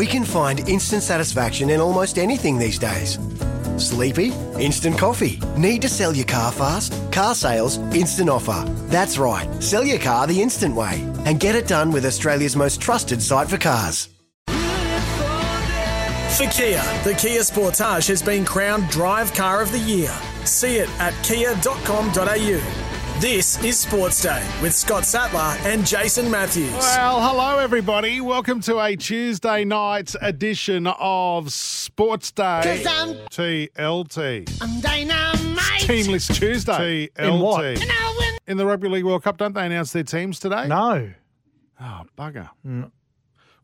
We 0.00 0.06
can 0.06 0.24
find 0.24 0.66
instant 0.66 1.02
satisfaction 1.02 1.68
in 1.68 1.78
almost 1.78 2.16
anything 2.16 2.56
these 2.56 2.78
days. 2.78 3.18
Sleepy? 3.76 4.32
Instant 4.58 4.96
coffee. 4.96 5.38
Need 5.58 5.82
to 5.82 5.90
sell 5.90 6.16
your 6.16 6.24
car 6.24 6.50
fast? 6.52 6.94
Car 7.12 7.34
sales, 7.34 7.76
instant 7.94 8.30
offer. 8.30 8.64
That's 8.88 9.18
right. 9.18 9.46
Sell 9.62 9.84
your 9.84 9.98
car 9.98 10.26
the 10.26 10.40
instant 10.40 10.74
way 10.74 11.06
and 11.26 11.38
get 11.38 11.54
it 11.54 11.68
done 11.68 11.90
with 11.90 12.06
Australia's 12.06 12.56
most 12.56 12.80
trusted 12.80 13.20
site 13.20 13.50
for 13.50 13.58
cars. 13.58 14.08
For 16.38 16.46
Kia, 16.46 16.82
the 17.04 17.14
Kia 17.18 17.42
Sportage 17.42 18.08
has 18.08 18.22
been 18.22 18.46
crowned 18.46 18.88
Drive 18.88 19.34
Car 19.34 19.60
of 19.60 19.70
the 19.70 19.80
Year. 19.80 20.16
See 20.46 20.76
it 20.76 20.88
at 20.98 21.12
kia.com.au. 21.22 22.89
This 23.20 23.62
is 23.62 23.78
Sports 23.78 24.22
Day 24.22 24.48
with 24.62 24.74
Scott 24.74 25.04
Sattler 25.04 25.54
and 25.70 25.86
Jason 25.86 26.30
Matthews. 26.30 26.72
Well, 26.72 27.20
hello 27.20 27.58
everybody. 27.58 28.20
Welcome 28.22 28.60
to 28.62 28.80
a 28.80 28.96
Tuesday 28.96 29.62
night 29.64 30.14
edition 30.22 30.86
of 30.86 31.52
Sports 31.52 32.30
Day. 32.32 32.82
TLT. 33.30 34.58
I'm 34.62 34.80
dynamite. 34.80 35.82
Teamless 35.82 36.34
Tuesday. 36.34 37.08
TLT. 37.08 37.18
In 37.18 37.40
what? 37.40 37.64
I'll 37.66 38.16
win. 38.18 38.38
In 38.46 38.56
the 38.56 38.64
Rugby 38.64 38.88
League 38.88 39.04
World 39.04 39.22
Cup, 39.22 39.36
don't 39.36 39.54
they 39.54 39.66
announce 39.66 39.92
their 39.92 40.02
teams 40.04 40.40
today? 40.40 40.66
No. 40.66 41.12
Oh, 41.78 42.02
bugger. 42.16 42.48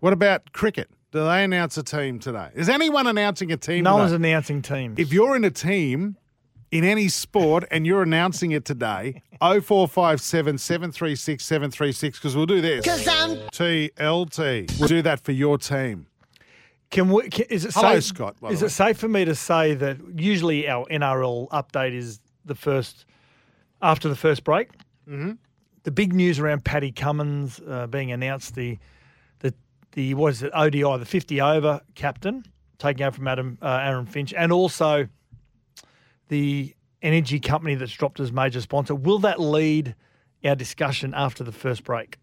What 0.00 0.12
about 0.12 0.52
cricket? 0.52 0.90
Do 1.12 1.24
they 1.24 1.44
announce 1.44 1.78
a 1.78 1.82
team 1.82 2.18
today? 2.18 2.50
Is 2.54 2.68
anyone 2.68 3.06
announcing 3.06 3.50
a 3.52 3.56
team 3.56 3.84
No 3.84 3.92
today? 3.92 4.00
one's 4.00 4.12
announcing 4.12 4.60
teams. 4.60 4.98
if 4.98 5.14
you're 5.14 5.34
in 5.34 5.44
a 5.44 5.50
team 5.50 6.16
in 6.76 6.84
any 6.84 7.08
sport 7.08 7.64
and 7.70 7.86
you're 7.86 8.02
announcing 8.02 8.50
it 8.52 8.66
today, 8.66 9.22
0457 9.40 10.58
736 10.58 11.42
736, 11.42 12.18
because 12.18 12.36
we'll 12.36 12.44
do 12.44 12.60
this. 12.60 12.86
I'm 13.08 13.36
TLT. 13.48 14.78
We'll 14.78 14.88
do 14.88 15.00
that 15.00 15.20
for 15.20 15.32
your 15.32 15.56
team. 15.56 16.06
Can 16.90 17.10
we? 17.10 17.30
Can, 17.30 17.46
is 17.48 17.64
it 17.64 17.72
Hello, 17.72 17.94
safe, 17.94 18.04
Scott, 18.04 18.36
by 18.40 18.50
Is 18.50 18.60
the 18.60 18.66
it 18.66 18.70
safe 18.70 18.98
for 18.98 19.08
me 19.08 19.24
to 19.24 19.34
say 19.34 19.74
that 19.74 19.96
usually 20.14 20.68
our 20.68 20.84
NRL 20.86 21.48
update 21.48 21.94
is 21.94 22.20
the 22.44 22.54
first 22.54 23.06
after 23.80 24.08
the 24.08 24.14
first 24.14 24.44
break? 24.44 24.68
Mm-hmm. 25.08 25.32
The 25.84 25.90
big 25.90 26.12
news 26.12 26.38
around 26.38 26.64
Paddy 26.64 26.92
Cummins 26.92 27.60
uh, 27.66 27.86
being 27.86 28.12
announced 28.12 28.54
the 28.54 28.78
the 29.40 29.54
the 29.92 30.12
what 30.14 30.32
is 30.32 30.42
it 30.42 30.52
ODI 30.54 30.98
the 30.98 31.06
fifty 31.06 31.40
over 31.40 31.80
captain 31.94 32.44
taking 32.78 33.04
over 33.04 33.16
from 33.16 33.28
Adam 33.28 33.58
uh, 33.62 33.80
Aaron 33.82 34.06
Finch 34.06 34.34
and 34.34 34.52
also 34.52 35.08
the 36.28 36.74
energy 37.02 37.40
company 37.40 37.74
that's 37.74 37.92
dropped 37.92 38.20
as 38.20 38.32
major 38.32 38.60
sponsor. 38.60 38.94
Will 38.94 39.18
that 39.20 39.40
lead 39.40 39.94
our 40.44 40.54
discussion 40.54 41.14
after 41.14 41.44
the 41.44 41.52
first 41.52 41.84
break? 41.84 42.18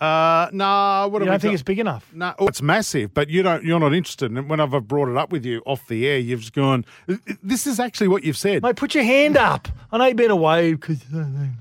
Uh, 0.00 0.48
no, 0.52 1.08
what 1.10 1.20
You 1.22 1.26
don't 1.26 1.40
think 1.40 1.50
got? 1.50 1.54
it's 1.54 1.62
big 1.64 1.80
enough? 1.80 2.08
No, 2.14 2.32
oh, 2.38 2.46
it's 2.46 2.62
massive, 2.62 3.12
but 3.12 3.28
you 3.28 3.42
don't. 3.42 3.64
You're 3.64 3.80
not 3.80 3.92
interested. 3.92 4.30
And 4.30 4.48
when 4.48 4.60
I've 4.60 4.70
brought 4.86 5.08
it 5.08 5.16
up 5.16 5.32
with 5.32 5.44
you 5.44 5.60
off 5.66 5.88
the 5.88 6.06
air, 6.06 6.18
you've 6.18 6.52
gone. 6.52 6.84
This 7.42 7.66
is 7.66 7.80
actually 7.80 8.06
what 8.06 8.22
you've 8.22 8.36
said. 8.36 8.62
Mate, 8.62 8.76
put 8.76 8.94
your 8.94 9.02
hand 9.02 9.36
up. 9.36 9.66
I 9.90 9.98
know 9.98 10.06
you've 10.06 10.16
been 10.16 10.30
away 10.30 10.74
because. 10.74 11.00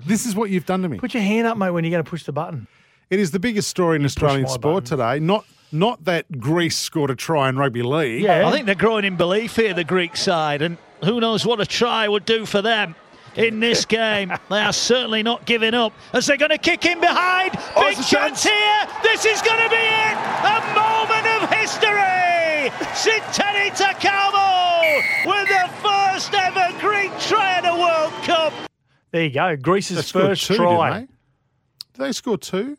This 0.05 0.27
is 0.27 0.35
what 0.35 0.51
you've 0.51 0.67
done 0.67 0.83
to 0.83 0.89
me. 0.89 0.99
Put 0.99 1.16
your 1.16 1.23
hand 1.23 1.47
up, 1.47 1.57
mate, 1.57 1.71
when 1.71 1.83
you're 1.83 1.91
going 1.91 2.03
to 2.03 2.09
push 2.09 2.25
the 2.25 2.31
button. 2.31 2.67
It 3.09 3.19
is 3.19 3.31
the 3.31 3.39
biggest 3.39 3.69
story 3.69 3.95
in 3.95 4.05
Australian 4.05 4.47
sport 4.47 4.83
buttons. 4.83 4.89
today. 4.89 5.19
Not 5.19 5.43
not 5.72 6.05
that 6.05 6.39
Greece 6.39 6.78
scored 6.78 7.09
a 7.09 7.16
try 7.16 7.50
in 7.50 7.57
rugby 7.57 7.83
league. 7.83 8.22
Yeah. 8.23 8.47
I 8.47 8.51
think 8.51 8.66
they're 8.66 8.75
growing 8.75 9.05
in 9.05 9.16
belief 9.17 9.55
here, 9.55 9.73
the 9.73 9.83
Greek 9.83 10.16
side, 10.17 10.61
and 10.61 10.78
who 11.03 11.19
knows 11.19 11.45
what 11.45 11.59
a 11.59 11.66
try 11.66 12.07
would 12.07 12.25
do 12.25 12.45
for 12.45 12.61
them 12.61 12.95
in 13.35 13.59
this 13.59 13.85
game. 14.00 14.31
they 14.50 14.59
are 14.61 14.73
certainly 14.73 15.23
not 15.23 15.45
giving 15.45 15.73
up 15.73 15.94
as 16.13 16.25
they're 16.25 16.38
going 16.38 16.51
to 16.51 16.57
kick 16.57 16.85
in 16.85 17.00
behind. 17.00 17.51
Oh, 17.75 17.81
big 17.88 18.03
chance 18.05 18.44
here. 18.44 18.88
This 19.03 19.25
is 19.25 19.41
going 19.41 19.61
to 19.63 19.69
be 19.69 19.75
it. 19.75 20.17
A 20.44 20.61
moment 20.73 21.44
of 21.44 21.50
history. 21.51 22.72
Siteni 22.95 23.69
Taukamo 23.72 25.01
with 25.25 25.47
the 25.47 25.69
first 25.81 26.34
ever 26.34 26.78
Greek 26.79 27.11
try 27.19 27.59
in 27.59 27.66
a 27.66 27.78
World 27.78 28.13
Cup. 28.23 28.53
There 29.11 29.23
you 29.23 29.29
go. 29.29 29.55
Greece's 29.55 30.11
first 30.11 30.45
two, 30.47 30.55
try. 30.55 30.89
didn't 30.99 31.09
they? 31.09 31.13
Did 31.94 32.07
they 32.07 32.11
score 32.11 32.38
two? 32.38 32.78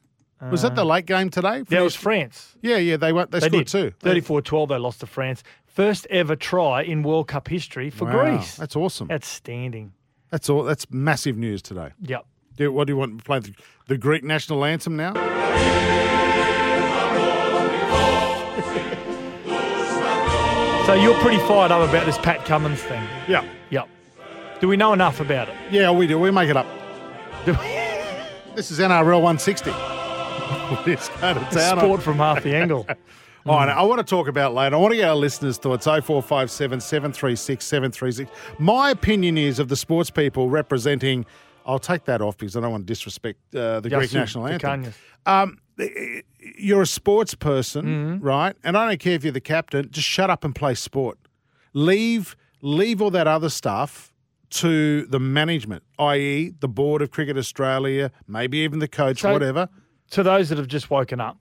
Was 0.50 0.62
that 0.62 0.74
the 0.74 0.82
um, 0.82 0.88
late 0.88 1.06
game 1.06 1.30
today? 1.30 1.62
That 1.62 1.82
was 1.82 1.94
France. 1.94 2.56
Yeah, 2.62 2.76
yeah. 2.76 2.96
They 2.96 3.12
went. 3.12 3.30
They, 3.30 3.40
They 3.40 3.48
scored 3.48 3.66
did. 3.66 3.92
two. 3.92 3.92
34 4.00 4.42
12, 4.42 4.68
they 4.68 4.78
lost 4.78 5.00
to 5.00 5.06
France. 5.06 5.42
First 5.66 6.06
ever 6.10 6.36
try 6.36 6.82
in 6.82 7.02
World 7.02 7.28
Cup 7.28 7.48
history 7.48 7.90
for 7.90 8.04
Wow, 8.04 8.36
Greece. 8.36 8.56
That's 8.56 8.76
awesome. 8.76 9.10
Outstanding. 9.10 9.92
That's 10.30 10.48
all. 10.48 10.62
That's 10.64 10.86
massive 10.90 11.36
news 11.36 11.62
today. 11.62 11.90
Yep. 12.02 12.26
Do, 12.56 12.72
what 12.72 12.86
do 12.86 12.92
you 12.92 12.96
want 12.96 13.18
to 13.18 13.24
play 13.24 13.38
the, 13.38 13.54
the 13.86 13.96
Greek 13.98 14.24
national 14.24 14.64
anthem 14.64 14.96
now? 14.96 15.14
So 20.88 20.94
you're 20.94 21.20
pretty 21.20 21.36
fired 21.40 21.70
up 21.70 21.86
about 21.86 22.06
this 22.06 22.16
Pat 22.16 22.46
Cummins 22.46 22.80
thing. 22.80 23.06
Yeah. 23.28 23.46
Yep. 23.68 23.90
Do 24.58 24.68
we 24.68 24.78
know 24.78 24.94
enough 24.94 25.20
about 25.20 25.50
it? 25.50 25.54
Yeah, 25.70 25.90
we 25.90 26.06
do. 26.06 26.18
We 26.18 26.30
make 26.30 26.48
it 26.48 26.56
up. 26.56 26.66
This 28.56 28.70
is 28.70 28.78
NRL 28.78 29.20
160. 29.20 29.97
Let's 30.86 31.08
go 31.08 31.34
to 31.34 31.40
town. 31.50 31.78
Sport 31.78 32.02
from 32.02 32.16
half 32.16 32.42
the 32.42 32.54
angle. 32.54 32.86
Oh, 33.46 33.52
I, 33.54 33.66
know. 33.66 33.72
I 33.72 33.82
want 33.82 33.98
to 33.98 34.04
talk 34.04 34.28
about 34.28 34.52
later. 34.54 34.76
I 34.76 34.78
want 34.78 34.92
to 34.92 34.96
get 34.96 35.08
our 35.08 35.16
listeners' 35.16 35.56
thoughts. 35.58 35.86
0457 35.86 36.80
736 36.80 37.64
736. 37.64 38.30
My 38.58 38.90
opinion 38.90 39.38
is 39.38 39.58
of 39.58 39.68
the 39.68 39.76
sports 39.76 40.10
people 40.10 40.50
representing. 40.50 41.24
I'll 41.64 41.78
take 41.78 42.04
that 42.04 42.20
off 42.20 42.36
because 42.36 42.56
I 42.56 42.60
don't 42.60 42.70
want 42.72 42.86
to 42.86 42.92
disrespect 42.92 43.38
uh, 43.54 43.80
the 43.80 43.88
Greek 43.90 44.12
national 44.12 44.46
anthem. 44.46 44.92
Um, 45.26 45.58
you're 46.58 46.82
a 46.82 46.86
sports 46.86 47.34
person, 47.34 47.84
Mm-hmm. 47.84 48.24
right? 48.24 48.56
And 48.64 48.76
I 48.76 48.88
don't 48.88 49.00
care 49.00 49.14
if 49.14 49.22
you're 49.24 49.32
the 49.32 49.40
captain. 49.40 49.88
Just 49.90 50.08
shut 50.08 50.30
up 50.30 50.44
and 50.44 50.54
play 50.54 50.74
sport. 50.74 51.18
Leave 51.74 52.36
leave 52.60 53.00
all 53.00 53.10
that 53.10 53.26
other 53.28 53.48
stuff 53.50 54.12
to 54.50 55.04
the 55.06 55.20
management, 55.20 55.82
i.e., 55.98 56.52
the 56.60 56.68
board 56.68 57.02
of 57.02 57.10
Cricket 57.10 57.36
Australia, 57.36 58.10
maybe 58.26 58.58
even 58.58 58.78
the 58.80 58.88
coach, 58.88 59.20
So- 59.20 59.32
whatever. 59.32 59.68
To 60.12 60.22
those 60.22 60.48
that 60.48 60.58
have 60.58 60.68
just 60.68 60.90
woken 60.90 61.20
up 61.20 61.38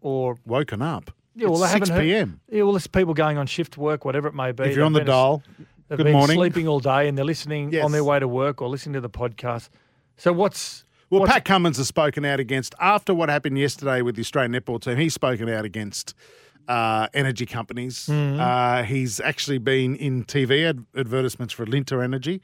or 0.00 0.38
Woken 0.46 0.82
up. 0.82 1.10
Yeah, 1.36 1.48
well, 1.48 1.62
it's 1.62 1.72
they 1.72 1.78
6 1.78 1.88
haven't 1.88 2.02
heard- 2.04 2.08
p.m. 2.08 2.40
Yeah, 2.50 2.62
well, 2.62 2.72
there's 2.72 2.86
people 2.86 3.14
going 3.14 3.38
on 3.38 3.46
shift 3.46 3.76
work, 3.76 4.04
whatever 4.04 4.28
it 4.28 4.34
may 4.34 4.52
be. 4.52 4.64
If 4.64 4.76
you're 4.76 4.84
on 4.84 4.92
the 4.92 5.00
They've 5.00 5.06
dial, 5.06 5.42
they've 5.88 5.96
good 5.98 6.04
been 6.04 6.12
morning. 6.12 6.36
sleeping 6.36 6.68
all 6.68 6.80
day 6.80 7.08
and 7.08 7.16
they're 7.18 7.24
listening 7.24 7.72
Yes. 7.72 7.84
on 7.84 7.92
their 7.92 8.04
way 8.04 8.18
to 8.20 8.28
work 8.28 8.62
or 8.62 8.68
listening 8.68 8.94
to 8.94 9.00
the 9.00 9.10
podcast. 9.10 9.68
So 10.16 10.32
what's 10.32 10.84
Well, 11.10 11.20
what's- 11.20 11.32
Pat 11.32 11.44
Cummins 11.44 11.76
has 11.78 11.88
spoken 11.88 12.24
out 12.24 12.38
against 12.40 12.74
after 12.80 13.12
what 13.14 13.28
happened 13.28 13.58
yesterday 13.58 14.00
with 14.02 14.14
the 14.16 14.20
Australian 14.22 14.52
netball 14.60 14.80
team. 14.80 14.96
He's 14.96 15.14
spoken 15.14 15.48
out 15.48 15.64
against 15.64 16.14
uh, 16.68 17.08
energy 17.14 17.46
companies. 17.46 18.06
Mm-hmm. 18.10 18.40
Uh, 18.40 18.82
he's 18.84 19.20
actually 19.20 19.58
been 19.58 19.96
in 19.96 20.24
TV 20.24 20.66
ad- 20.68 20.84
advertisements 20.96 21.52
for 21.52 21.66
Alinta 21.66 22.02
Energy. 22.02 22.40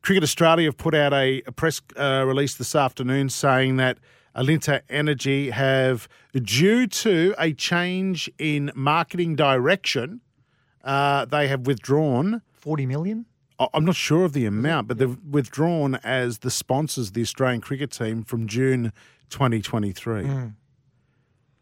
Cricket 0.00 0.22
Australia 0.22 0.66
have 0.68 0.76
put 0.78 0.94
out 0.94 1.12
a, 1.12 1.42
a 1.46 1.52
press 1.52 1.82
uh, 1.96 2.24
release 2.26 2.54
this 2.54 2.74
afternoon 2.76 3.28
saying 3.28 3.76
that 3.78 3.98
Alinta 4.36 4.82
Energy 4.88 5.50
have, 5.50 6.08
due 6.32 6.86
to 6.86 7.34
a 7.38 7.52
change 7.52 8.30
in 8.38 8.70
marketing 8.74 9.36
direction, 9.36 10.20
uh, 10.84 11.24
they 11.24 11.48
have 11.48 11.66
withdrawn. 11.66 12.42
40 12.54 12.86
million? 12.86 13.26
I'm 13.74 13.84
not 13.84 13.96
sure 13.96 14.24
of 14.24 14.32
the 14.32 14.46
amount, 14.46 14.86
but 14.86 14.98
they've 14.98 15.18
withdrawn 15.28 15.96
as 15.96 16.38
the 16.38 16.50
sponsors 16.50 17.08
of 17.08 17.14
the 17.14 17.22
Australian 17.22 17.60
cricket 17.60 17.90
team 17.90 18.22
from 18.22 18.46
June 18.46 18.92
2023. 19.30 20.22
Mm. 20.22 20.54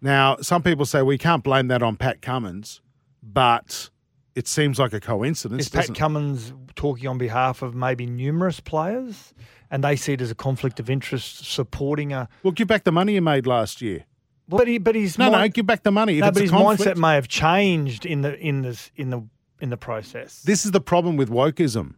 Now, 0.02 0.36
some 0.42 0.62
people 0.62 0.84
say 0.84 1.00
we 1.00 1.16
can't 1.16 1.42
blame 1.42 1.68
that 1.68 1.82
on 1.82 1.96
Pat 1.96 2.20
Cummins, 2.20 2.82
but 3.22 3.88
it 4.36 4.46
seems 4.46 4.78
like 4.78 4.92
a 4.92 5.00
coincidence. 5.00 5.62
Is 5.62 5.68
Pat? 5.68 5.92
Cummins 5.94 6.52
talking 6.76 7.08
on 7.08 7.18
behalf 7.18 7.62
of 7.62 7.74
maybe 7.74 8.06
numerous 8.06 8.60
players 8.60 9.34
and 9.70 9.82
they 9.82 9.96
see 9.96 10.12
it 10.12 10.20
as 10.20 10.30
a 10.30 10.34
conflict 10.34 10.78
of 10.78 10.88
interest 10.88 11.44
supporting 11.46 12.12
a. 12.12 12.28
well, 12.44 12.52
give 12.52 12.68
back 12.68 12.84
the 12.84 12.92
money 12.92 13.14
you 13.14 13.22
made 13.22 13.46
last 13.46 13.80
year. 13.82 14.04
But, 14.48 14.68
he, 14.68 14.78
but 14.78 14.94
his 14.94 15.18
No, 15.18 15.26
no, 15.26 15.32
mind- 15.32 15.54
give 15.54 15.66
back 15.66 15.82
the 15.82 15.90
money. 15.90 16.18
If 16.18 16.20
no, 16.20 16.30
but 16.30 16.42
his 16.42 16.50
conflict- 16.52 16.96
mindset 16.96 17.00
may 17.00 17.14
have 17.14 17.26
changed 17.26 18.06
in 18.06 18.20
the 18.20 18.38
in 18.38 18.62
this 18.62 18.92
in 18.94 19.10
the 19.10 19.22
in 19.60 19.70
the 19.70 19.76
process. 19.76 20.42
This 20.42 20.64
is 20.64 20.70
the 20.70 20.80
problem 20.80 21.16
with 21.16 21.30
wokeism. 21.30 21.94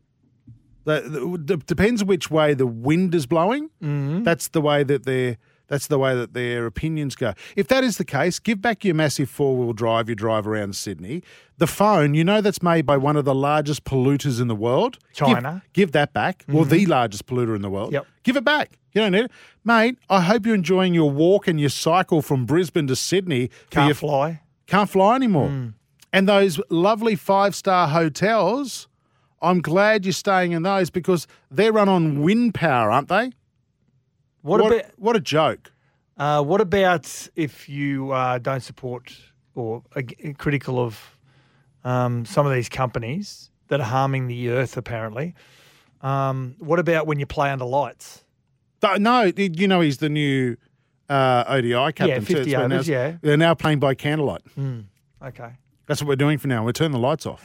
The, 0.84 1.00
the, 1.44 1.54
it 1.54 1.66
depends 1.66 2.02
which 2.02 2.30
way 2.30 2.54
the 2.54 2.66
wind 2.66 3.14
is 3.14 3.26
blowing. 3.26 3.68
Mm-hmm. 3.82 4.22
That's 4.22 4.48
the 4.48 4.62
way 4.62 4.84
that 4.84 5.04
they're 5.04 5.36
That's 5.68 5.86
the 5.86 5.98
way 5.98 6.14
that 6.14 6.32
their 6.32 6.66
opinions 6.66 7.14
go. 7.14 7.34
If 7.54 7.68
that 7.68 7.84
is 7.84 7.98
the 7.98 8.04
case, 8.04 8.38
give 8.38 8.60
back 8.60 8.84
your 8.84 8.94
massive 8.94 9.30
four 9.30 9.56
wheel 9.56 9.72
drive 9.72 10.08
you 10.08 10.14
drive 10.14 10.46
around 10.46 10.74
Sydney. 10.74 11.22
The 11.58 11.66
phone, 11.66 12.14
you 12.14 12.24
know, 12.24 12.40
that's 12.40 12.62
made 12.62 12.86
by 12.86 12.96
one 12.96 13.16
of 13.16 13.24
the 13.24 13.34
largest 13.34 13.84
polluters 13.84 14.40
in 14.40 14.48
the 14.48 14.56
world. 14.56 14.98
China. 15.12 15.62
Give, 15.72 15.92
that 15.92 16.12
back. 16.12 16.44
Well, 16.48 16.64
mm-hmm. 16.64 16.70
the 16.70 16.86
largest 16.86 17.26
polluter 17.26 17.54
in 17.54 17.62
the 17.62 17.70
world. 17.70 17.92
Yep. 17.92 18.06
Give 18.22 18.36
it 18.36 18.44
back. 18.44 18.78
You 18.92 19.02
don't 19.02 19.12
need 19.12 19.24
it. 19.24 19.30
Mate, 19.64 19.98
I 20.08 20.22
hope 20.22 20.46
you're 20.46 20.54
enjoying 20.54 20.94
your 20.94 21.10
walk 21.10 21.46
and 21.46 21.60
your 21.60 21.70
cycle 21.70 22.22
from 22.22 22.46
Brisbane 22.46 22.86
to 22.86 22.96
Sydney. 22.96 23.50
Can't 23.70 23.88
your- 23.88 23.94
fly. 23.94 24.40
Can't 24.66 24.90
fly 24.90 25.16
anymore. 25.16 25.48
Mm. 25.48 25.74
And 26.12 26.28
those 26.28 26.60
lovely 26.70 27.14
five 27.14 27.54
star 27.54 27.88
hotels, 27.88 28.88
I'm 29.40 29.60
glad 29.60 30.04
you're 30.04 30.12
staying 30.12 30.52
in 30.52 30.62
those 30.62 30.90
because 30.90 31.26
they're 31.50 31.72
run 31.72 31.88
on 31.88 32.22
wind 32.22 32.54
power, 32.54 32.90
aren't 32.90 33.08
they? 33.08 33.32
What, 34.42 34.60
what, 34.62 34.72
about 34.72 34.84
what 34.98 35.16
a 35.16 35.20
joke. 35.20 35.72
uh, 36.16 36.42
what 36.42 36.60
about 36.60 37.28
if 37.36 37.68
you 37.68 38.12
uh, 38.12 38.38
don't 38.38 38.60
support 38.62 39.16
or 39.54 39.82
are 39.96 40.02
critical 40.38 40.78
of 40.78 41.16
um, 41.84 42.24
some 42.24 42.46
of 42.46 42.52
these 42.52 42.68
companies 42.68 43.50
that 43.68 43.80
are 43.80 43.84
harming 43.86 44.26
the 44.28 44.50
earth? 44.50 44.76
Apparently, 44.76 45.34
um, 46.02 46.54
what 46.58 46.78
about 46.78 47.06
when 47.06 47.18
you 47.18 47.26
play 47.26 47.50
under 47.50 47.64
lights? 47.64 48.24
No, 48.98 49.22
you 49.36 49.66
know 49.66 49.80
he's 49.80 49.98
the 49.98 50.08
new 50.08 50.56
uh, 51.08 51.44
ODI 51.48 51.72
captain. 51.92 52.24
too. 52.24 52.34
50 52.36 52.50
It's 52.52 52.54
overs, 52.54 52.88
now- 52.88 52.94
yeah. 52.94 53.16
They're 53.22 53.36
now 53.36 53.54
playing 53.54 53.80
by 53.80 53.94
candlelight. 53.94 54.42
Okay, 55.20 55.50
That's 55.86 56.00
what 56.00 56.06
we're 56.08 56.14
doing 56.16 56.38
for 56.38 56.46
now. 56.46 56.64
We're 56.64 56.70
turning 56.72 56.92
the 56.92 56.98
lights 57.00 57.26
off. 57.26 57.44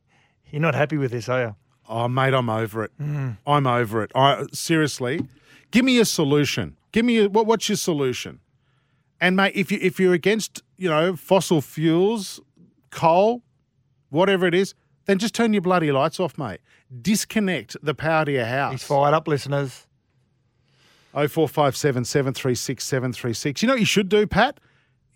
you're 0.50 0.60
not 0.60 0.74
happy 0.74 0.98
with 0.98 1.10
this, 1.10 1.26
are 1.30 1.40
you? 1.40 1.56
Oh, 1.88 2.06
mate, 2.08 2.34
I'm 2.34 2.50
over 2.50 2.84
it. 2.84 2.90
I'm 3.00 3.66
over 3.66 4.02
it. 4.02 4.10
I 4.14 4.44
seriously, 4.52 5.26
give 5.74 5.84
me 5.84 5.98
a 5.98 6.04
solution. 6.04 6.76
Give 6.92 7.04
me 7.04 7.18
a, 7.18 7.28
what, 7.28 7.46
what's 7.46 7.68
your 7.68 7.76
solution? 7.76 8.38
And 9.20 9.36
mate, 9.36 9.52
if 9.54 9.70
you 9.72 9.78
if 9.82 9.98
you're 9.98 10.14
against 10.14 10.62
you 10.76 10.88
know 10.88 11.16
fossil 11.16 11.60
fuels, 11.60 12.40
coal, 12.90 13.42
whatever 14.10 14.46
it 14.46 14.54
is, 14.54 14.74
then 15.06 15.18
just 15.18 15.34
turn 15.34 15.52
your 15.52 15.62
bloody 15.62 15.92
lights 15.92 16.20
off, 16.20 16.38
mate. 16.38 16.60
Disconnect 17.02 17.76
the 17.82 17.94
power 17.94 18.24
to 18.24 18.32
your 18.32 18.44
house. 18.44 18.72
He's 18.72 18.84
fired 18.84 19.14
up, 19.14 19.26
listeners. 19.26 19.86
Oh 21.12 21.28
four 21.28 21.48
five 21.48 21.76
seven 21.76 22.04
seven 22.04 22.32
three 22.34 22.54
six 22.54 22.84
seven 22.84 23.12
three 23.12 23.34
six. 23.34 23.62
You 23.62 23.66
know 23.68 23.74
what 23.74 23.80
you 23.80 23.86
should 23.86 24.08
do, 24.08 24.26
Pat? 24.26 24.60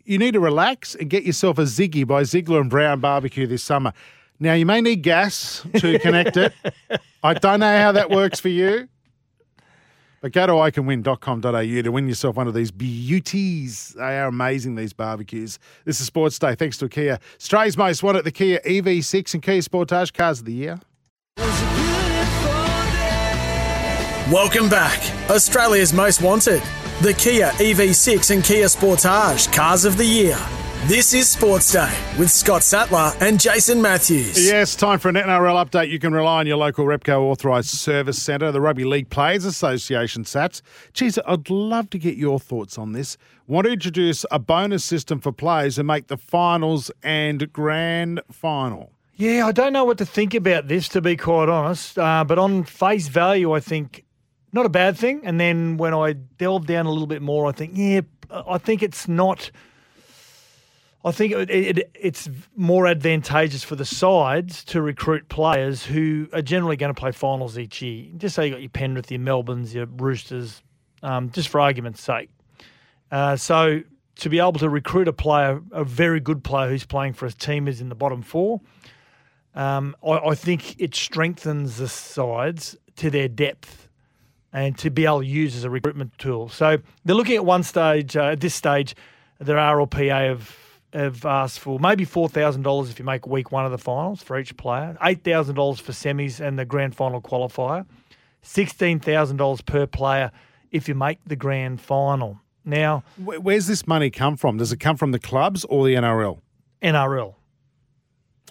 You 0.05 0.19
need 0.19 0.33
to 0.33 0.41
relax 0.41 0.95
and 0.95 1.11
get 1.11 1.25
yourself 1.25 1.59
a 1.59 1.63
Ziggy 1.63 2.07
by 2.07 2.23
Ziegler 2.23 2.61
and 2.61 2.71
Brown 2.71 3.01
barbecue 3.01 3.47
this 3.47 3.63
summer. 3.63 3.93
Now 4.41 4.55
you 4.55 4.65
may 4.65 4.81
need 4.81 5.03
gas 5.03 5.67
to 5.77 5.99
connect 5.99 6.37
it. 6.37 6.53
I 7.23 7.35
don't 7.35 7.61
know 7.61 7.79
how 7.79 7.93
that 7.93 8.11
works 8.11 8.41
for 8.41 8.49
you. 8.49 8.89
But 10.21 10.33
go 10.33 10.47
to 10.47 10.53
iCanWin.com.au 10.55 11.83
to 11.83 11.93
win 11.93 12.09
yourself 12.09 12.37
one 12.37 12.49
of 12.49 12.55
these 12.55 12.71
beauties. 12.71 13.95
They 13.97 14.19
are 14.19 14.29
amazing, 14.29 14.75
these 14.75 14.93
barbecues. 14.93 15.59
This 15.85 16.01
is 16.01 16.07
Sports 16.07 16.39
Day, 16.39 16.55
thanks 16.55 16.77
to 16.79 16.89
Kia. 16.89 17.21
Australia's 17.41 17.77
most 17.77 18.03
wanted, 18.03 18.25
the 18.25 18.33
Kia 18.33 18.61
EV6 18.61 19.35
and 19.35 19.43
Kia 19.43 19.61
Sportage 19.61 20.13
Cars 20.13 20.41
of 20.41 20.47
the 20.47 20.53
Year. 20.53 20.81
Welcome 24.31 24.69
back. 24.69 25.01
Australia's 25.31 25.93
most 25.95 26.21
wanted. 26.21 26.63
The 27.01 27.15
Kia 27.15 27.51
EV6 27.53 28.35
and 28.35 28.45
Kia 28.45 28.67
Sportage 28.67 29.51
Cars 29.55 29.85
of 29.85 29.97
the 29.97 30.05
Year. 30.05 30.37
This 30.87 31.13
is 31.13 31.29
Sports 31.29 31.73
Day 31.73 31.93
with 32.19 32.31
Scott 32.31 32.63
Sattler 32.63 33.13
and 33.21 33.39
Jason 33.39 33.83
Matthews. 33.83 34.47
Yes, 34.47 34.75
time 34.75 34.99
for 34.99 35.11
an 35.11 35.17
NRL 35.17 35.63
update. 35.67 35.91
You 35.91 35.99
can 35.99 36.15
rely 36.15 36.39
on 36.41 36.47
your 36.47 36.57
local 36.57 36.87
Repco 36.87 37.23
authorised 37.25 37.69
service 37.69 38.23
centre, 38.23 38.51
the 38.51 38.61
Rugby 38.61 38.85
League 38.85 39.11
Players 39.11 39.45
Association, 39.45 40.25
SATS. 40.25 40.63
Geez, 40.95 41.19
I'd 41.27 41.51
love 41.51 41.91
to 41.91 41.99
get 41.99 42.17
your 42.17 42.41
thoughts 42.41 42.79
on 42.79 42.93
this. 42.93 43.19
Want 43.47 43.67
to 43.67 43.73
introduce 43.73 44.25
a 44.31 44.39
bonus 44.39 44.83
system 44.83 45.21
for 45.21 45.31
players 45.31 45.77
who 45.77 45.83
make 45.83 46.07
the 46.07 46.17
finals 46.17 46.91
and 47.03 47.53
grand 47.53 48.23
final. 48.33 48.93
Yeah, 49.17 49.47
I 49.47 49.53
don't 49.53 49.75
know 49.75 49.85
what 49.85 49.99
to 49.99 50.07
think 50.07 50.33
about 50.33 50.69
this, 50.69 50.89
to 50.91 51.03
be 51.03 51.17
quite 51.17 51.51
honest. 51.51 51.99
Uh, 51.99 52.25
but 52.25 52.39
on 52.39 52.65
face 52.65 53.09
value, 53.09 53.53
I 53.53 53.61
think 53.61 54.07
not 54.55 54.65
a 54.65 54.71
bad 54.71 54.97
thing. 54.97 55.21
And 55.25 55.39
then 55.39 55.77
when 55.77 55.93
I 55.93 56.15
delve 56.15 56.67
down 56.67 56.87
a 56.87 56.91
little 56.91 57.09
bit 57.09 57.21
more, 57.21 57.47
I 57.47 57.53
think, 57.53 57.73
yeah, 57.75 58.03
I 58.31 58.57
think 58.57 58.83
it's 58.83 59.07
not. 59.07 59.51
I 61.05 61.13
think 61.13 61.33
it, 61.33 61.51
it, 61.51 61.91
it's 61.95 62.29
more 62.57 62.87
advantageous 62.87 63.63
for 63.63 63.77
the 63.77 63.85
sides 63.85 64.65
to 64.65 64.83
recruit 64.83 65.29
players 65.29 65.85
who 65.85 66.29
are 66.33 66.43
generally 66.43 66.77
going 66.77 66.93
to 66.93 66.99
play 67.01 67.13
finals 67.13 67.57
each 67.57 67.81
year. 67.81 68.07
Just 68.17 68.35
say 68.35 68.47
you 68.47 68.53
got 68.53 68.61
your 68.61 68.71
Penrith, 68.71 69.11
your 69.11 69.21
Melbournes, 69.21 69.75
your 69.75 69.87
Roosters, 69.87 70.63
um, 71.03 71.31
just 71.31 71.49
for 71.49 71.61
argument's 71.61 72.03
sake. 72.03 72.31
Uh, 73.13 73.37
so 73.37 73.83
to 74.17 74.29
be 74.29 74.39
able 74.39 74.55
to 74.55 74.69
recruit 74.69 75.07
a 75.07 75.13
player, 75.13 75.63
a 75.71 75.85
very 75.85 76.19
good 76.19 76.43
player 76.43 76.69
who's 76.69 76.85
playing 76.85 77.13
for 77.13 77.27
a 77.27 77.33
team 77.33 77.69
is 77.69 77.81
in 77.81 77.89
the 77.89 77.95
bottom 77.95 78.21
four, 78.21 78.61
um, 79.55 79.97
I, 80.05 80.11
I 80.11 80.35
think 80.35 80.81
it 80.81 80.95
strengthens 80.95 81.79
the 81.79 81.89
sides 81.89 82.77
to 82.97 83.11
their 83.11 83.29
depth 83.29 83.89
and 84.53 84.77
to 84.79 84.91
be 84.91 85.05
able 85.05 85.21
to 85.21 85.27
use 85.27 85.55
as 85.55 85.65
a 85.65 85.71
recruitment 85.71 86.17
tool. 86.19 86.49
So 86.49 86.79
they're 87.05 87.15
looking 87.15 87.37
at 87.37 87.45
one 87.45 87.63
stage, 87.63 88.17
uh, 88.17 88.33
at 88.33 88.41
this 88.41 88.55
stage, 88.55 88.97
their 89.39 89.57
RLPA 89.57 90.31
have, 90.31 90.57
have 90.93 91.25
asked 91.25 91.61
for 91.61 91.79
maybe 91.79 92.07
$4,000 92.07 92.91
if 92.91 92.99
you 92.99 93.05
make 93.05 93.27
week 93.27 93.53
one 93.53 93.65
of 93.65 93.71
the 93.71 93.79
finals 93.79 94.23
for 94.23 94.39
each 94.39 94.57
player, 94.57 94.97
$8,000 95.03 95.81
for 95.81 95.93
semis 95.93 96.41
and 96.41 96.59
the 96.59 96.65
grand 96.65 96.95
final 96.97 97.21
qualifier, 97.21 97.85
$16,000 98.45 99.67
per 99.67 99.87
player 99.87 100.31
if 100.71 100.89
you 100.89 100.95
make 100.95 101.19
the 101.27 101.37
grand 101.37 101.81
final. 101.81 102.41
Now, 102.65 103.03
Where's 103.17 103.67
this 103.67 103.87
money 103.87 104.11
come 104.11 104.37
from? 104.37 104.59
Does 104.59 104.73
it 104.73 104.79
come 104.79 104.97
from 104.97 105.13
the 105.13 105.19
clubs 105.19 105.65
or 105.65 105.87
the 105.87 105.95
NRL? 105.95 106.41
NRL. 106.83 107.35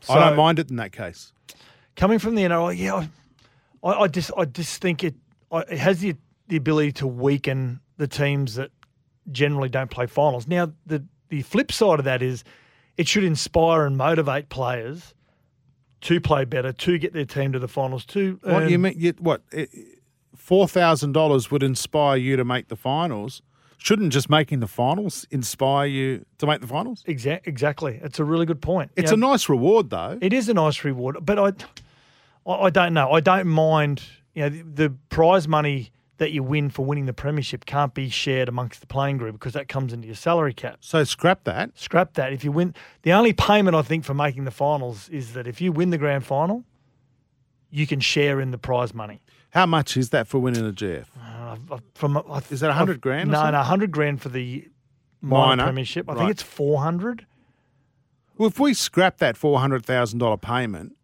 I 0.09 0.19
don't 0.19 0.37
mind 0.37 0.59
it 0.59 0.69
in 0.69 0.75
that 0.77 0.91
case. 0.91 1.33
coming 1.95 2.19
from 2.19 2.35
the 2.35 2.43
NRL, 2.43 2.77
yeah, 2.77 3.07
I, 3.83 4.03
I 4.03 4.07
just 4.07 4.31
I 4.37 4.45
just 4.45 4.81
think 4.81 5.03
it 5.03 5.15
it 5.51 5.77
has 5.77 5.99
the 5.99 6.15
the 6.47 6.55
ability 6.57 6.93
to 6.93 7.07
weaken 7.07 7.79
the 7.97 8.07
teams 8.07 8.55
that 8.55 8.71
generally 9.31 9.69
don't 9.69 9.89
play 9.91 10.05
finals. 10.07 10.47
Now 10.47 10.71
the 10.85 11.03
the 11.29 11.41
flip 11.41 11.71
side 11.71 11.99
of 11.99 12.05
that 12.05 12.21
is 12.21 12.43
it 12.97 13.07
should 13.07 13.23
inspire 13.23 13.85
and 13.85 13.97
motivate 13.97 14.49
players 14.49 15.13
to 16.01 16.21
play 16.21 16.45
better, 16.45 16.71
to 16.71 16.97
get 16.97 17.13
their 17.13 17.25
team 17.25 17.53
to 17.53 17.59
the 17.59 17.67
finals, 17.67 18.05
to 18.05 18.39
What 18.43 18.69
you 18.69 18.79
mean? 18.79 18.93
You, 18.97 19.13
what 19.19 19.41
four 20.35 20.67
thousand 20.67 21.11
dollars 21.13 21.49
would 21.51 21.63
inspire 21.63 22.17
you 22.17 22.35
to 22.37 22.45
make 22.45 22.67
the 22.67 22.75
finals? 22.75 23.41
Shouldn't 23.79 24.11
just 24.11 24.29
making 24.29 24.59
the 24.59 24.67
finals 24.67 25.27
inspire 25.29 25.85
you 25.85 26.25
to 26.39 26.47
make 26.47 26.61
the 26.61 26.67
finals? 26.67 27.03
Exa- 27.07 27.41
exactly. 27.45 27.99
It's 28.01 28.17
a 28.17 28.23
really 28.23 28.47
good 28.47 28.61
point. 28.61 28.91
It's 28.95 29.11
You 29.11 29.17
a 29.17 29.19
nice 29.19 29.49
reward, 29.49 29.91
though. 29.91 30.17
It 30.19 30.33
is 30.33 30.49
a 30.49 30.53
nice 30.53 30.83
reward, 30.83 31.17
but 31.21 31.37
I, 31.37 32.51
I 32.51 32.65
I 32.65 32.69
don't 32.71 32.93
know. 32.93 33.11
I 33.11 33.19
don't 33.19 33.47
mind. 33.47 34.01
You 34.33 34.43
know, 34.43 34.49
the, 34.49 34.63
the 34.63 34.89
prize 35.09 35.47
money 35.47 35.91
that 36.17 36.31
you 36.31 36.41
win 36.43 36.69
for 36.69 36.83
winning 36.85 37.05
the 37.05 37.13
premiership 37.13 37.65
can't 37.65 37.93
be 37.93 38.09
shared 38.09 38.49
amongst 38.49 38.81
the 38.81 38.87
playing 38.87 39.17
group 39.17 39.33
because 39.33 39.53
that 39.53 39.67
comes 39.67 39.93
into 39.93 40.07
your 40.07 40.15
salary 40.15 40.53
cap. 40.53 40.77
So 40.81 41.03
scrap 41.03 41.43
that. 41.43 41.77
Scrap 41.77 42.13
that. 42.15 42.33
If 42.33 42.43
you 42.43 42.51
win, 42.51 42.73
the 43.03 43.13
only 43.13 43.33
payment 43.33 43.75
I 43.75 43.81
think 43.83 44.03
for 44.03 44.13
making 44.13 44.45
the 44.45 44.51
finals 44.51 45.09
is 45.09 45.33
that 45.33 45.47
if 45.47 45.61
you 45.61 45.71
win 45.71 45.91
the 45.91 45.97
grand 45.97 46.25
final, 46.25 46.63
you 47.69 47.85
can 47.85 47.99
share 47.99 48.39
in 48.41 48.51
the 48.51 48.57
prize 48.57 48.93
money. 48.93 49.21
How 49.51 49.65
much 49.65 49.95
is 49.97 50.09
that 50.09 50.27
for 50.27 50.39
winning 50.39 50.65
a 50.67 50.71
GF? 50.73 51.05
Uh, 51.21 51.77
from 51.93 52.17
I- 52.17 52.41
Is 52.49 52.59
that 52.61 52.67
100 52.67 52.99
grand 53.01 53.29
or 53.29 53.31
No, 53.31 53.37
something? 53.39 53.51
no, 53.53 53.61
hundred 53.61 53.91
grand 53.91 54.21
for 54.21 54.29
the 54.29 54.67
minor, 55.21 55.47
Minor, 55.47 55.63
premiership. 55.63 56.09
I 56.09 56.13
right. 56.13 56.19
think 56.19 56.31
it's 56.31 56.43
four 56.43 56.81
hundred. 56.81 57.25
Well, 58.37 58.47
if 58.49 58.59
we 58.59 58.73
scrap 58.73 59.17
that 59.17 59.37
four 59.37 59.59
hundred 59.59 59.85
thousand 59.85 60.19
dollar 60.19 60.37
payment, 60.37 60.95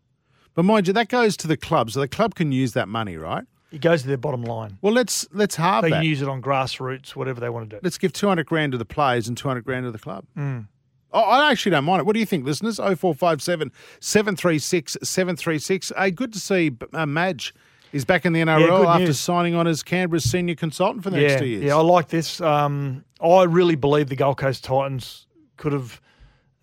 but 0.53 0.63
mind 0.65 0.88
you, 0.88 0.93
that 0.93 1.10
goes 1.10 1.36
to 1.38 1.48
the 1.48 1.58
club, 1.58 1.91
so 1.91 2.00
the 2.00 2.08
club 2.08 2.36
can 2.36 2.51
use 2.51 2.74
that 2.74 2.88
money, 2.88 3.17
right? 3.17 3.46
It 3.74 3.82
goes 3.82 4.03
to 4.03 4.08
their 4.08 4.18
bottom 4.18 4.44
line. 4.44 4.77
Well, 4.82 4.94
let's 4.94 5.27
let's 5.34 5.56
halve 5.56 5.82
They 5.84 5.89
that. 5.89 5.98
can 5.98 6.06
use 6.06 6.22
it 6.22 6.30
on 6.30 6.44
grassroots, 6.44 7.15
whatever 7.15 7.39
they 7.39 7.50
want 7.50 7.70
to 7.70 7.75
do. 7.75 7.80
Let's 7.82 7.98
give 7.98 8.13
two 8.13 8.27
hundred 8.27 8.46
grand 8.46 8.72
to 8.74 8.77
the 8.77 8.86
players 8.86 9.27
and 9.27 9.36
two 9.36 9.48
hundred 9.48 9.65
grand 9.65 9.86
to 9.86 9.92
the 9.92 9.98
club. 10.00 10.25
Mm. 10.38 10.68
Oh, 11.12 11.22
I 11.22 11.51
actually 11.51 11.72
don't 11.72 11.84
mind 11.84 12.01
it. 12.01 12.06
What 12.06 12.13
do 12.13 12.20
you 12.20 12.25
think, 12.25 12.46
listeners? 12.46 12.80
Oh 12.80 12.96
four 12.96 13.15
five 13.15 13.42
seven 13.42 13.72
seven 14.00 14.36
three 14.36 14.60
six 14.60 14.96
seven 15.01 15.36
three 15.36 15.58
six. 15.58 15.92
Hey, 15.98 16.12
good 16.12 16.32
to 16.34 16.39
see 16.39 16.72
uh, 16.94 17.08
Madge 17.08 17.53
is 17.92 18.06
back 18.06 18.25
in 18.25 18.34
the 18.34 18.42
NRL 18.42 18.77
good 18.80 18.88
after 18.88 19.06
news. 19.06 19.20
signing 19.20 19.56
on 19.56 19.68
as 19.68 19.82
Canberra's 19.82 20.24
senior 20.24 20.56
consultant 20.56 21.03
for 21.03 21.10
the 21.10 21.20
yeah, 21.20 21.27
next 21.30 21.42
two 21.42 21.48
years. 21.48 21.63
Yeah, 21.63 21.77
I 21.77 21.82
like 21.82 22.10
this. 22.10 22.42
Um, 22.42 23.03
I 23.22 23.44
really 23.44 23.75
believe 23.75 24.10
the 24.10 24.15
Gold 24.15 24.38
Coast 24.38 24.63
Titans 24.63 25.25
could 25.58 25.74
have 25.74 26.00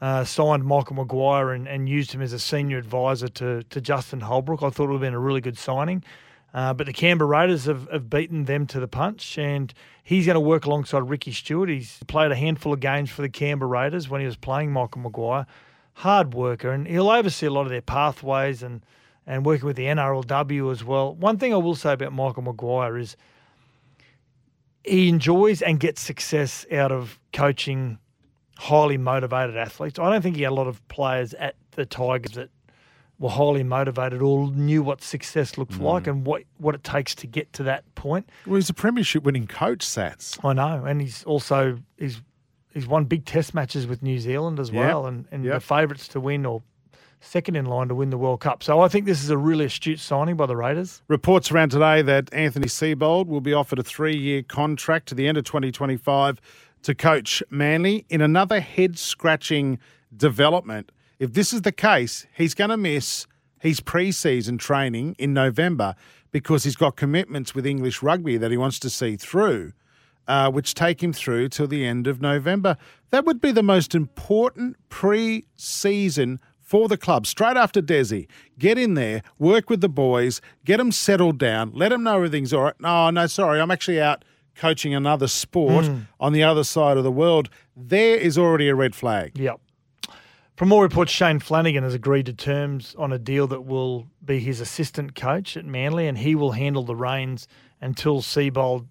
uh, 0.00 0.24
signed 0.24 0.64
Michael 0.64 0.96
Maguire 0.96 1.50
and, 1.50 1.68
and 1.68 1.88
used 1.88 2.12
him 2.12 2.22
as 2.22 2.32
a 2.32 2.38
senior 2.38 2.78
advisor 2.78 3.28
to, 3.28 3.62
to 3.64 3.80
Justin 3.80 4.20
Holbrook. 4.20 4.62
I 4.62 4.70
thought 4.70 4.84
it 4.84 4.88
would 4.88 4.94
have 4.94 5.00
been 5.00 5.14
a 5.14 5.18
really 5.18 5.40
good 5.40 5.58
signing. 5.58 6.02
Uh, 6.52 6.74
but 6.74 6.86
the 6.86 6.92
Canberra 6.92 7.28
Raiders 7.28 7.66
have, 7.66 7.88
have 7.90 8.10
beaten 8.10 8.44
them 8.44 8.66
to 8.68 8.80
the 8.80 8.88
punch, 8.88 9.38
and 9.38 9.72
he's 10.02 10.26
going 10.26 10.34
to 10.34 10.40
work 10.40 10.64
alongside 10.64 11.08
Ricky 11.08 11.32
Stuart. 11.32 11.68
He's 11.68 12.00
played 12.08 12.32
a 12.32 12.36
handful 12.36 12.72
of 12.72 12.80
games 12.80 13.10
for 13.10 13.22
the 13.22 13.28
Canberra 13.28 13.70
Raiders 13.70 14.08
when 14.08 14.20
he 14.20 14.26
was 14.26 14.36
playing 14.36 14.72
Michael 14.72 15.02
Maguire. 15.02 15.46
Hard 15.94 16.34
worker, 16.34 16.70
and 16.70 16.86
he'll 16.86 17.10
oversee 17.10 17.46
a 17.46 17.50
lot 17.50 17.62
of 17.62 17.70
their 17.70 17.82
pathways 17.82 18.62
and, 18.62 18.84
and 19.26 19.46
working 19.46 19.66
with 19.66 19.76
the 19.76 19.84
NRLW 19.84 20.72
as 20.72 20.82
well. 20.82 21.14
One 21.14 21.36
thing 21.36 21.52
I 21.52 21.58
will 21.58 21.74
say 21.74 21.92
about 21.92 22.12
Michael 22.12 22.42
Maguire 22.42 22.98
is 22.98 23.16
he 24.82 25.08
enjoys 25.08 25.62
and 25.62 25.78
gets 25.78 26.00
success 26.00 26.66
out 26.72 26.90
of 26.90 27.20
coaching 27.32 27.98
highly 28.56 28.98
motivated 28.98 29.56
athletes. 29.56 29.98
I 29.98 30.10
don't 30.10 30.22
think 30.22 30.36
he 30.36 30.42
had 30.42 30.52
a 30.52 30.54
lot 30.54 30.66
of 30.66 30.86
players 30.88 31.32
at 31.34 31.54
the 31.72 31.86
Tigers 31.86 32.32
that 32.32 32.50
were 33.20 33.28
highly 33.30 33.62
motivated 33.62 34.20
or 34.22 34.50
knew 34.50 34.82
what 34.82 35.02
success 35.02 35.56
looks 35.58 35.76
Mm. 35.76 35.82
like 35.82 36.06
and 36.08 36.24
what, 36.26 36.42
what 36.58 36.74
it 36.74 36.82
takes 36.82 37.14
to 37.16 37.26
get 37.28 37.52
to 37.52 37.62
that 37.62 37.84
point. 37.94 38.28
Well, 38.46 38.56
he's 38.56 38.70
a 38.70 38.74
premiership 38.74 39.22
winning 39.22 39.46
coach, 39.46 39.80
Sats. 39.86 40.42
I 40.44 40.54
know, 40.54 40.84
and 40.84 41.00
he's 41.00 41.22
also 41.24 41.78
he's 41.98 42.20
he's 42.72 42.86
won 42.86 43.04
big 43.04 43.24
Test 43.26 43.52
matches 43.54 43.86
with 43.86 44.02
New 44.02 44.18
Zealand 44.18 44.58
as 44.58 44.70
Yep. 44.70 44.84
well, 44.84 45.06
and 45.06 45.26
and 45.30 45.44
Yep. 45.44 45.54
the 45.54 45.60
favourites 45.60 46.08
to 46.08 46.20
win 46.20 46.44
or 46.46 46.62
second 47.22 47.54
in 47.56 47.66
line 47.66 47.88
to 47.88 47.94
win 47.94 48.08
the 48.08 48.16
World 48.16 48.40
Cup. 48.40 48.62
So 48.62 48.80
I 48.80 48.88
think 48.88 49.04
this 49.04 49.22
is 49.22 49.28
a 49.28 49.36
really 49.36 49.66
astute 49.66 50.00
signing 50.00 50.36
by 50.38 50.46
the 50.46 50.56
Raiders. 50.56 51.02
Reports 51.06 51.52
around 51.52 51.68
today 51.72 52.00
that 52.00 52.32
Anthony 52.32 52.68
Seibold 52.68 53.26
will 53.26 53.42
be 53.42 53.52
offered 53.52 53.78
a 53.78 53.82
three 53.82 54.16
year 54.16 54.42
contract 54.42 55.08
to 55.08 55.14
the 55.14 55.28
end 55.28 55.36
of 55.36 55.44
2025 55.44 56.40
to 56.84 56.94
coach 56.94 57.42
Manly 57.50 58.06
in 58.08 58.22
another 58.22 58.60
head 58.60 58.98
scratching 58.98 59.78
development. 60.16 60.90
If 61.20 61.34
this 61.34 61.52
is 61.52 61.62
the 61.62 61.70
case, 61.70 62.26
he's 62.34 62.54
going 62.54 62.70
to 62.70 62.78
miss 62.78 63.26
his 63.60 63.80
pre 63.80 64.10
season 64.10 64.56
training 64.56 65.14
in 65.18 65.34
November 65.34 65.94
because 66.32 66.64
he's 66.64 66.76
got 66.76 66.96
commitments 66.96 67.54
with 67.54 67.66
English 67.66 68.02
rugby 68.02 68.38
that 68.38 68.50
he 68.50 68.56
wants 68.56 68.78
to 68.80 68.90
see 68.90 69.16
through. 69.16 69.72
Uh, 70.26 70.48
which 70.48 70.74
take 70.74 71.02
him 71.02 71.12
through 71.12 71.48
till 71.48 71.66
the 71.66 71.84
end 71.84 72.06
of 72.06 72.20
November. 72.20 72.76
That 73.10 73.24
would 73.24 73.40
be 73.40 73.50
the 73.50 73.64
most 73.64 73.96
important 73.96 74.76
pre 74.88 75.44
season 75.56 76.38
for 76.60 76.86
the 76.86 76.96
club 76.96 77.26
straight 77.26 77.56
after 77.56 77.82
Desi. 77.82 78.28
Get 78.56 78.78
in 78.78 78.94
there, 78.94 79.22
work 79.40 79.68
with 79.68 79.80
the 79.80 79.88
boys, 79.88 80.40
get 80.64 80.76
them 80.76 80.92
settled 80.92 81.38
down, 81.38 81.72
let 81.74 81.88
them 81.88 82.04
know 82.04 82.14
everything's 82.16 82.52
all 82.52 82.62
right. 82.62 82.80
No, 82.80 83.10
no, 83.10 83.26
sorry, 83.26 83.60
I'm 83.60 83.72
actually 83.72 84.00
out 84.00 84.24
coaching 84.54 84.94
another 84.94 85.26
sport 85.26 85.90
on 86.20 86.32
the 86.32 86.44
other 86.44 86.62
side 86.62 86.96
of 86.96 87.02
the 87.02 87.10
world. 87.10 87.50
There 87.74 88.16
is 88.16 88.38
already 88.38 88.68
a 88.68 88.74
red 88.76 88.94
flag. 88.94 89.36
Yep. 89.36 89.60
From 90.60 90.68
more 90.68 90.82
reports, 90.82 91.10
Shane 91.10 91.38
Flanagan 91.38 91.84
has 91.84 91.94
agreed 91.94 92.26
to 92.26 92.34
terms 92.34 92.94
on 92.98 93.14
a 93.14 93.18
deal 93.18 93.46
that 93.46 93.62
will 93.62 94.08
be 94.22 94.40
his 94.40 94.60
assistant 94.60 95.14
coach 95.14 95.56
at 95.56 95.64
Manly, 95.64 96.06
and 96.06 96.18
he 96.18 96.34
will 96.34 96.52
handle 96.52 96.82
the 96.82 96.94
reins 96.94 97.48
until 97.80 98.20
Seibold 98.20 98.86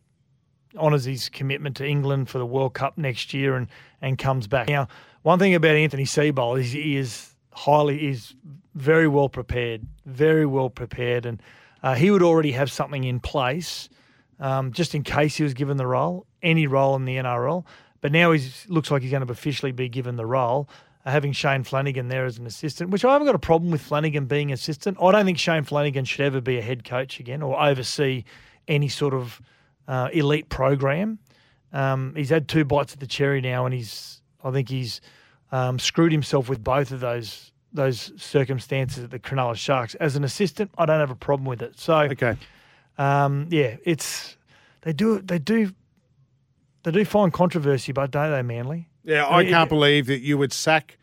honours 0.76 1.06
his 1.06 1.30
commitment 1.30 1.78
to 1.78 1.88
England 1.88 2.28
for 2.28 2.40
the 2.40 2.46
World 2.48 2.74
Cup 2.74 2.98
next 2.98 3.36
year 3.36 3.56
and, 3.56 3.68
and 4.02 4.18
comes 4.18 4.48
back. 4.48 4.68
Now, 4.68 4.88
one 5.22 5.38
thing 5.38 5.54
about 5.54 5.76
Anthony 5.76 6.06
Seibold 6.06 6.60
is 6.60 6.72
he 6.72 6.96
is 6.96 7.36
highly 7.54 8.08
is 8.08 8.34
very 8.74 9.08
well 9.08 9.30
prepared, 9.30 9.84
very 10.08 10.48
well 10.48 10.72
prepared, 10.72 11.28
and 11.28 11.40
uh, 11.84 11.94
he 11.94 12.10
would 12.10 12.24
already 12.24 12.54
have 12.54 12.72
something 12.72 13.04
in 13.04 13.20
place 13.20 13.90
um, 14.40 14.72
just 14.72 14.96
in 14.96 15.04
case 15.04 15.36
he 15.36 15.44
was 15.44 15.54
given 15.54 15.78
the 15.78 15.86
role, 15.86 16.26
any 16.42 16.66
role 16.66 16.96
in 16.96 17.06
the 17.06 17.18
NRL. 17.18 17.64
But 18.02 18.12
now 18.12 18.32
he 18.32 18.50
looks 18.68 18.90
like 18.90 19.04
he's 19.04 19.12
going 19.12 19.24
to 19.24 19.32
officially 19.32 19.72
be 19.72 19.88
given 19.88 20.16
the 20.16 20.26
role, 20.26 20.68
having 21.06 21.32
Shane 21.32 21.64
Flanagan 21.64 22.10
there 22.10 22.26
as 22.26 22.38
an 22.38 22.46
assistant, 22.46 22.90
which 22.92 23.06
I 23.06 23.14
haven't 23.14 23.26
got 23.26 23.36
a 23.36 23.40
problem 23.40 23.72
with 23.72 23.82
Flanagan 23.82 24.26
being 24.26 24.52
assistant. 24.52 24.98
I 25.02 25.12
don't 25.12 25.26
think 25.26 25.38
Shane 25.38 25.64
Flanagan 25.64 26.06
should 26.06 26.22
ever 26.26 26.42
be 26.42 26.58
a 26.58 26.62
head 26.62 26.84
coach 26.84 27.20
again 27.20 27.42
or 27.42 27.60
oversee 27.60 28.24
any 28.68 28.90
sort 28.90 29.14
of 29.14 29.42
uh, 29.88 30.10
elite 30.14 30.50
program. 30.50 31.20
Um, 31.72 32.14
he's 32.16 32.30
had 32.30 32.48
two 32.48 32.66
bites 32.66 32.94
at 32.94 33.00
the 33.00 33.08
cherry 33.08 33.42
now, 33.42 33.66
and 33.66 33.74
he's 33.74 34.22
I 34.44 34.52
think 34.52 34.70
he's 34.70 35.02
um, 35.52 35.80
screwed 35.80 36.12
himself 36.12 36.50
with 36.50 36.64
both 36.64 36.92
of 36.92 37.00
those 37.00 37.52
those 37.72 38.12
circumstances 38.22 39.04
at 39.04 39.12
the 39.12 39.20
Cronulla 39.20 39.56
Sharks. 39.56 39.94
As 39.96 40.16
an 40.16 40.24
assistant, 40.24 40.72
I 40.78 40.86
don't 40.86 41.00
have 41.00 41.12
a 41.12 41.16
problem 41.16 41.46
with 41.46 41.62
it. 41.62 41.80
So 41.80 41.96
Okay. 42.00 42.36
um, 42.98 43.48
yeah, 43.52 43.78
it's 43.86 44.36
they 44.82 44.94
do 44.94 45.20
they 45.20 45.40
do 45.40 45.72
they 46.84 46.92
do 46.92 47.06
find 47.06 47.32
controversy, 47.32 47.92
but 47.92 48.12
don't 48.12 48.32
they, 48.32 48.42
Manly? 48.42 48.89
Yeah, 49.04 49.28
I 49.28 49.46
can't 49.46 49.70
believe 49.70 50.08
that 50.08 50.20
you 50.20 50.38
would 50.38 50.54
sack 50.54 50.98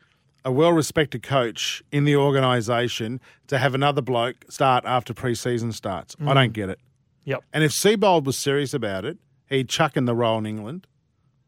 a 0.45 0.53
well 0.53 0.73
respected 0.73 1.23
coach 1.23 1.83
in 1.91 2.05
the 2.05 2.17
organisation 2.17 3.21
to 3.49 3.59
have 3.59 3.75
another 3.75 4.00
bloke 4.00 4.45
start 4.49 4.85
after 4.87 5.12
pre 5.12 5.35
season 5.35 5.73
starts. 5.73 6.17
I 6.25 6.35
don't 6.35 6.53
get 6.53 6.71
it. 6.71 6.79
Yep. 7.25 7.43
And 7.53 7.65
if 7.65 7.73
Seibold 7.73 8.25
was 8.25 8.37
serious 8.37 8.73
about 8.73 9.05
it, 9.05 9.19
he'd 9.49 9.69
chuck 9.69 9.97
in 9.97 10.05
the 10.05 10.15
role 10.15 10.38
in 10.38 10.47
England 10.47 10.87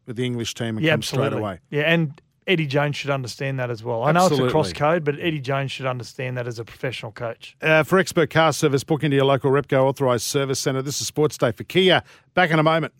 with 0.05 0.17
the 0.17 0.25
English 0.25 0.53
team 0.53 0.77
and 0.77 0.85
Yeah, 0.85 0.93
come 0.93 1.01
straight 1.01 1.33
away. 1.33 1.59
Yeah, 1.69 1.83
and 1.83 2.21
Eddie 2.45 2.65
Jones 2.65 2.97
should 2.97 3.11
understand 3.11 3.59
that 3.59 3.69
as 3.69 3.83
well. 3.83 4.03
I 4.03 4.11
know 4.11 4.25
it's 4.25 4.39
a 4.39 4.49
cross 4.49 4.73
code, 4.73 5.03
but 5.03 5.19
Eddie 5.19 5.39
Jones 5.39 5.71
should 5.71 5.85
understand 5.85 6.35
that 6.37 6.47
as 6.47 6.59
a 6.59 6.65
professional 6.65 7.11
coach. 7.11 7.55
Uh, 7.61 7.83
for 7.83 7.99
expert 7.99 8.31
car 8.31 8.51
service, 8.51 8.83
book 8.83 9.03
into 9.03 9.15
your 9.15 9.25
local 9.25 9.51
Repco 9.51 9.83
authorised 9.83 10.25
service 10.25 10.59
centre. 10.59 10.81
This 10.81 10.99
is 10.99 11.07
Sports 11.07 11.37
Day 11.37 11.51
for 11.51 11.63
Kia. 11.63 12.03
Back 12.33 12.49
in 12.49 12.59
a 12.59 12.63
moment. 12.63 12.93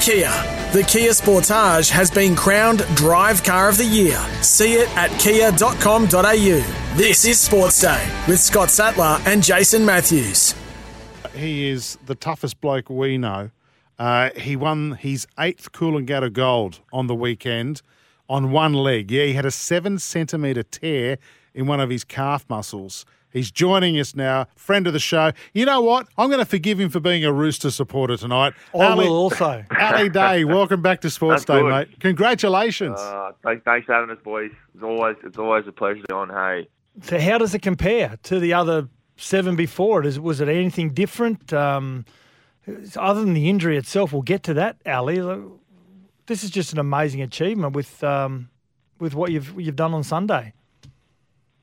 Kia, 0.00 0.30
the 0.72 0.82
Kia 0.88 1.10
Sportage 1.10 1.90
has 1.90 2.10
been 2.10 2.34
crowned 2.34 2.78
Drive 2.94 3.44
Car 3.44 3.68
of 3.68 3.76
the 3.76 3.84
Year. 3.84 4.18
See 4.40 4.72
it 4.72 4.88
at 4.96 5.10
kia.com.au. 5.20 6.96
This 6.96 7.26
is 7.26 7.38
Sports 7.38 7.82
Day 7.82 8.10
with 8.26 8.40
Scott 8.40 8.70
Sattler 8.70 9.20
and 9.26 9.42
Jason 9.42 9.84
Matthews. 9.84 10.54
He 11.34 11.68
is 11.68 11.98
the 12.06 12.14
toughest 12.14 12.62
bloke 12.62 12.88
we 12.88 13.18
know. 13.18 13.50
Uh, 13.98 14.30
he 14.36 14.56
won 14.56 14.92
his 14.92 15.26
eighth 15.38 15.72
Coolangatta 15.72 16.32
gold 16.32 16.80
on 16.94 17.06
the 17.06 17.14
weekend 17.14 17.82
on 18.26 18.50
one 18.50 18.72
leg. 18.72 19.10
Yeah, 19.10 19.24
he 19.24 19.34
had 19.34 19.44
a 19.44 19.50
seven 19.50 19.98
centimetre 19.98 20.62
tear 20.62 21.18
in 21.52 21.66
one 21.66 21.78
of 21.78 21.90
his 21.90 22.04
calf 22.04 22.46
muscles. 22.48 23.04
He's 23.32 23.50
joining 23.50 23.98
us 23.98 24.16
now, 24.16 24.46
friend 24.56 24.86
of 24.86 24.92
the 24.92 24.98
show. 24.98 25.32
You 25.54 25.64
know 25.64 25.80
what? 25.80 26.08
I'm 26.18 26.28
going 26.28 26.40
to 26.40 26.44
forgive 26.44 26.80
him 26.80 26.90
for 26.90 26.98
being 26.98 27.24
a 27.24 27.32
Rooster 27.32 27.70
supporter 27.70 28.16
tonight. 28.16 28.54
I 28.74 28.86
Ali, 28.86 29.06
will 29.08 29.14
also. 29.16 29.64
Ali 29.78 30.08
Day, 30.08 30.44
welcome 30.44 30.82
back 30.82 31.00
to 31.02 31.10
Sports 31.10 31.44
That's 31.44 31.58
Day, 31.58 31.62
good. 31.62 31.70
mate. 31.70 32.00
Congratulations. 32.00 32.98
Uh, 32.98 33.30
thanks, 33.44 33.62
thanks 33.64 33.86
for 33.86 33.94
having 33.94 34.10
us, 34.10 34.18
boys. 34.24 34.50
It's 34.74 34.82
always 34.82 35.16
it's 35.24 35.38
always 35.38 35.66
a 35.68 35.72
pleasure 35.72 36.00
to 36.00 36.06
be 36.08 36.14
on. 36.14 36.28
Hey, 36.28 36.68
So 37.02 37.20
how 37.20 37.38
does 37.38 37.54
it 37.54 37.62
compare 37.62 38.18
to 38.24 38.40
the 38.40 38.52
other 38.52 38.88
seven 39.16 39.54
before 39.54 40.00
it? 40.00 40.06
Is, 40.06 40.18
was 40.18 40.40
it 40.40 40.48
anything 40.48 40.92
different? 40.92 41.52
Um, 41.52 42.04
other 42.96 43.20
than 43.20 43.34
the 43.34 43.48
injury 43.48 43.76
itself, 43.76 44.12
we'll 44.12 44.22
get 44.22 44.42
to 44.44 44.54
that, 44.54 44.76
Ali. 44.86 45.20
This 46.26 46.42
is 46.44 46.50
just 46.50 46.72
an 46.72 46.78
amazing 46.78 47.22
achievement 47.22 47.74
with 47.74 48.02
um, 48.02 48.50
with 48.98 49.14
what 49.14 49.30
you've 49.30 49.54
you've 49.60 49.76
done 49.76 49.94
on 49.94 50.02
Sunday. 50.02 50.52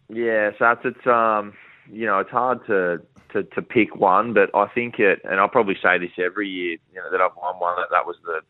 Yeah, 0.10 0.52
so 0.58 0.72
it's, 0.72 0.82
it's 0.86 1.08
um 1.08 1.54
you 1.92 2.06
know 2.06 2.20
it's 2.20 2.30
hard 2.30 2.66
to, 2.68 3.02
to 3.34 3.44
to 3.44 3.62
pick 3.62 3.96
one, 3.96 4.34
but 4.34 4.50
I 4.56 4.68
think 4.68 5.00
it, 5.00 5.22
and 5.24 5.40
I'll 5.40 5.50
probably 5.50 5.78
say 5.82 5.98
this 5.98 6.12
every 6.18 6.50
year, 6.50 6.78
you 6.94 6.96
know 6.96 7.12
that 7.12 7.22
I've 7.22 7.36
won 7.36 7.60
one 7.60 7.76
that 7.78 7.90
that 7.92 8.06
was 8.06 8.16
the 8.24 8.42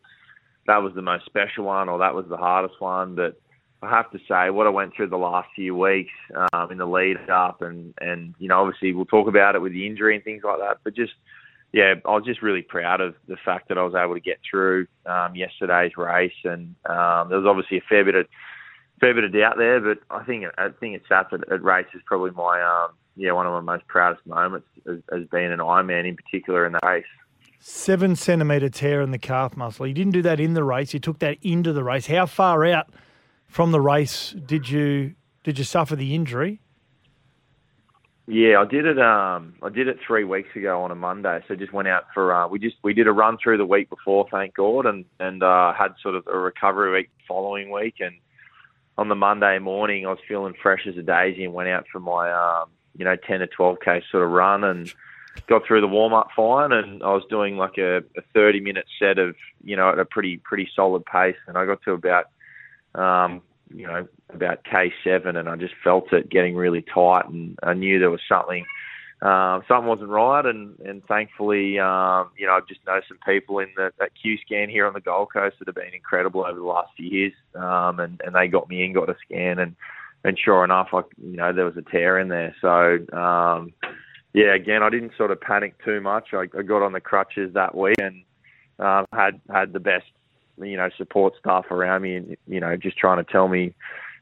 that 0.66 0.78
was 0.78 0.94
the 0.94 1.02
most 1.02 1.24
special 1.24 1.64
one 1.64 1.88
or 1.88 1.98
that 1.98 2.14
was 2.14 2.26
the 2.28 2.36
hardest 2.36 2.80
one, 2.80 3.14
but. 3.14 3.40
I 3.80 3.90
have 3.90 4.10
to 4.10 4.18
say, 4.28 4.50
what 4.50 4.66
I 4.66 4.70
went 4.70 4.92
through 4.96 5.10
the 5.10 5.16
last 5.16 5.50
few 5.54 5.76
weeks 5.76 6.10
um, 6.52 6.72
in 6.72 6.78
the 6.78 6.84
lead 6.84 7.30
up, 7.30 7.62
and 7.62 7.94
and 8.00 8.34
you 8.40 8.48
know, 8.48 8.60
obviously 8.60 8.92
we'll 8.92 9.04
talk 9.04 9.28
about 9.28 9.54
it 9.54 9.62
with 9.62 9.72
the 9.72 9.86
injury 9.86 10.16
and 10.16 10.24
things 10.24 10.42
like 10.42 10.58
that. 10.58 10.78
But 10.82 10.96
just, 10.96 11.12
yeah, 11.72 11.94
I 12.04 12.10
was 12.10 12.24
just 12.24 12.42
really 12.42 12.62
proud 12.62 13.00
of 13.00 13.14
the 13.28 13.36
fact 13.36 13.68
that 13.68 13.78
I 13.78 13.84
was 13.84 13.94
able 13.94 14.14
to 14.14 14.20
get 14.20 14.40
through 14.50 14.88
um, 15.06 15.36
yesterday's 15.36 15.96
race, 15.96 16.32
and 16.42 16.74
um, 16.86 17.28
there 17.28 17.38
was 17.38 17.46
obviously 17.46 17.78
a 17.78 17.88
fair 17.88 18.04
bit 18.04 18.16
of 18.16 18.26
fair 18.98 19.14
bit 19.14 19.24
of 19.24 19.32
doubt 19.32 19.56
there, 19.56 19.80
but 19.80 19.98
I 20.10 20.24
think 20.24 20.44
I 20.56 20.68
think 20.68 20.96
it's 20.96 21.08
that 21.08 21.32
at, 21.32 21.50
at 21.52 21.62
race 21.62 21.86
is 21.94 22.02
probably 22.06 22.30
my 22.32 22.62
um, 22.62 22.94
yeah 23.16 23.32
one 23.32 23.46
of 23.46 23.52
my 23.52 23.72
most 23.74 23.86
proudest 23.88 24.26
moments 24.26 24.66
as, 24.86 24.98
as 25.12 25.26
being 25.30 25.52
an 25.52 25.58
Ironman 25.58 26.08
in 26.08 26.16
particular 26.16 26.66
in 26.66 26.72
the 26.72 26.80
race. 26.82 27.04
Seven 27.60 28.14
centimetre 28.14 28.68
tear 28.68 29.00
in 29.02 29.10
the 29.10 29.18
calf 29.18 29.56
muscle. 29.56 29.86
You 29.86 29.94
didn't 29.94 30.12
do 30.12 30.22
that 30.22 30.38
in 30.38 30.54
the 30.54 30.62
race. 30.62 30.94
You 30.94 31.00
took 31.00 31.18
that 31.18 31.38
into 31.42 31.72
the 31.72 31.82
race. 31.82 32.06
How 32.06 32.26
far 32.26 32.64
out 32.64 32.88
from 33.48 33.72
the 33.72 33.80
race 33.80 34.34
did 34.46 34.68
you 34.68 35.14
did 35.42 35.58
you 35.58 35.64
suffer 35.64 35.96
the 35.96 36.14
injury? 36.14 36.60
Yeah, 38.30 38.60
I 38.60 38.66
did 38.66 38.84
it. 38.84 38.98
Um, 38.98 39.54
I 39.62 39.70
did 39.70 39.88
it 39.88 39.96
three 40.06 40.24
weeks 40.24 40.50
ago 40.54 40.82
on 40.82 40.90
a 40.90 40.94
Monday. 40.94 41.42
So 41.48 41.54
just 41.54 41.72
went 41.72 41.88
out 41.88 42.04
for. 42.12 42.34
Uh, 42.34 42.46
we 42.46 42.58
just 42.58 42.76
we 42.84 42.92
did 42.92 43.06
a 43.06 43.12
run 43.12 43.38
through 43.42 43.56
the 43.56 43.64
week 43.64 43.88
before, 43.88 44.28
thank 44.30 44.54
God, 44.54 44.84
and 44.84 45.06
and 45.18 45.42
uh, 45.42 45.72
had 45.72 45.94
sort 46.02 46.14
of 46.14 46.26
a 46.26 46.38
recovery 46.38 46.92
week 46.92 47.10
following 47.26 47.70
week. 47.70 47.94
And 48.00 48.16
on 48.98 49.08
the 49.08 49.14
Monday 49.14 49.58
morning, 49.58 50.04
I 50.04 50.10
was 50.10 50.18
feeling 50.28 50.54
fresh 50.60 50.86
as 50.86 50.98
a 50.98 51.02
daisy 51.02 51.44
and 51.44 51.54
went 51.54 51.70
out 51.70 51.86
for 51.90 52.00
my 52.00 52.30
um, 52.30 52.68
you 52.96 53.04
know 53.04 53.16
ten 53.16 53.40
to 53.40 53.46
twelve 53.46 53.78
k 53.82 54.02
sort 54.10 54.24
of 54.24 54.30
run 54.30 54.64
and 54.64 54.92
got 55.46 55.64
through 55.64 55.80
the 55.80 55.88
warm 55.88 56.12
up 56.12 56.28
fine. 56.36 56.72
And 56.72 57.02
I 57.02 57.14
was 57.14 57.22
doing 57.30 57.56
like 57.56 57.78
a, 57.78 57.98
a 57.98 58.22
thirty 58.34 58.60
minute 58.60 58.86
set 58.98 59.18
of 59.18 59.36
you 59.64 59.76
know 59.76 59.88
at 59.88 59.98
a 59.98 60.04
pretty 60.04 60.36
pretty 60.38 60.68
solid 60.74 61.04
pace. 61.06 61.36
And 61.46 61.56
I 61.56 61.64
got 61.64 61.80
to 61.84 61.92
about 61.92 62.26
um, 62.94 63.42
you 63.74 63.86
know, 63.86 64.06
about 64.30 64.64
K7, 64.64 65.36
and 65.36 65.48
I 65.48 65.56
just 65.56 65.74
felt 65.82 66.12
it 66.12 66.28
getting 66.28 66.56
really 66.56 66.82
tight, 66.82 67.28
and 67.28 67.58
I 67.62 67.74
knew 67.74 67.98
there 67.98 68.10
was 68.10 68.20
something, 68.28 68.64
um, 69.20 69.62
something 69.66 69.88
wasn't 69.88 70.10
right, 70.10 70.46
and 70.46 70.78
and 70.80 71.04
thankfully, 71.06 71.78
um, 71.78 72.30
you 72.38 72.46
know, 72.46 72.52
I've 72.52 72.68
just 72.68 72.80
know 72.86 73.00
some 73.08 73.18
people 73.26 73.58
in 73.58 73.68
the, 73.76 73.92
that 73.98 74.12
Q 74.20 74.38
scan 74.44 74.68
here 74.68 74.86
on 74.86 74.92
the 74.92 75.00
Gold 75.00 75.32
Coast 75.32 75.56
that 75.58 75.68
have 75.68 75.74
been 75.74 75.92
incredible 75.92 76.44
over 76.46 76.58
the 76.58 76.64
last 76.64 76.90
few 76.96 77.08
years, 77.08 77.32
um, 77.54 77.98
and 78.00 78.20
and 78.24 78.34
they 78.34 78.46
got 78.48 78.68
me 78.68 78.84
in, 78.84 78.92
got 78.92 79.10
a 79.10 79.16
scan, 79.24 79.58
and 79.58 79.74
and 80.24 80.38
sure 80.38 80.62
enough, 80.62 80.88
I 80.92 81.02
you 81.20 81.36
know 81.36 81.52
there 81.52 81.64
was 81.64 81.76
a 81.76 81.82
tear 81.82 82.18
in 82.18 82.28
there, 82.28 82.54
so. 82.60 82.98
Um, 83.16 83.72
yeah, 84.34 84.54
again, 84.54 84.82
I 84.82 84.90
didn't 84.90 85.12
sort 85.16 85.30
of 85.30 85.40
panic 85.40 85.82
too 85.82 86.02
much. 86.02 86.28
I, 86.34 86.44
I 86.56 86.62
got 86.62 86.82
on 86.82 86.92
the 86.92 87.00
crutches 87.00 87.54
that 87.54 87.74
week 87.74 87.96
and 87.98 88.22
um, 88.78 89.06
had 89.12 89.40
had 89.52 89.72
the 89.72 89.80
best, 89.80 90.06
you 90.58 90.76
know, 90.76 90.90
support 90.96 91.34
staff 91.40 91.70
around 91.70 92.02
me, 92.02 92.16
and 92.16 92.36
you 92.46 92.60
know, 92.60 92.76
just 92.76 92.98
trying 92.98 93.24
to 93.24 93.30
tell 93.30 93.48
me, 93.48 93.74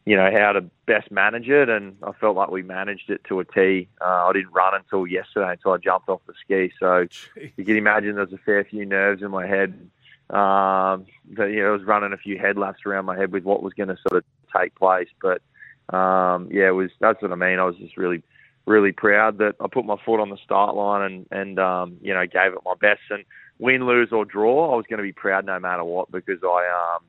you 0.07 0.17
know, 0.17 0.31
how 0.33 0.53
to 0.53 0.63
best 0.87 1.11
manage 1.11 1.49
it. 1.49 1.69
And 1.69 1.97
I 2.03 2.13
felt 2.13 2.37
like 2.37 2.49
we 2.49 2.63
managed 2.63 3.11
it 3.11 3.23
to 3.29 3.41
a 3.41 3.45
T. 3.45 3.89
Uh, 4.01 4.29
I 4.29 4.33
didn't 4.33 4.53
run 4.53 4.75
until 4.75 5.07
yesterday 5.07 5.51
until 5.51 5.73
I 5.73 5.79
jumped 5.79 6.09
off 6.09 6.21
the 6.27 6.33
ski. 6.41 6.73
So 6.79 7.07
Jeez. 7.07 7.53
you 7.57 7.65
can 7.65 7.77
imagine 7.77 8.15
there's 8.15 8.33
a 8.33 8.39
fair 8.39 8.65
few 8.65 8.87
nerves 8.87 9.23
in 9.23 9.33
my 9.33 9.47
head. 9.47 9.91
Um, 10.31 11.07
that, 11.35 11.51
you 11.51 11.63
know, 11.63 11.69
I 11.69 11.73
was 11.73 11.85
running 11.85 12.13
a 12.13 12.17
few 12.17 12.39
head 12.39 12.57
laps 12.57 12.87
around 12.87 13.05
my 13.05 13.17
head 13.17 13.33
with 13.33 13.43
what 13.43 13.63
was 13.63 13.75
going 13.75 13.89
to 13.89 13.97
sort 14.09 14.25
of 14.25 14.25
take 14.57 14.77
place. 14.77 15.09
But 15.21 15.43
um, 15.95 16.49
yeah, 16.53 16.69
it 16.69 16.75
was 16.75 16.91
that's 17.01 17.21
what 17.21 17.33
I 17.33 17.37
mean. 17.37 17.59
I 17.59 17.65
was 17.65 17.77
just 17.77 17.97
really, 17.97 18.23
really 18.65 18.93
proud 18.93 19.39
that 19.39 19.57
I 19.61 19.67
put 19.67 19.85
my 19.85 19.97
foot 20.05 20.21
on 20.21 20.31
the 20.31 20.39
start 20.39 20.77
line 20.77 21.03
and 21.03 21.27
and 21.33 21.59
um, 21.59 21.97
you 22.01 22.15
know 22.15 22.27
gave 22.27 22.53
it 22.53 22.61
my 22.65 22.75
best. 22.81 23.03
And 23.11 23.25
win, 23.59 23.87
lose 23.87 24.13
or 24.13 24.25
draw, 24.25 24.73
I 24.73 24.77
was 24.77 24.87
going 24.89 24.99
to 24.99 25.05
be 25.05 25.13
proud 25.13 25.47
no 25.47 25.59
matter 25.59 25.83
what 25.83 26.13
because 26.13 26.41
I 26.45 26.95
um, 26.95 27.05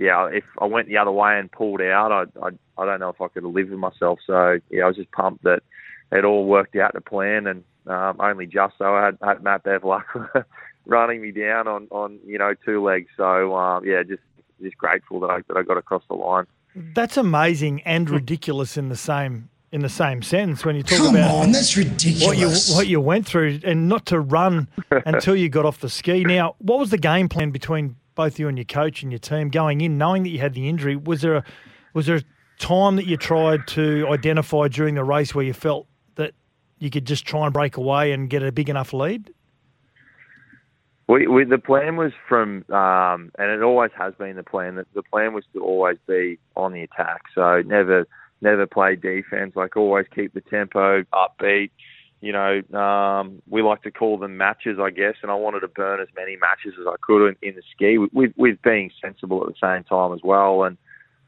yeah, 0.00 0.30
if 0.32 0.44
I 0.58 0.64
went 0.64 0.88
the 0.88 0.96
other 0.96 1.10
way 1.10 1.38
and 1.38 1.52
pulled 1.52 1.82
out, 1.82 2.10
I 2.10 2.46
I, 2.46 2.48
I 2.78 2.86
don't 2.86 3.00
know 3.00 3.10
if 3.10 3.20
I 3.20 3.28
could 3.28 3.42
have 3.42 3.52
lived 3.52 3.70
with 3.70 3.78
myself. 3.78 4.18
So 4.26 4.58
yeah, 4.70 4.84
I 4.84 4.86
was 4.86 4.96
just 4.96 5.12
pumped 5.12 5.44
that 5.44 5.62
it 6.10 6.24
all 6.24 6.46
worked 6.46 6.74
out 6.76 6.94
to 6.94 7.02
plan 7.02 7.46
and 7.46 7.62
um, 7.86 8.16
only 8.18 8.46
just 8.46 8.78
so 8.78 8.94
I 8.94 9.04
had, 9.04 9.18
had 9.22 9.42
Matt 9.42 9.62
Bevilacqua 9.62 10.46
running 10.86 11.20
me 11.20 11.32
down 11.32 11.68
on, 11.68 11.86
on 11.90 12.18
you 12.24 12.38
know 12.38 12.54
two 12.64 12.82
legs. 12.82 13.08
So 13.14 13.54
um, 13.54 13.84
yeah, 13.84 14.02
just 14.02 14.22
just 14.62 14.78
grateful 14.78 15.20
that 15.20 15.30
I 15.30 15.40
that 15.48 15.58
I 15.58 15.62
got 15.62 15.76
across 15.76 16.02
the 16.08 16.14
line. 16.14 16.46
That's 16.74 17.18
amazing 17.18 17.82
and 17.82 18.08
ridiculous 18.08 18.78
in 18.78 18.88
the 18.88 18.96
same 18.96 19.50
in 19.70 19.82
the 19.82 19.90
same 19.90 20.22
sentence 20.22 20.64
when 20.64 20.76
you 20.76 20.82
talk 20.82 20.96
Come 20.96 21.14
about 21.14 21.30
on, 21.30 21.52
that's 21.52 21.76
what 21.76 21.84
you 21.84 21.92
ridiculous. 21.92 22.74
what 22.74 22.86
you 22.86 23.02
went 23.02 23.26
through 23.26 23.60
and 23.64 23.86
not 23.86 24.06
to 24.06 24.18
run 24.18 24.66
until 25.04 25.36
you 25.36 25.50
got 25.50 25.66
off 25.66 25.80
the 25.80 25.90
ski. 25.90 26.24
Now, 26.24 26.56
what 26.58 26.78
was 26.78 26.88
the 26.88 26.98
game 26.98 27.28
plan 27.28 27.50
between 27.50 27.96
both 28.20 28.38
you 28.38 28.48
and 28.48 28.58
your 28.58 28.66
coach 28.66 29.02
and 29.02 29.10
your 29.10 29.18
team 29.18 29.48
going 29.48 29.80
in, 29.80 29.96
knowing 29.96 30.24
that 30.24 30.28
you 30.28 30.38
had 30.38 30.52
the 30.52 30.68
injury? 30.68 30.94
Was 30.94 31.22
there 31.22 31.36
a 31.36 31.44
was 31.94 32.04
there 32.04 32.16
a 32.16 32.22
time 32.58 32.96
that 32.96 33.06
you 33.06 33.16
tried 33.16 33.66
to 33.68 34.06
identify 34.10 34.68
during 34.68 34.94
the 34.94 35.02
race 35.02 35.34
where 35.34 35.42
you 35.44 35.54
felt 35.54 35.86
that 36.16 36.34
you 36.78 36.90
could 36.90 37.06
just 37.06 37.24
try 37.24 37.46
and 37.46 37.54
break 37.54 37.78
away 37.78 38.12
and 38.12 38.28
get 38.28 38.42
a 38.42 38.52
big 38.52 38.68
enough 38.68 38.92
lead? 38.92 39.32
We, 41.08 41.26
we, 41.28 41.44
the 41.44 41.56
plan 41.56 41.96
was 41.96 42.12
from, 42.28 42.62
um, 42.70 43.32
and 43.38 43.50
it 43.50 43.62
always 43.62 43.90
has 43.96 44.14
been 44.16 44.36
the 44.36 44.44
plan. 44.44 44.76
That 44.76 44.86
the 44.92 45.02
plan 45.02 45.32
was 45.32 45.44
to 45.54 45.64
always 45.64 45.96
be 46.06 46.38
on 46.54 46.74
the 46.74 46.82
attack. 46.82 47.22
So 47.34 47.62
never, 47.62 48.06
never 48.42 48.66
play 48.66 48.96
defense. 48.96 49.56
Like 49.56 49.78
always 49.78 50.06
keep 50.14 50.34
the 50.34 50.42
tempo 50.42 51.04
upbeat. 51.04 51.70
You 52.20 52.32
know, 52.32 52.78
um, 52.78 53.40
we 53.48 53.62
like 53.62 53.82
to 53.82 53.90
call 53.90 54.18
them 54.18 54.36
matches, 54.36 54.78
I 54.78 54.90
guess. 54.90 55.14
And 55.22 55.30
I 55.30 55.34
wanted 55.34 55.60
to 55.60 55.68
burn 55.68 56.00
as 56.00 56.08
many 56.14 56.36
matches 56.36 56.74
as 56.78 56.86
I 56.86 56.96
could 57.00 57.28
in, 57.28 57.36
in 57.40 57.54
the 57.54 57.62
ski, 57.74 57.96
with, 57.96 58.32
with 58.36 58.60
being 58.62 58.90
sensible 59.00 59.42
at 59.42 59.48
the 59.48 59.54
same 59.60 59.84
time 59.84 60.12
as 60.12 60.20
well. 60.22 60.64
And 60.64 60.76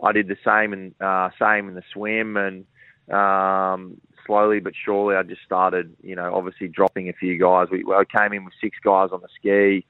I 0.03 0.13
did 0.13 0.29
the 0.29 0.37
same 0.45 0.73
and 0.73 0.95
uh, 1.01 1.31
same 1.39 1.69
in 1.69 1.75
the 1.75 1.83
swim, 1.93 2.37
and 2.37 2.65
um, 3.15 4.01
slowly 4.27 4.61
but 4.61 4.73
surely, 4.85 5.17
I 5.17 5.23
just 5.23 5.43
started, 5.43 5.95
you 6.03 6.17
know, 6.17 6.35
obviously 6.35 6.69
dropping 6.69 7.09
a 7.09 7.13
few 7.13 7.39
guys. 7.39 7.69
We 7.71 7.85
I 7.85 8.05
came 8.05 8.33
in 8.33 8.45
with 8.45 8.55
six 8.61 8.79
guys 8.83 9.11
on 9.13 9.21
the 9.23 9.29
ski. 9.37 9.87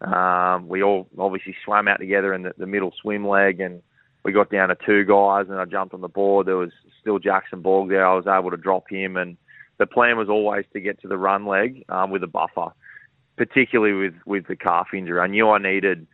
Um, 0.00 0.68
we 0.68 0.82
all 0.82 1.08
obviously 1.18 1.56
swam 1.64 1.88
out 1.88 1.98
together 1.98 2.32
in 2.32 2.42
the, 2.42 2.54
the 2.56 2.66
middle 2.66 2.92
swim 3.00 3.26
leg, 3.26 3.60
and 3.60 3.82
we 4.22 4.32
got 4.32 4.50
down 4.50 4.68
to 4.68 4.76
two 4.86 5.04
guys. 5.04 5.46
And 5.48 5.58
I 5.58 5.64
jumped 5.64 5.94
on 5.94 6.00
the 6.00 6.08
board. 6.08 6.46
There 6.46 6.56
was 6.56 6.72
still 7.00 7.18
Jackson 7.18 7.60
Borg 7.60 7.88
there. 7.88 8.06
I 8.06 8.14
was 8.14 8.26
able 8.26 8.52
to 8.52 8.56
drop 8.56 8.88
him, 8.88 9.16
and 9.16 9.36
the 9.78 9.86
plan 9.86 10.16
was 10.16 10.28
always 10.28 10.64
to 10.72 10.80
get 10.80 11.00
to 11.02 11.08
the 11.08 11.18
run 11.18 11.46
leg 11.46 11.84
um, 11.88 12.10
with 12.10 12.22
a 12.22 12.26
buffer, 12.26 12.72
particularly 13.36 13.94
with 13.94 14.14
with 14.24 14.46
the 14.46 14.56
calf 14.56 14.88
injury. 14.94 15.20
I 15.20 15.26
knew 15.26 15.48
I 15.48 15.58
needed 15.58 16.06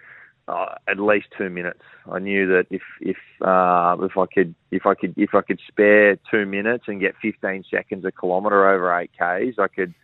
uh, 0.48 0.74
at 0.88 0.98
least 0.98 1.28
two 1.36 1.50
minutes. 1.50 1.82
I 2.10 2.18
knew 2.18 2.46
that 2.48 2.66
if 2.70 2.82
if 3.00 3.16
uh, 3.40 3.96
if 4.00 4.16
I 4.16 4.26
could 4.26 4.54
if 4.70 4.86
I 4.86 4.94
could 4.94 5.14
if 5.16 5.34
I 5.34 5.42
could 5.42 5.60
spare 5.68 6.16
two 6.30 6.46
minutes 6.46 6.84
and 6.88 7.00
get 7.00 7.14
15 7.22 7.64
seconds 7.70 8.04
a 8.04 8.12
kilometre 8.12 8.68
over 8.68 8.98
eight 8.98 9.10
k's, 9.18 9.54
I 9.58 9.68
could 9.68 9.94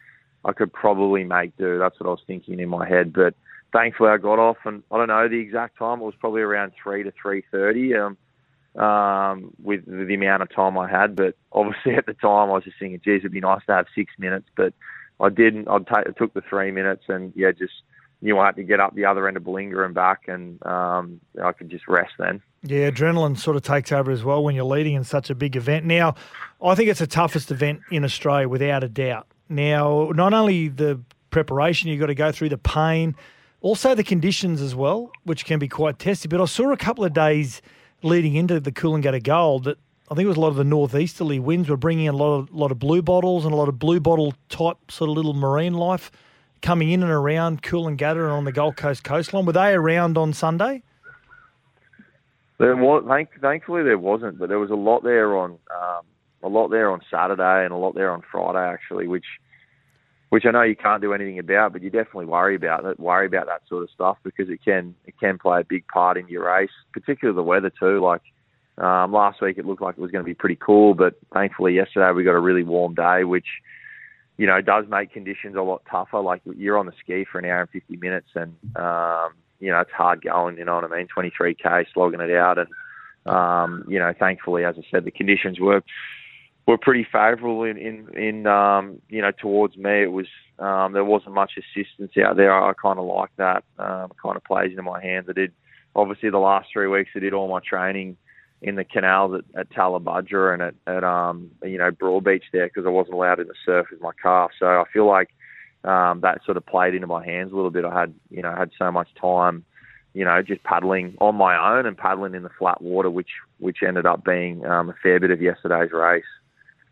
I 0.45 0.53
could 0.53 0.73
probably 0.73 1.25
make 1.25 1.57
do. 1.57 1.79
That's 1.79 1.99
what 1.99 2.07
I 2.07 2.11
was 2.11 2.23
thinking 2.27 2.61
in 2.61 2.69
my 2.69 2.89
head. 2.89 3.13
But 3.13 3.35
thankfully, 3.73 4.11
I 4.11 4.19
got 4.19 4.39
off, 4.39 4.59
and 4.65 4.83
I 4.91 4.99
don't 4.99 5.09
know 5.09 5.29
the 5.29 5.41
exact 5.41 5.79
time. 5.79 6.01
It 6.01 6.05
was 6.05 6.15
probably 6.19 6.43
around 6.43 6.73
three 6.81 7.03
to 7.03 7.13
three 7.21 7.43
thirty. 7.51 7.95
Um, 7.97 8.17
um, 8.79 9.53
with 9.63 9.85
the 9.87 10.15
amount 10.15 10.43
of 10.43 10.55
time 10.55 10.79
I 10.79 10.89
had, 10.89 11.17
but 11.17 11.37
obviously 11.53 11.95
at 11.97 12.07
the 12.07 12.15
time 12.15 12.49
I 12.49 12.55
was 12.55 12.65
just 12.65 12.79
thinking, 12.79 13.01
geez, 13.05 13.21
it'd 13.21 13.33
be 13.33 13.41
nice 13.41 13.63
to 13.67 13.75
have 13.75 13.87
six 13.95 14.13
minutes, 14.19 14.49
but 14.57 14.73
I 15.21 15.29
didn't. 15.29 15.69
I 15.69 15.79
took 16.17 16.33
the 16.33 16.43
three 16.49 16.71
minutes, 16.71 17.05
and 17.09 17.33
yeah, 17.35 17.51
just 17.51 17.73
knew 18.23 18.39
I 18.39 18.47
had 18.47 18.57
to 18.57 18.63
get 18.63 18.81
up 18.81 18.95
the 18.95 19.05
other 19.05 19.27
end 19.29 19.37
of 19.37 19.43
Bilinga 19.43 19.85
and 19.85 19.95
back, 19.95 20.29
and 20.29 20.65
um, 20.65 21.21
I 21.43 21.53
could 21.53 21.71
just 21.71 21.89
rest 21.89 22.13
then. 22.19 22.41
Yeah, 22.63 22.91
adrenaline 22.91 23.39
sort 23.39 23.57
of 23.57 23.63
takes 23.63 23.93
over 23.93 24.11
as 24.11 24.25
well 24.25 24.43
when 24.43 24.55
you're 24.55 24.65
leading 24.65 24.95
in 24.95 25.05
such 25.05 25.31
a 25.31 25.35
big 25.35 25.57
event. 25.57 25.87
Now, 25.87 26.15
I 26.63 26.75
think 26.75 26.89
it's 26.89 27.01
the 27.01 27.07
toughest 27.07 27.51
event 27.51 27.81
in 27.91 28.05
Australia 28.05 28.49
without 28.49 28.83
a 28.83 28.89
doubt. 28.89 29.27
Now, 29.49 30.11
not 30.15 30.35
only 30.35 30.69
the 30.69 31.01
preparation 31.31 31.89
you've 31.89 32.01
got 32.01 32.07
to 32.07 32.15
go 32.15 32.33
through, 32.33 32.49
the 32.51 32.59
pain, 32.59 33.15
also 33.61 33.95
the 33.95 34.05
conditions 34.05 34.61
as 34.61 34.75
well, 34.75 35.11
which 35.25 35.45
can 35.45 35.59
be 35.59 35.69
quite 35.69 35.99
testy. 35.99 36.29
But 36.29 36.41
I 36.41 36.45
saw 36.47 36.73
a 36.73 36.77
couple 36.77 37.05
of 37.05 37.13
days 37.13 37.63
leading 38.03 38.35
into 38.35 38.61
the 38.61 38.73
Coolangatta 38.73 39.23
Gold 39.23 39.65
that 39.65 39.79
I 40.11 40.15
think 40.15 40.25
it 40.25 40.29
was 40.29 40.37
a 40.37 40.41
lot 40.41 40.49
of 40.49 40.57
the 40.57 40.65
northeasterly 40.65 41.39
winds 41.39 41.69
were 41.69 41.77
bringing 41.77 42.07
in 42.07 42.15
a 42.15 42.17
lot 42.17 42.39
of 42.39 42.51
lot 42.53 42.73
of 42.73 42.79
blue 42.79 43.03
bottles 43.03 43.45
and 43.45 43.53
a 43.53 43.57
lot 43.57 43.69
of 43.69 43.79
blue 43.79 44.01
bottle 44.01 44.35
type 44.49 44.91
sort 44.91 45.11
of 45.11 45.17
little 45.17 45.35
marine 45.35 45.75
life 45.75 46.11
coming 46.63 46.91
in 46.91 47.03
and 47.03 47.13
around 47.13 47.63
Coolangatta 47.63 48.23
and 48.23 48.33
on 48.33 48.45
the 48.45 48.53
Gold 48.53 48.77
Coast 48.77 49.05
coastline. 49.05 49.45
Were 49.45 49.53
they 49.53 49.75
around 49.75 50.17
on 50.17 50.33
Sunday? 50.33 50.83
There 52.59 52.75
was, 52.75 53.05
thank, 53.07 53.41
thankfully 53.41 53.85
there 53.85 53.99
wasn't, 53.99 54.39
but 54.39 54.49
there 54.49 54.59
was 54.59 54.71
a 54.71 54.75
lot 54.75 55.05
there 55.05 55.37
on 55.37 55.53
um, 55.71 56.03
a 56.43 56.49
lot 56.49 56.69
there 56.69 56.91
on 56.91 57.01
Saturday 57.11 57.65
and 57.65 57.73
a 57.73 57.77
lot 57.77 57.95
there 57.95 58.11
on 58.11 58.23
Friday 58.23 58.67
actually, 58.67 59.07
which 59.07 59.27
which 60.31 60.45
I 60.47 60.51
know 60.51 60.63
you 60.63 60.77
can't 60.77 61.01
do 61.01 61.15
anything 61.15 61.39
about, 61.39 61.73
but 61.73 61.83
you 61.83 61.91
definitely 61.91 62.27
worry 62.27 62.55
about 62.55 62.85
it. 62.85 63.01
Worry 63.01 63.27
about 63.27 63.47
that 63.47 63.63
sort 63.69 63.83
of 63.83 63.91
stuff 63.91 64.19
because 64.23 64.49
it 64.51 64.63
can 64.63 64.95
it 65.07 65.15
can 65.19 65.39
play 65.39 65.61
a 65.61 65.65
big 65.65 65.87
part 65.89 66.17
in 66.17 66.29
your 66.29 66.47
race, 66.47 66.71
particularly 66.93 67.37
the 67.37 67.43
weather 67.43 67.71
too. 67.71 68.01
Like 68.01 68.23
um, 68.77 69.13
last 69.13 69.41
week, 69.41 69.59
it 69.59 69.67
looked 69.67 69.83
like 69.83 69.97
it 69.97 70.01
was 70.01 70.11
going 70.11 70.25
to 70.25 70.29
be 70.29 70.35
pretty 70.35 70.59
cool, 70.61 70.95
but 70.95 71.15
thankfully 71.33 71.75
yesterday 71.75 72.13
we 72.13 72.25
got 72.25 72.35
a 72.35 72.41
really 72.41 72.63
warm 72.63 72.95
day, 72.95 73.25
which 73.25 73.47
you 74.37 74.47
know 74.47 74.61
does 74.61 74.85
make 74.89 75.13
conditions 75.13 75.57
a 75.57 75.63
lot 75.63 75.83
tougher. 75.91 76.21
Like 76.21 76.43
you're 76.45 76.79
on 76.79 76.87
the 76.87 76.93
ski 77.03 77.25
for 77.31 77.39
an 77.39 77.47
hour 77.47 77.63
and 77.63 77.71
50 77.71 77.97
minutes, 77.97 78.29
and 78.35 78.55
um, 78.77 79.33
you 79.61 79.71
know 79.71 79.81
it's 79.81 79.91
hard 79.93 80.23
going. 80.23 80.59
You 80.59 80.67
know 80.67 80.75
what 80.75 80.85
I 80.85 80.97
mean? 80.97 81.09
23k 81.17 81.87
slogging 81.95 82.21
it 82.21 82.37
out, 82.37 82.59
and 82.59 82.69
um, 83.25 83.85
you 83.89 83.99
know 83.99 84.13
thankfully, 84.19 84.67
as 84.67 84.75
I 84.79 84.83
said, 84.91 85.07
the 85.07 85.11
conditions 85.11 85.59
were 85.59 85.83
were 86.69 86.79
pretty 86.79 87.07
favourable 87.11 87.65
in 87.65 87.79
in, 87.79 88.09
in 88.17 88.47
um, 88.47 89.01
you 89.09 89.23
know 89.23 89.33
towards 89.33 89.77
me. 89.77 90.03
It 90.03 90.13
was 90.13 90.27
um, 90.59 90.93
there 90.93 91.05
wasn't 91.05 91.35
much 91.35 91.53
assistance 91.57 92.13
out 92.23 92.37
there. 92.37 92.53
I, 92.53 92.73
kind 92.75 92.99
of 92.99 93.07
like 93.07 93.31
that. 93.39 93.65
Um, 93.79 94.13
kind 94.23 94.37
of 94.37 94.45
plays 94.45 94.71
into 94.71 94.83
my 94.83 95.03
hands. 95.03 95.27
I 95.31 95.33
did 95.33 95.53
obviously 95.97 96.29
the 96.29 96.39
last 96.39 96.69
three 96.71 96.87
weeks. 96.87 97.11
I 97.17 97.21
did 97.21 97.33
all 97.33 97.49
my 97.49 97.61
training 97.67 98.19
in 98.61 98.75
the 98.75 98.85
canals 98.85 99.41
at, 99.55 99.61
at 99.61 99.71
Tallebudgera 99.71 100.53
and 100.53 100.63
at, 100.63 100.75
at 100.87 101.05
um, 101.05 101.51
you 101.65 101.79
know 101.79 101.91
Broadbeach 101.91 102.43
there 102.53 102.67
because 102.67 102.85
I 102.87 102.91
wasn't 102.91 103.15
allowed 103.15 103.41
in 103.41 103.49
the 103.49 103.55
surf 103.65 103.87
with 103.91 104.03
my 104.03 104.13
calf. 104.23 104.51
So 104.59 104.67
I 104.67 104.85
feel 104.93 105.07
like 105.07 105.31
um, 105.85 106.21
that 106.21 106.45
sort 106.45 106.59
of 106.59 106.67
played 106.67 106.95
into 106.95 107.07
my 107.07 107.25
hands 107.25 107.51
a 107.51 107.57
little 107.57 107.71
bit. 107.71 107.87
I 107.87 107.99
had 107.99 108.13
you 108.29 108.43
know 108.43 108.55
had 108.55 108.71
so 108.79 108.93
much 108.93 109.09
time. 109.19 109.65
You 110.15 110.25
know, 110.25 110.43
just 110.43 110.65
paddling 110.65 111.17
on 111.21 111.37
my 111.37 111.55
own 111.55 111.87
and 111.87 111.97
paddling 111.97 112.35
in 112.35 112.43
the 112.43 112.51
flat 112.59 112.83
water, 112.83 113.09
which 113.09 113.31
which 113.59 113.79
ended 113.87 114.05
up 114.05 114.23
being 114.23 114.67
um, 114.67 114.91
a 114.91 114.95
fair 115.03 115.19
bit 115.19 115.31
of 115.31 115.41
yesterday's 115.41 115.93
race. 115.93 116.25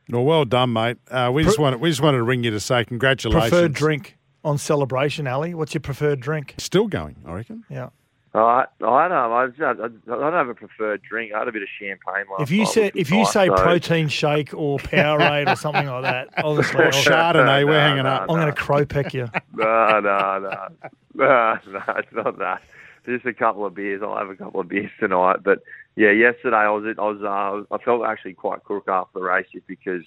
Well, 0.09 0.25
well 0.25 0.45
done, 0.45 0.73
mate. 0.73 0.99
Uh, 1.11 1.31
we 1.33 1.43
just 1.43 1.59
wanted 1.59 1.81
we 1.81 1.89
just 1.91 2.01
wanted 2.01 2.19
to 2.19 2.23
ring 2.23 2.45
you 2.45 2.51
to 2.53 2.61
say 2.61 2.85
congratulations. 2.85 3.51
Preferred 3.51 3.73
drink 3.73 4.17
on 4.45 4.59
celebration, 4.59 5.27
Ali. 5.27 5.55
What's 5.55 5.75
your 5.75 5.81
preferred 5.81 6.21
drink? 6.21 6.55
Still 6.59 6.87
going, 6.87 7.17
I 7.27 7.33
reckon. 7.33 7.65
Yeah. 7.69 7.91
I, 8.35 8.67
I 8.83 9.09
don't. 9.09 9.63
I, 9.63 9.65
I, 9.65 9.71
I 9.71 9.75
don't 9.75 10.33
have 10.35 10.49
a 10.49 10.55
preferred 10.55 11.01
drink. 11.03 11.33
I 11.33 11.39
had 11.39 11.49
a 11.49 11.53
bit 11.53 11.63
of 11.63 11.69
champagne 11.81 12.27
last 12.31 12.43
If 12.43 12.51
you 12.51 12.65
night, 12.65 12.69
say 12.69 12.93
if 12.95 13.11
you 13.11 13.19
nice, 13.19 13.33
say 13.33 13.47
so- 13.47 13.55
protein 13.55 14.09
shake 14.09 14.53
or 14.53 14.79
Powerade 14.79 15.51
or 15.51 15.57
something 15.57 15.87
like 15.87 16.03
that, 16.03 16.29
honestly, 16.45 16.81
Or 16.81 16.85
I'll, 16.87 16.93
Chardonnay, 16.93 17.67
we're 17.67 17.81
hanging 17.81 18.03
no, 18.05 18.11
up. 18.11 18.23
I'm 18.23 18.37
going 18.37 18.47
to 18.47 18.53
crow 18.53 18.85
peck 18.85 19.15
you. 19.15 19.29
no, 19.55 20.01
no, 20.01 20.01
no, 20.01 20.39
no, 20.41 20.69
no, 21.15 21.59
it's 21.97 22.13
not 22.13 22.39
that. 22.39 22.63
Just 23.07 23.25
a 23.25 23.33
couple 23.33 23.65
of 23.65 23.75
beers. 23.75 24.03
I'll 24.05 24.19
have 24.19 24.29
a 24.29 24.37
couple 24.37 24.61
of 24.61 24.69
beers 24.69 24.91
tonight. 25.01 25.37
But 25.43 25.61
yeah, 25.97 26.11
yesterday 26.11 26.57
I 26.57 26.71
was, 26.71 26.85
I 26.99 27.03
was, 27.03 27.23
uh, 27.23 27.75
I 27.75 27.79
felt 27.83 28.05
actually 28.05 28.35
quite 28.35 28.63
crook 28.63 28.89
after 28.89 29.19
the 29.19 29.25
race 29.25 29.47
just 29.53 29.67
because 29.67 30.03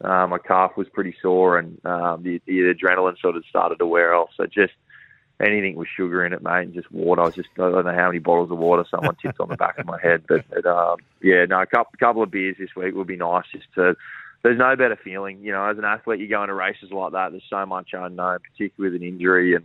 uh, 0.00 0.26
my 0.26 0.38
calf 0.38 0.72
was 0.76 0.88
pretty 0.92 1.14
sore 1.20 1.58
and 1.58 1.84
um, 1.86 2.22
the, 2.22 2.40
the 2.46 2.74
adrenaline 2.74 3.18
sort 3.20 3.36
of 3.36 3.44
started 3.48 3.78
to 3.78 3.86
wear 3.86 4.14
off. 4.14 4.30
So 4.36 4.46
just 4.46 4.74
anything 5.40 5.76
with 5.76 5.88
sugar 5.88 6.24
in 6.24 6.32
it, 6.32 6.42
mate, 6.42 6.64
and 6.64 6.74
just 6.74 6.90
water. 6.92 7.22
I 7.22 7.26
was 7.26 7.34
just 7.34 7.48
I 7.56 7.70
don't 7.70 7.84
know 7.84 7.94
how 7.94 8.06
many 8.06 8.18
bottles 8.18 8.50
of 8.50 8.58
water 8.58 8.84
someone 8.90 9.16
tipped 9.16 9.40
on 9.40 9.48
the 9.48 9.56
back 9.56 9.78
of 9.78 9.86
my 9.86 10.00
head, 10.00 10.24
but 10.28 10.44
it, 10.52 10.66
um, 10.66 10.98
yeah, 11.22 11.44
no, 11.46 11.60
a 11.60 11.66
couple, 11.66 11.92
couple 11.98 12.22
of 12.22 12.30
beers 12.30 12.56
this 12.58 12.76
week 12.76 12.94
would 12.94 13.06
be 13.06 13.16
nice 13.16 13.44
just 13.52 13.66
to 13.74 13.96
there's 14.44 14.58
no 14.58 14.76
better 14.76 14.98
feeling. 15.02 15.42
You 15.42 15.52
know, 15.52 15.64
as 15.64 15.78
an 15.78 15.84
athlete, 15.84 16.20
you 16.20 16.28
go 16.28 16.42
into 16.42 16.54
races 16.54 16.92
like 16.92 17.12
that. 17.12 17.30
There's 17.30 17.42
so 17.48 17.64
much 17.64 17.90
unknown, 17.94 18.38
particularly 18.40 18.92
with 18.92 19.02
an 19.02 19.08
injury. 19.08 19.54
And 19.54 19.64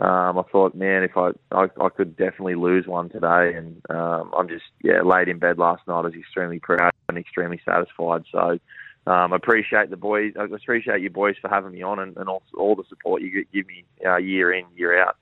um, 0.00 0.38
I 0.38 0.42
thought, 0.50 0.74
man, 0.74 1.02
if 1.04 1.16
I, 1.16 1.30
I 1.52 1.68
I 1.80 1.88
could 1.90 2.16
definitely 2.16 2.54
lose 2.56 2.86
one 2.86 3.08
today. 3.10 3.54
And 3.54 3.80
um, 3.90 4.32
I'm 4.36 4.48
just 4.48 4.64
yeah 4.82 5.02
laid 5.02 5.28
in 5.28 5.38
bed 5.38 5.58
last 5.58 5.86
night. 5.86 5.98
I 5.98 6.00
was 6.00 6.14
extremely 6.14 6.58
proud 6.58 6.92
and 7.08 7.18
extremely 7.18 7.60
satisfied. 7.64 8.22
So. 8.32 8.58
Um, 9.06 9.32
I 9.32 9.36
appreciate 9.36 9.88
the 9.88 9.96
boys. 9.96 10.34
I 10.38 10.44
appreciate 10.44 11.00
you 11.00 11.08
boys 11.08 11.34
for 11.40 11.48
having 11.48 11.72
me 11.72 11.82
on, 11.82 11.98
and, 11.98 12.14
and 12.18 12.28
all, 12.28 12.42
all 12.56 12.76
the 12.76 12.84
support 12.90 13.22
you 13.22 13.46
give 13.50 13.66
me 13.66 13.82
uh, 14.06 14.18
year 14.18 14.52
in, 14.52 14.64
year 14.76 15.02
out. 15.02 15.16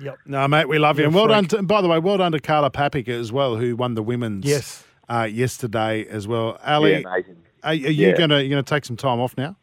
Yep. 0.00 0.18
No, 0.26 0.46
mate, 0.46 0.68
we 0.68 0.78
love 0.78 0.96
you. 0.98 1.02
You're 1.02 1.08
And 1.08 1.16
a 1.16 1.18
well 1.18 1.26
done. 1.26 1.44
To, 1.46 1.58
and 1.58 1.66
by 1.68 1.82
the 1.82 1.88
way, 1.88 1.98
well 1.98 2.18
done 2.18 2.30
to 2.32 2.40
Carla 2.40 2.70
Papica 2.70 3.08
as 3.08 3.32
well, 3.32 3.56
who 3.56 3.74
won 3.74 3.94
the 3.94 4.02
women's 4.02 4.44
Yes. 4.46 4.84
uh, 5.08 5.28
yesterday 5.30 6.06
as 6.08 6.28
well. 6.28 6.56
Ali, 6.64 6.92
yeah, 6.92 6.98
amazing. 6.98 7.36
are, 7.64 7.70
are 7.70 7.74
you 7.74 7.90
Yeah. 8.10 8.16
gonna 8.16 8.40
you 8.40 8.48
gonna 8.48 8.62
take 8.62 8.84
some 8.84 8.96
time 8.96 9.18
off 9.18 9.36
now? 9.36 9.56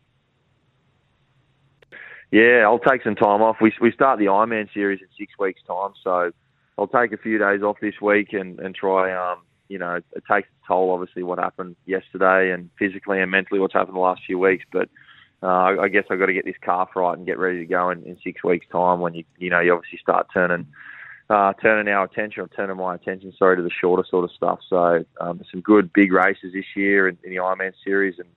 Yeah, 2.34 2.64
I'll 2.66 2.80
take 2.80 3.04
some 3.04 3.14
time 3.14 3.44
off. 3.44 3.58
We 3.62 3.72
we 3.80 3.92
start 3.92 4.18
the 4.18 4.26
Ironman 4.26 4.68
series 4.74 5.02
in 5.02 5.08
six 5.20 5.34
weeks' 5.38 5.62
time, 5.68 5.92
so 6.04 6.32
I'll 6.80 6.88
take 6.88 7.14
a 7.14 7.18
few 7.18 7.38
days 7.38 7.62
off 7.62 7.78
this 7.80 8.02
week 8.02 8.34
and 8.34 8.60
and 8.60 8.74
try. 8.74 9.14
Um, 9.14 9.42
you 9.70 9.78
know, 9.78 9.98
it 9.98 10.24
takes 10.28 10.48
its 10.48 10.68
toll, 10.68 10.90
obviously, 10.90 11.22
what 11.22 11.38
happened 11.38 11.76
yesterday, 11.86 12.52
and 12.52 12.72
physically 12.80 13.22
and 13.22 13.30
mentally 13.30 13.60
what's 13.60 13.76
happened 13.76 13.96
the 13.96 14.00
last 14.00 14.22
few 14.26 14.40
weeks. 14.40 14.66
But 14.74 14.90
uh, 15.44 15.46
I, 15.46 15.84
I 15.84 15.88
guess 15.90 16.06
I've 16.10 16.18
got 16.18 16.26
to 16.26 16.34
get 16.34 16.44
this 16.44 16.56
calf 16.60 16.90
right 16.96 17.16
and 17.16 17.24
get 17.24 17.38
ready 17.38 17.60
to 17.60 17.66
go 17.66 17.92
in, 17.92 18.02
in 18.02 18.18
six 18.24 18.44
weeks' 18.44 18.66
time. 18.72 19.00
When 19.00 19.14
you 19.14 19.26
you 19.38 19.52
know 19.52 19.60
you 19.60 19.72
obviously 19.72 20.00
start 20.00 20.26
turning. 20.34 20.66
Uh, 21.30 21.54
turning 21.54 21.92
our 21.92 22.04
attention, 22.04 22.44
or 22.44 22.48
turning 22.50 22.76
my 22.76 22.94
attention, 22.94 23.32
sorry, 23.40 23.56
to 23.56 23.64
the 23.64 23.72
shorter 23.72 24.04
sort 24.08 24.26
of 24.26 24.32
stuff. 24.32 24.60
So 24.70 25.06
um, 25.22 25.42
some 25.50 25.62
good 25.62 25.92
big 25.94 26.12
races 26.12 26.52
this 26.54 26.66
year 26.76 27.08
in, 27.08 27.18
in 27.24 27.30
the 27.30 27.38
Ironman 27.38 27.72
series, 27.84 28.20
and 28.20 28.28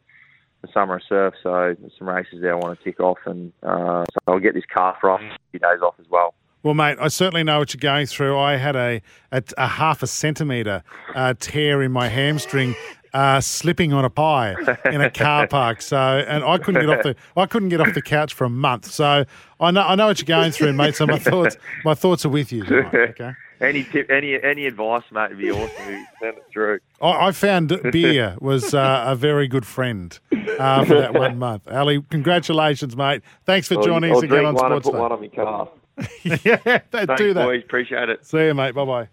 the 0.66 0.72
summer 0.72 0.96
of 0.96 1.02
surf. 1.09 1.35
So 1.42 1.76
some 1.98 2.09
races 2.09 2.40
there 2.40 2.55
I 2.55 2.59
want 2.59 2.79
to 2.79 2.85
tick 2.85 3.00
off, 3.00 3.18
and 3.26 3.52
uh, 3.62 4.05
so 4.12 4.18
I'll 4.26 4.38
get 4.38 4.55
this 4.55 4.64
calf 4.72 4.96
right, 5.02 5.22
a 5.22 5.38
few 5.50 5.61
days 5.61 5.81
off 5.83 5.94
as 5.98 6.07
well. 6.11 6.35
Well, 6.62 6.74
mate, 6.74 6.98
I 7.00 7.09
certainly 7.09 7.44
know 7.44 7.61
what 7.61 7.72
you're 7.72 7.79
going 7.79 8.07
through. 8.07 8.37
I 8.37 8.57
had 8.57 8.74
a 8.74 9.00
a, 9.31 9.42
a 9.57 9.68
half 9.68 10.02
a 10.02 10.07
centimetre 10.07 10.83
uh, 11.14 11.35
tear 11.38 11.83
in 11.83 11.92
my 11.92 12.09
hamstring. 12.09 12.74
Uh, 13.16 13.40
slipping 13.40 13.94
on 13.94 14.05
a 14.05 14.11
pie 14.11 14.55
in 14.92 15.00
a 15.00 15.11
car 15.11 15.46
park, 15.48 15.81
so 15.81 15.96
and 15.96 16.44
I 16.44 16.59
couldn't 16.59 16.83
get 16.83 16.90
off 16.90 17.02
the 17.02 17.16
I 17.35 17.46
couldn't 17.46 17.70
get 17.70 17.81
off 17.81 17.94
the 17.94 18.02
couch 18.02 18.35
for 18.35 18.44
a 18.44 18.50
month. 18.50 18.90
So 18.90 19.24
I 19.59 19.70
know 19.70 19.81
I 19.81 19.94
know 19.94 20.09
what 20.09 20.18
you're 20.20 20.26
going 20.26 20.52
through, 20.52 20.74
mate. 20.74 20.96
So 20.96 21.07
my 21.07 21.18
thoughts 21.18 21.57
my 21.83 21.94
thoughts 21.94 22.26
are 22.26 22.29
with 22.29 22.52
you. 22.52 22.64
Tonight, 22.64 22.94
okay. 22.94 23.33
Any 23.59 23.85
tip, 23.85 24.11
any 24.11 24.38
any 24.42 24.66
advice, 24.66 25.05
mate, 25.11 25.31
would 25.31 25.38
be 25.38 25.50
awesome. 25.50 26.07
Send 26.20 26.37
it 26.37 26.44
through. 26.52 26.81
I, 27.00 27.29
I 27.29 27.33
found 27.33 27.81
beer 27.90 28.37
was 28.38 28.74
uh, 28.74 29.05
a 29.07 29.16
very 29.16 29.48
good 29.48 29.64
friend 29.64 30.18
uh, 30.59 30.85
for 30.85 30.96
that 30.96 31.14
one 31.14 31.38
month. 31.46 31.66
Ali, 31.68 32.02
congratulations, 32.11 32.94
mate. 32.98 33.22
Thanks 33.46 33.66
for 33.68 33.76
joining 33.83 34.11
I'll 34.11 34.18
us 34.18 34.24
again 34.24 34.42
drink 34.42 34.48
on 34.48 34.55
one 34.57 34.72
and 34.72 34.85
Sports 34.85 34.87
put 34.87 34.92
Day. 34.92 35.00
one 35.00 35.12
on 35.12 35.20
my 35.22 35.29
car. 35.29 35.68
yeah, 36.66 36.79
Thanks, 36.90 37.14
do 37.16 37.33
that. 37.33 37.46
boys. 37.46 37.62
Appreciate 37.64 38.11
it. 38.11 38.26
See 38.26 38.44
you, 38.44 38.52
mate. 38.52 38.74
Bye 38.74 38.85
bye. 38.85 39.09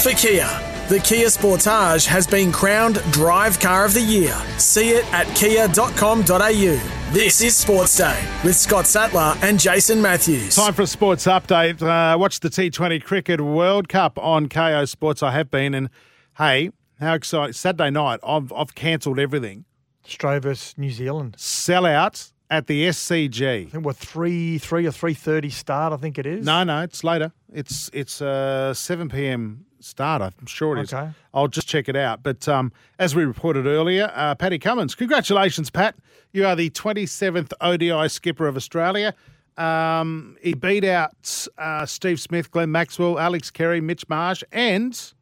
For 0.00 0.12
Kia, 0.12 0.46
the 0.88 0.98
Kia 1.00 1.26
Sportage 1.26 2.06
has 2.06 2.26
been 2.26 2.50
crowned 2.50 2.96
Drive 3.12 3.60
Car 3.60 3.84
of 3.84 3.92
the 3.92 4.00
Year. 4.00 4.34
See 4.56 4.90
it 4.90 5.04
at 5.12 5.26
kia.com.au. 5.36 7.12
This 7.12 7.42
is 7.42 7.54
Sports 7.54 7.96
Day 7.98 8.18
with 8.42 8.56
Scott 8.56 8.86
Sattler 8.86 9.34
and 9.42 9.60
Jason 9.60 10.00
Matthews. 10.00 10.56
Time 10.56 10.72
for 10.72 10.82
a 10.82 10.86
sports 10.86 11.26
update. 11.26 11.82
Uh, 11.82 12.16
watch 12.18 12.40
the 12.40 12.48
T20 12.48 13.02
Cricket 13.04 13.40
World 13.40 13.88
Cup 13.88 14.18
on 14.18 14.48
Kayo 14.48 14.88
Sports. 14.88 15.22
I 15.22 15.32
have 15.32 15.50
been, 15.50 15.74
and 15.74 15.90
hey, 16.38 16.70
how 17.00 17.14
exciting! 17.14 17.52
Saturday 17.52 17.90
night, 17.90 18.20
I've 18.22 18.50
I've 18.52 18.74
cancelled 18.74 19.18
everything. 19.18 19.66
Australia 20.06 20.40
versus 20.40 20.76
New 20.78 20.90
Zealand. 20.90 21.36
Sellout 21.38 22.32
at 22.50 22.66
the 22.66 22.88
SCG. 22.88 23.66
I 23.66 23.70
think 23.70 23.84
we're 23.84 23.92
three, 23.92 24.56
three 24.58 24.86
or 24.86 24.92
three 24.92 25.14
thirty 25.14 25.50
start. 25.50 25.92
I 25.92 25.96
think 25.96 26.18
it 26.18 26.26
is. 26.26 26.44
No, 26.46 26.64
no, 26.64 26.82
it's 26.82 27.04
later. 27.04 27.32
It's 27.52 27.90
it's 27.92 28.20
uh, 28.22 28.72
seven 28.74 29.08
p.m. 29.08 29.66
start. 29.80 30.22
I'm 30.22 30.46
sure 30.46 30.76
it 30.76 30.82
is. 30.82 30.92
Okay. 30.94 31.10
I'll 31.34 31.48
just 31.48 31.68
check 31.68 31.88
it 31.88 31.96
out. 31.96 32.22
But 32.22 32.48
um, 32.48 32.72
as 32.98 33.14
we 33.14 33.24
reported 33.24 33.66
earlier, 33.66 34.10
uh, 34.14 34.34
Paddy 34.34 34.58
Cummins, 34.58 34.94
congratulations, 34.94 35.70
Pat. 35.70 35.94
You 36.32 36.46
are 36.46 36.54
the 36.56 36.70
27th 36.70 37.52
ODI 37.60 38.08
skipper 38.08 38.46
of 38.46 38.56
Australia. 38.56 39.14
Um, 39.56 40.36
he 40.40 40.54
beat 40.54 40.84
out 40.84 41.46
uh, 41.58 41.84
Steve 41.86 42.20
Smith, 42.20 42.50
Glenn 42.50 42.70
Maxwell, 42.70 43.18
Alex 43.18 43.50
Carey, 43.50 43.80
Mitch 43.80 44.08
Marsh, 44.08 44.42
and 44.52 45.12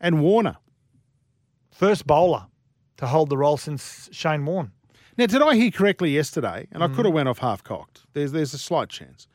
and 0.00 0.20
Warner. 0.22 0.56
First 1.70 2.06
bowler 2.06 2.46
to 2.98 3.06
hold 3.06 3.30
the 3.30 3.36
role 3.36 3.56
since 3.56 4.08
Shane 4.12 4.44
Warne. 4.44 4.72
Now, 5.18 5.26
did 5.26 5.42
I 5.42 5.54
hear 5.56 5.70
correctly 5.70 6.10
yesterday? 6.10 6.66
And 6.72 6.82
I 6.82 6.88
could 6.88 6.98
Mm. 7.00 7.04
have 7.06 7.14
went 7.14 7.28
off 7.28 7.38
half 7.38 7.62
cocked. 7.62 8.02
There's 8.14 8.32
there's 8.32 8.54
a 8.54 8.58
slight 8.58 8.88
chance, 8.88 9.26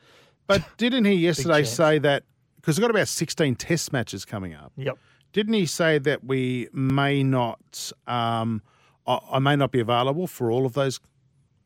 but 0.46 0.62
didn't 0.78 1.04
he 1.04 1.12
yesterday 1.28 1.62
say 1.64 1.98
that 2.00 2.24
because 2.68 2.78
we've 2.78 2.84
got 2.84 2.90
about 2.90 3.08
16 3.08 3.54
Test 3.54 3.94
matches 3.94 4.26
coming 4.26 4.52
up? 4.52 4.72
Yep. 4.76 4.98
Didn't 5.32 5.54
he 5.54 5.64
say 5.64 5.96
that 6.00 6.24
we 6.24 6.68
may 6.74 7.22
not, 7.22 7.90
um, 8.06 8.60
I, 9.06 9.18
I 9.32 9.38
may 9.38 9.56
not 9.56 9.72
be 9.72 9.80
available 9.80 10.26
for 10.26 10.50
all 10.50 10.66
of 10.66 10.74
those 10.74 11.00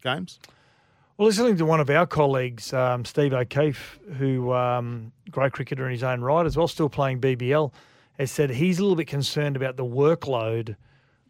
games? 0.00 0.38
Well, 1.16 1.26
listening 1.26 1.56
to 1.56 1.66
one 1.66 1.80
of 1.80 1.90
our 1.90 2.06
colleagues, 2.06 2.72
um, 2.72 3.04
Steve 3.04 3.34
O'Keefe, 3.34 3.98
who 4.16 4.52
um, 4.52 5.10
great 5.28 5.52
cricketer 5.52 5.86
in 5.86 5.90
his 5.90 6.04
own 6.04 6.20
right 6.20 6.46
as 6.46 6.56
well, 6.56 6.68
still 6.68 6.88
playing 6.88 7.20
BBL, 7.20 7.72
has 8.20 8.30
said 8.30 8.50
he's 8.50 8.78
a 8.78 8.82
little 8.82 8.94
bit 8.94 9.08
concerned 9.08 9.56
about 9.56 9.76
the 9.76 9.84
workload 9.84 10.76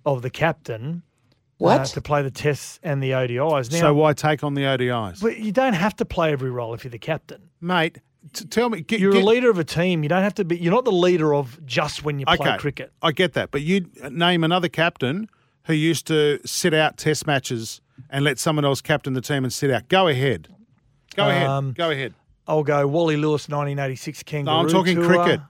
of 0.04 0.20
the 0.20 0.28
captain 0.28 1.02
uh, 1.64 1.82
to 1.82 2.02
play 2.02 2.20
the 2.20 2.30
tests 2.30 2.78
and 2.82 3.02
the 3.02 3.12
ODIs. 3.12 3.72
Now, 3.72 3.80
so 3.80 3.94
why 3.94 4.12
take 4.12 4.44
on 4.44 4.52
the 4.52 4.64
ODIs, 4.64 5.22
but 5.22 5.38
you 5.38 5.50
don't 5.50 5.72
have 5.72 5.96
to 5.96 6.04
play 6.04 6.30
every 6.30 6.50
role 6.50 6.74
if 6.74 6.84
you're 6.84 6.90
the 6.90 6.98
captain. 6.98 7.48
mate? 7.58 8.00
T- 8.32 8.44
tell 8.46 8.68
me, 8.70 8.80
get, 8.82 9.00
You're 9.00 9.12
get- 9.12 9.22
a 9.22 9.26
leader 9.26 9.50
of 9.50 9.58
a 9.58 9.64
team. 9.64 10.02
You 10.02 10.08
don't 10.08 10.22
have 10.22 10.34
to 10.36 10.44
be. 10.44 10.56
You're 10.56 10.72
not 10.72 10.84
the 10.84 10.92
leader 10.92 11.34
of 11.34 11.64
just 11.66 12.04
when 12.04 12.18
you 12.18 12.26
play 12.26 12.36
Okay, 12.36 12.56
cricket. 12.58 12.92
I 13.02 13.12
get 13.12 13.32
that, 13.34 13.50
but 13.50 13.62
you 13.62 13.86
name 14.10 14.44
another 14.44 14.68
captain 14.68 15.28
who 15.64 15.74
used 15.74 16.06
to 16.08 16.40
sit 16.44 16.72
out 16.74 16.96
Test 16.96 17.26
matches 17.26 17.80
and 18.10 18.24
let 18.24 18.38
someone 18.38 18.64
else 18.64 18.80
captain 18.80 19.12
the 19.14 19.20
team 19.20 19.44
and 19.44 19.52
sit 19.52 19.70
out. 19.70 19.88
Go 19.88 20.08
ahead, 20.08 20.48
go 21.14 21.24
Um, 21.24 21.30
ahead, 21.30 21.74
go 21.74 21.90
ahead. 21.90 22.14
I'll 22.48 22.62
go 22.64 22.86
Wally 22.86 23.16
Lewis, 23.16 23.48
1986 23.48 24.22
Kangaroo. 24.24 24.56
I'm 24.56 24.68
talking 24.68 24.96
Tour. 24.96 25.06
cricket. 25.06 25.40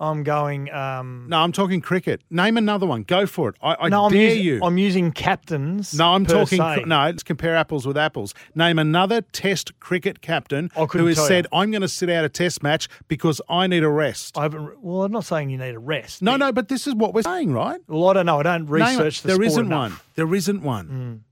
I'm 0.00 0.22
going. 0.22 0.70
Um, 0.72 1.26
No, 1.28 1.38
I'm 1.38 1.50
talking 1.50 1.80
cricket. 1.80 2.20
Name 2.30 2.56
another 2.56 2.86
one. 2.86 3.02
Go 3.02 3.26
for 3.26 3.48
it. 3.48 3.56
I, 3.60 3.74
I 3.80 3.88
no, 3.88 4.04
I'm 4.04 4.12
dare 4.12 4.22
using, 4.28 4.44
you. 4.44 4.60
I'm 4.62 4.78
using 4.78 5.10
captains. 5.10 5.92
no, 5.94 6.12
I'm 6.12 6.24
talking. 6.24 6.58
se. 6.58 6.84
No, 6.86 7.00
let's 7.06 7.22
compare 7.24 7.56
apples 7.56 7.84
with 7.86 7.96
apples. 7.96 8.32
Name 8.54 8.78
another 8.78 9.22
Test 9.22 9.78
cricket 9.80 10.20
captain 10.20 10.70
who 10.92 11.06
has 11.06 11.26
said, 11.26 11.46
you. 11.52 11.58
"I'm 11.58 11.70
going 11.72 11.82
to 11.82 11.88
sit 11.88 12.08
out 12.10 12.24
a 12.24 12.28
Test 12.28 12.62
match 12.62 12.88
because 13.08 13.40
I 13.48 13.66
need 13.66 13.82
a 13.82 13.88
rest." 13.88 14.38
I 14.38 14.42
haven't. 14.42 14.82
Well, 14.82 15.02
I'm 15.02 15.12
not 15.12 15.24
saying 15.24 15.50
you 15.50 15.58
need 15.58 15.74
a 15.74 15.78
rest. 15.80 16.22
no, 16.22 16.36
no, 16.36 16.52
but 16.52 16.68
this 16.68 16.86
is 16.86 16.94
what 16.94 17.12
we're 17.12 17.22
saying, 17.22 17.52
right? 17.52 17.80
Well, 17.88 18.08
I 18.08 18.12
don't 18.12 18.26
know. 18.26 18.38
I 18.38 18.42
don't 18.44 18.62
Name 18.70 18.70
research 18.70 19.22
the 19.22 19.28
There 19.28 19.34
sport 19.36 19.46
isn't 19.48 19.66
enough. 19.66 19.90
Mm. 19.90 19.94
one. 19.94 20.00
There 20.14 20.34
isn't 20.34 20.62
one. 20.62 21.24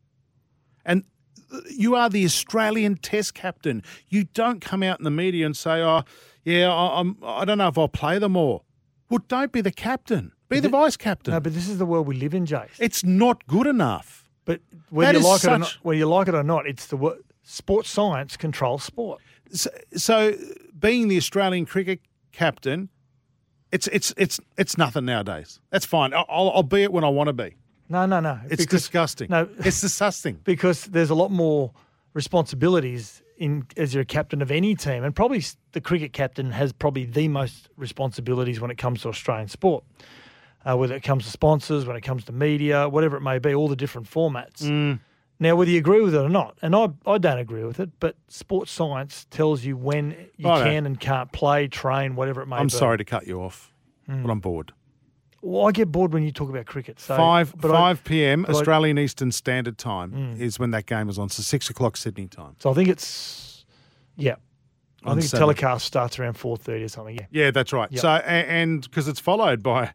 And 0.85 1.05
uh, 1.53 1.61
you 1.71 1.95
are 1.95 2.09
the 2.11 2.25
Australian 2.25 2.97
Test 2.97 3.35
captain. 3.35 3.83
You 4.09 4.25
don't 4.25 4.61
come 4.61 4.83
out 4.83 4.99
in 4.99 5.05
the 5.05 5.11
media 5.11 5.47
and 5.47 5.57
say, 5.57 5.83
"Oh, 5.83 6.03
yeah, 6.47 6.73
I, 6.73 7.01
I'm. 7.01 7.17
I 7.23 7.45
don't 7.45 7.59
know 7.59 7.69
if 7.69 7.77
I'll 7.77 7.89
play 7.89 8.19
them 8.19 8.37
all." 8.37 8.65
Well, 9.11 9.21
don't 9.29 9.53
be 9.53 9.61
the 9.61 9.71
captain. 9.71 10.33
Be 10.49 10.61
the 10.61 10.69
vice 10.69 10.97
captain. 10.97 11.35
No, 11.35 11.41
but 11.41 11.55
this 11.55 11.69
is 11.69 11.79
the 11.79 11.87
world 11.87 12.07
we 12.07 12.17
live 12.17 12.33
in, 12.33 12.47
Jace. 12.47 12.71
it's 12.79 13.05
not 13.05 13.47
good 13.47 13.67
enough. 13.67 14.29
But 14.45 14.61
whether 14.91 15.13
That 15.15 15.19
you 15.19 15.29
like 15.29 15.45
it 15.45 15.49
or 15.51 15.59
not, 15.59 15.79
whether 15.83 15.99
you 15.99 16.07
like 16.07 16.29
it 16.29 16.35
or 16.35 16.43
not, 16.45 16.67
it's 16.67 16.87
the 16.87 16.97
wo- 16.97 17.19
sports 17.43 17.91
science 17.91 18.37
controls 18.37 18.85
sport. 18.85 19.21
So, 19.53 19.71
so 19.97 20.35
being 20.79 21.09
the 21.09 21.17
Australian 21.17 21.67
cricket 21.67 22.01
captain, 22.33 22.89
it's 23.73 23.89
it's 23.89 24.15
it's 24.17 24.39
it's 24.57 24.79
nothing 24.79 25.05
nowadays. 25.05 25.61
That's 25.71 25.85
fine. 25.85 26.15
I'll, 26.15 26.27
I'll, 26.29 26.51
I'll 26.51 26.63
be 26.63 26.85
it 26.85 26.93
when 26.93 27.03
I 27.03 27.09
want 27.09 27.27
to 27.27 27.33
be. 27.33 27.57
No, 27.89 28.07
no, 28.07 28.21
no. 28.21 28.39
It's 28.45 28.63
because, 28.63 28.83
disgusting. 28.83 29.29
No, 29.31 29.49
it's 29.59 29.81
disgusting. 29.81 30.41
because 30.45 30.85
there's 30.85 31.11
a 31.11 31.15
lot 31.15 31.31
more 31.31 31.73
responsibilities 32.15 33.23
in 33.39 33.67
as 33.77 33.95
you're 33.95 34.03
a 34.03 34.07
captain 34.07 34.43
of 34.43 34.51
any 34.51 34.75
team, 34.75 35.05
and 35.05 35.15
probably 35.15 35.43
the 35.73 35.81
cricket 35.81 36.13
captain 36.13 36.51
has 36.53 36.73
probably 36.73 37.05
the 37.05 37.29
most 37.29 37.69
responsibilities 37.77 38.61
when 38.61 38.71
it 38.71 38.79
comes 38.79 39.03
to 39.03 39.09
Australian 39.09 39.49
sport. 39.49 39.85
Uh, 40.65 40.77
whether 40.77 40.97
it 40.97 41.03
comes 41.05 41.25
to 41.25 41.31
sponsors, 41.31 41.87
when 41.87 41.97
it 41.97 42.01
comes 42.01 42.25
to 42.25 42.33
media, 42.33 42.89
whatever 42.89 43.17
it 43.17 43.21
may 43.21 43.39
be, 43.39 43.55
all 43.55 43.69
the 43.69 43.77
different 43.77 44.11
formats. 44.11 44.63
Mm. 44.63 44.99
Now, 45.39 45.55
whether 45.55 45.71
you 45.71 45.79
agree 45.79 46.01
with 46.01 46.15
it 46.15 46.19
or 46.19 46.29
not, 46.29 46.57
and 46.61 46.75
I, 46.75 46.89
I 47.07 47.19
don't 47.19 47.39
agree 47.39 47.63
with 47.63 47.79
it, 47.79 47.91
but 48.01 48.17
sports 48.27 48.73
science 48.73 49.27
tells 49.31 49.65
you 49.65 49.77
when 49.77 50.17
you 50.37 50.47
can 50.47 50.87
and 50.87 50.99
can't 50.99 51.31
play, 51.31 51.69
train, 51.69 52.17
whatever 52.17 52.41
it 52.41 52.47
may 52.47 52.57
be. 52.57 52.61
I'm 52.61 52.71
sorry 52.71 52.99
to 52.99 53.05
cut 53.05 53.29
you 53.29 53.43
off, 53.43 53.73
but 54.09 54.29
I'm 54.31 54.41
bored. 54.41 54.73
Well, 55.47 55.67
I 55.69 55.73
get 55.73 55.93
bored 55.93 56.13
when 56.13 56.23
you 56.25 56.33
talk 56.33 56.49
about 56.51 56.67
cricket. 56.67 56.99
So 56.99 57.17
five 57.17 57.55
but 57.57 57.71
I- 57.71 57.75
five 57.75 58.05
p.m. 58.05 58.43
but 58.43 58.51
I- 58.51 58.53
Mm. 58.53 58.57
Australian 58.57 58.99
Eastern 58.99 59.31
Standard 59.33 59.79
Time 59.79 60.37
is 60.39 60.59
when 60.59 60.71
that 60.73 60.87
game 60.87 61.09
is 61.09 61.19
on. 61.19 61.29
So 61.29 61.43
six 61.43 61.71
o'clock 61.71 61.97
Sydney 61.97 62.27
time. 62.27 62.57
So 62.59 62.71
I 62.71 62.75
think 62.75 62.89
it's 62.89 63.65
yeah. 64.17 64.37
I 65.05 65.11
think 65.11 65.23
Saturday. 65.23 65.39
telecast 65.39 65.85
starts 65.87 66.19
around 66.19 66.35
four 66.35 66.57
thirty 66.57 66.83
or 66.85 66.89
something. 66.89 67.15
Yeah. 67.15 67.27
Yeah, 67.31 67.51
that's 67.53 67.73
right. 67.73 67.91
Yep. 67.93 68.01
So 68.01 68.09
and 68.09 68.83
because 68.83 69.07
it's 69.07 69.21
followed 69.21 69.63
by 69.63 69.93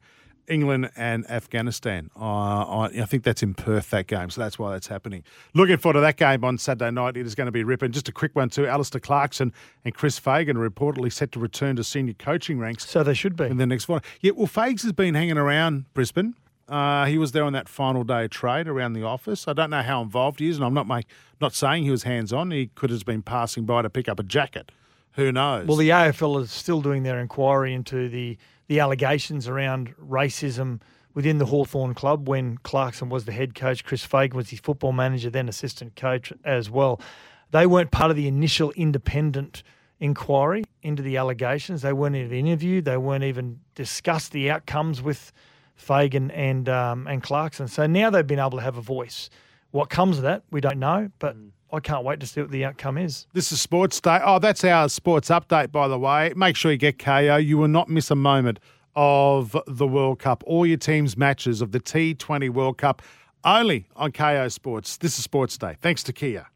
England 0.48 0.90
and 0.96 1.30
Afghanistan. 1.30 2.10
Uh, 2.20 2.24
I, 2.24 2.86
I 3.02 3.06
think 3.06 3.24
that's 3.24 3.42
in 3.44 3.54
Perth, 3.54 3.90
that 3.92 4.08
game, 4.08 4.30
so 4.30 4.42
that's 4.42 4.58
why 4.60 4.72
that's 4.72 4.88
happening. 4.88 5.24
Looking 5.54 5.78
forward 5.78 5.94
to 5.96 6.02
that 6.02 6.18
game 6.18 6.44
on 6.44 6.58
Saturday 6.58 6.92
night. 6.92 7.18
It 7.18 7.26
is 7.26 7.36
going 7.36 7.46
to 7.46 7.52
be 7.52 7.64
ripping. 7.64 7.92
Just 7.92 8.08
a 8.10 8.12
quick 8.12 8.36
one, 8.36 8.50
too. 8.50 8.68
Alastair 8.68 9.00
Clarkson 9.02 9.54
and 9.86 9.94
Chris 9.94 10.20
Fagan 10.20 10.58
are 10.58 10.70
reportedly 10.70 11.12
set 11.12 11.32
to 11.34 11.40
return 11.40 11.76
to 11.78 11.84
senior 11.84 12.14
coaching 12.14 12.60
ranks 12.60 12.88
So 12.90 13.04
they 13.04 13.14
should 13.14 13.36
be. 13.36 13.46
in 13.46 13.58
the 13.58 13.66
next 13.68 13.88
one. 13.88 14.02
Yeah, 14.22 14.32
well, 14.36 14.48
Fags 14.48 14.84
has 14.84 14.92
been 14.94 15.16
hanging 15.16 15.38
around 15.38 15.86
Brisbane. 15.94 16.36
Uh, 16.70 17.06
he 17.06 17.18
was 17.18 17.34
there 17.34 17.44
on 17.44 17.52
that 17.54 17.68
final 17.68 18.04
day 18.06 18.24
of 18.24 18.30
trade 18.30 18.68
around 18.68 18.94
the 18.94 19.04
office. 19.04 19.46
I 19.48 19.54
don't 19.54 19.70
know 19.72 19.82
how 19.82 20.02
involved 20.02 20.40
he 20.40 20.48
is, 20.48 20.56
and 20.56 20.66
I'm 20.66 20.74
not 20.74 20.88
make, 20.88 21.06
not 21.42 21.54
saying 21.54 21.84
he 21.84 21.92
was 21.92 22.04
hands 22.04 22.32
on. 22.32 22.52
He 22.52 22.68
could 22.68 22.90
have 22.92 23.04
been 23.04 23.22
passing 23.22 23.66
by 23.66 23.82
to 23.82 23.90
pick 23.90 24.08
up 24.08 24.20
a 24.20 24.24
jacket. 24.24 24.72
Who 25.16 25.34
knows? 25.34 25.68
Well, 25.68 25.76
the 25.76 25.90
AFL 25.90 26.42
is 26.42 26.52
still 26.52 26.82
doing 26.82 27.04
their 27.04 27.20
inquiry 27.20 27.74
into 27.74 28.08
the, 28.08 28.38
the 28.72 28.80
allegations 28.80 29.50
around 29.50 29.94
racism 29.98 30.80
within 31.14 31.40
the 31.40 31.46
Hawthorn 31.46 31.94
club 31.94 32.30
when 32.30 32.58
Clarkson 32.60 33.10
was 33.10 33.26
the 33.26 33.34
head 33.34 33.54
coach, 33.54 33.84
Chris 33.84 34.06
Fagan 34.06 34.38
was 34.38 34.50
his 34.50 34.62
football 34.62 34.94
manager, 34.94 35.30
then 35.30 35.50
assistant 35.50 35.98
coach 35.98 36.32
as 36.46 36.70
well. 36.70 37.02
They 37.50 37.68
weren't 37.68 37.92
part 37.92 38.12
of 38.12 38.16
the 38.16 38.30
initial 38.30 38.72
independent 38.78 39.62
inquiry 40.00 40.64
into 40.84 41.04
the 41.04 41.18
allegations. 41.18 41.82
They 41.82 41.92
weren't 41.92 42.16
even 42.16 42.32
interviewed. 42.48 42.86
They 42.86 42.96
weren't 42.96 43.26
even 43.26 43.60
discussed 43.76 44.32
the 44.32 44.50
outcomes 44.50 45.02
with 45.02 45.34
Fagan 45.76 46.32
and 46.32 46.70
um, 46.70 47.08
and 47.08 47.22
Clarkson. 47.22 47.68
So 47.68 47.88
now 47.88 48.10
they've 48.10 48.26
been 48.26 48.40
able 48.40 48.52
to 48.52 48.62
have 48.62 48.78
a 48.78 48.82
voice. 48.82 49.30
What 49.72 49.90
comes 49.90 50.16
of 50.16 50.24
that, 50.24 50.44
we 50.50 50.62
don't 50.62 50.80
know, 50.80 51.12
but 51.20 51.36
I 51.74 51.80
can't 51.80 52.04
wait 52.04 52.20
to 52.20 52.28
see 52.28 52.42
what 52.42 52.52
the 52.52 52.66
outcome 52.66 52.98
is. 52.98 53.28
This 53.34 53.52
is 53.52 53.62
Sports 53.62 54.00
Day. 54.02 54.20
Oh, 54.24 54.40
that's 54.40 54.64
our 54.64 54.90
sports 54.90 55.30
update, 55.30 55.72
by 55.72 55.88
the 55.88 55.98
way. 55.98 56.34
Make 56.36 56.56
sure 56.56 56.72
you 56.72 56.78
get 56.78 56.98
Kayo. 56.98 57.44
You 57.44 57.58
will 57.58 57.68
not 57.68 57.90
miss 57.90 58.12
a 58.12 58.16
moment 58.16 58.60
of 58.96 59.56
the 59.68 59.88
World 59.88 60.20
Cup. 60.20 60.44
All 60.46 60.66
your 60.66 60.78
team's 60.78 61.16
matches 61.16 61.62
of 61.62 61.72
the 61.72 61.80
T20 61.80 62.50
World 62.50 62.78
Cup 62.78 63.02
only 63.44 63.88
on 63.96 64.12
Kayo 64.12 64.52
Sports. 64.52 64.98
This 64.98 65.18
is 65.18 65.24
Sports 65.24 65.58
Day. 65.58 65.78
Thanks 65.82 66.04
to 66.04 66.14
Kia. 66.14 66.48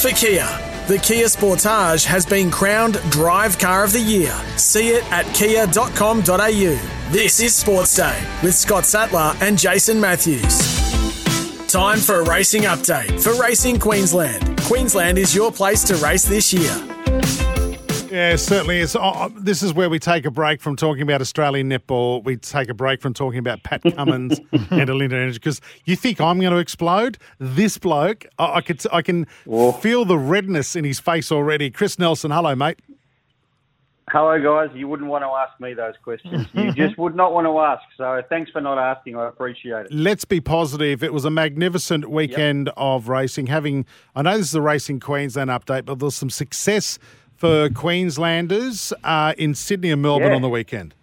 For 0.00 0.10
Kia, 0.10 0.46
the 0.86 0.98
Kia 1.02 1.26
Sportage 1.26 2.04
has 2.04 2.24
been 2.24 2.50
crowned 2.50 2.94
Drive 3.10 3.58
Car 3.58 3.82
of 3.84 3.92
the 3.92 4.00
Year. 4.00 4.32
See 4.56 4.90
it 4.90 5.04
at 5.12 5.26
kia.com.au. 5.34 6.22
This 7.10 7.40
is 7.40 7.54
Sports 7.54 7.96
Day 7.96 8.22
with 8.42 8.54
Scott 8.54 8.86
Sattler 8.86 9.34
and 9.40 9.58
Jason 9.58 10.00
Matthews. 10.00 10.67
Time 11.68 11.98
for 11.98 12.20
a 12.20 12.24
racing 12.24 12.62
update 12.62 13.20
for 13.20 13.38
Racing 13.38 13.78
Queensland. 13.78 14.58
Queensland 14.62 15.18
is 15.18 15.34
your 15.34 15.52
place 15.52 15.84
to 15.84 15.96
race 15.96 16.24
this 16.24 16.50
year. 16.50 16.74
Yeah, 18.10 18.36
certainly 18.36 18.78
is. 18.78 18.96
Oh, 18.96 19.00
uh, 19.00 19.10
uh, 19.10 19.28
this 19.36 19.62
is 19.62 19.74
where 19.74 19.90
we 19.90 19.98
take 19.98 20.24
a 20.24 20.30
break 20.30 20.62
from 20.62 20.76
talking 20.76 21.02
about 21.02 21.20
Australian 21.20 21.68
netball. 21.68 22.24
We 22.24 22.36
take 22.36 22.70
a 22.70 22.74
break 22.74 23.02
from 23.02 23.12
talking 23.12 23.38
about 23.38 23.64
Pat 23.64 23.82
Cummins 23.96 24.38
and 24.50 24.88
Alinta 24.88 25.12
Energy 25.12 25.34
because 25.34 25.60
you 25.84 25.94
think 25.94 26.22
I'm 26.22 26.40
going 26.40 26.54
to 26.54 26.58
explode. 26.58 27.18
This 27.38 27.76
bloke, 27.76 28.24
I, 28.38 28.54
I 28.54 28.60
could, 28.62 28.82
I 28.90 29.02
can 29.02 29.26
feel 29.82 30.06
the 30.06 30.16
redness 30.16 30.74
in 30.74 30.86
his 30.86 31.00
face 31.00 31.30
already. 31.30 31.70
Chris 31.70 31.98
Nelson, 31.98 32.30
hello, 32.30 32.54
mate. 32.54 32.80
Hello, 34.10 34.38
guys. 34.42 34.74
You 34.76 34.88
wouldn't 34.88 35.08
want 35.08 35.22
to 35.22 35.28
ask 35.28 35.60
me 35.60 35.74
those 35.74 35.94
questions. 36.02 36.46
You 36.52 36.72
just 36.86 36.96
would 36.98 37.14
not 37.14 37.32
want 37.32 37.46
to 37.46 37.58
ask. 37.58 37.82
So 37.96 38.22
thanks 38.28 38.50
for 38.50 38.60
not 38.60 38.78
asking. 38.78 39.16
I 39.16 39.28
appreciate 39.28 39.86
it. 39.86 39.92
Let's 39.92 40.24
be 40.24 40.40
positive. 40.40 41.02
It 41.02 41.12
was 41.12 41.24
a 41.24 41.30
magnificent 41.30 42.10
weekend 42.10 42.70
of 42.76 43.08
racing. 43.08 43.46
Having, 43.48 43.86
I 44.14 44.22
know 44.22 44.36
this 44.38 44.48
is 44.48 44.54
a 44.54 44.62
Racing 44.62 45.00
Queensland 45.00 45.50
update, 45.50 45.84
but 45.84 45.98
there's 45.98 46.14
some 46.14 46.30
success 46.30 46.98
for 47.36 47.68
Queenslanders 47.70 48.92
uh, 49.04 49.34
in 49.38 49.54
Sydney 49.54 49.90
and 49.90 50.02
Melbourne 50.02 50.30
Yeah. 50.30 50.36
on 50.36 50.42
the 50.42 50.48
weekend. 50.48 50.94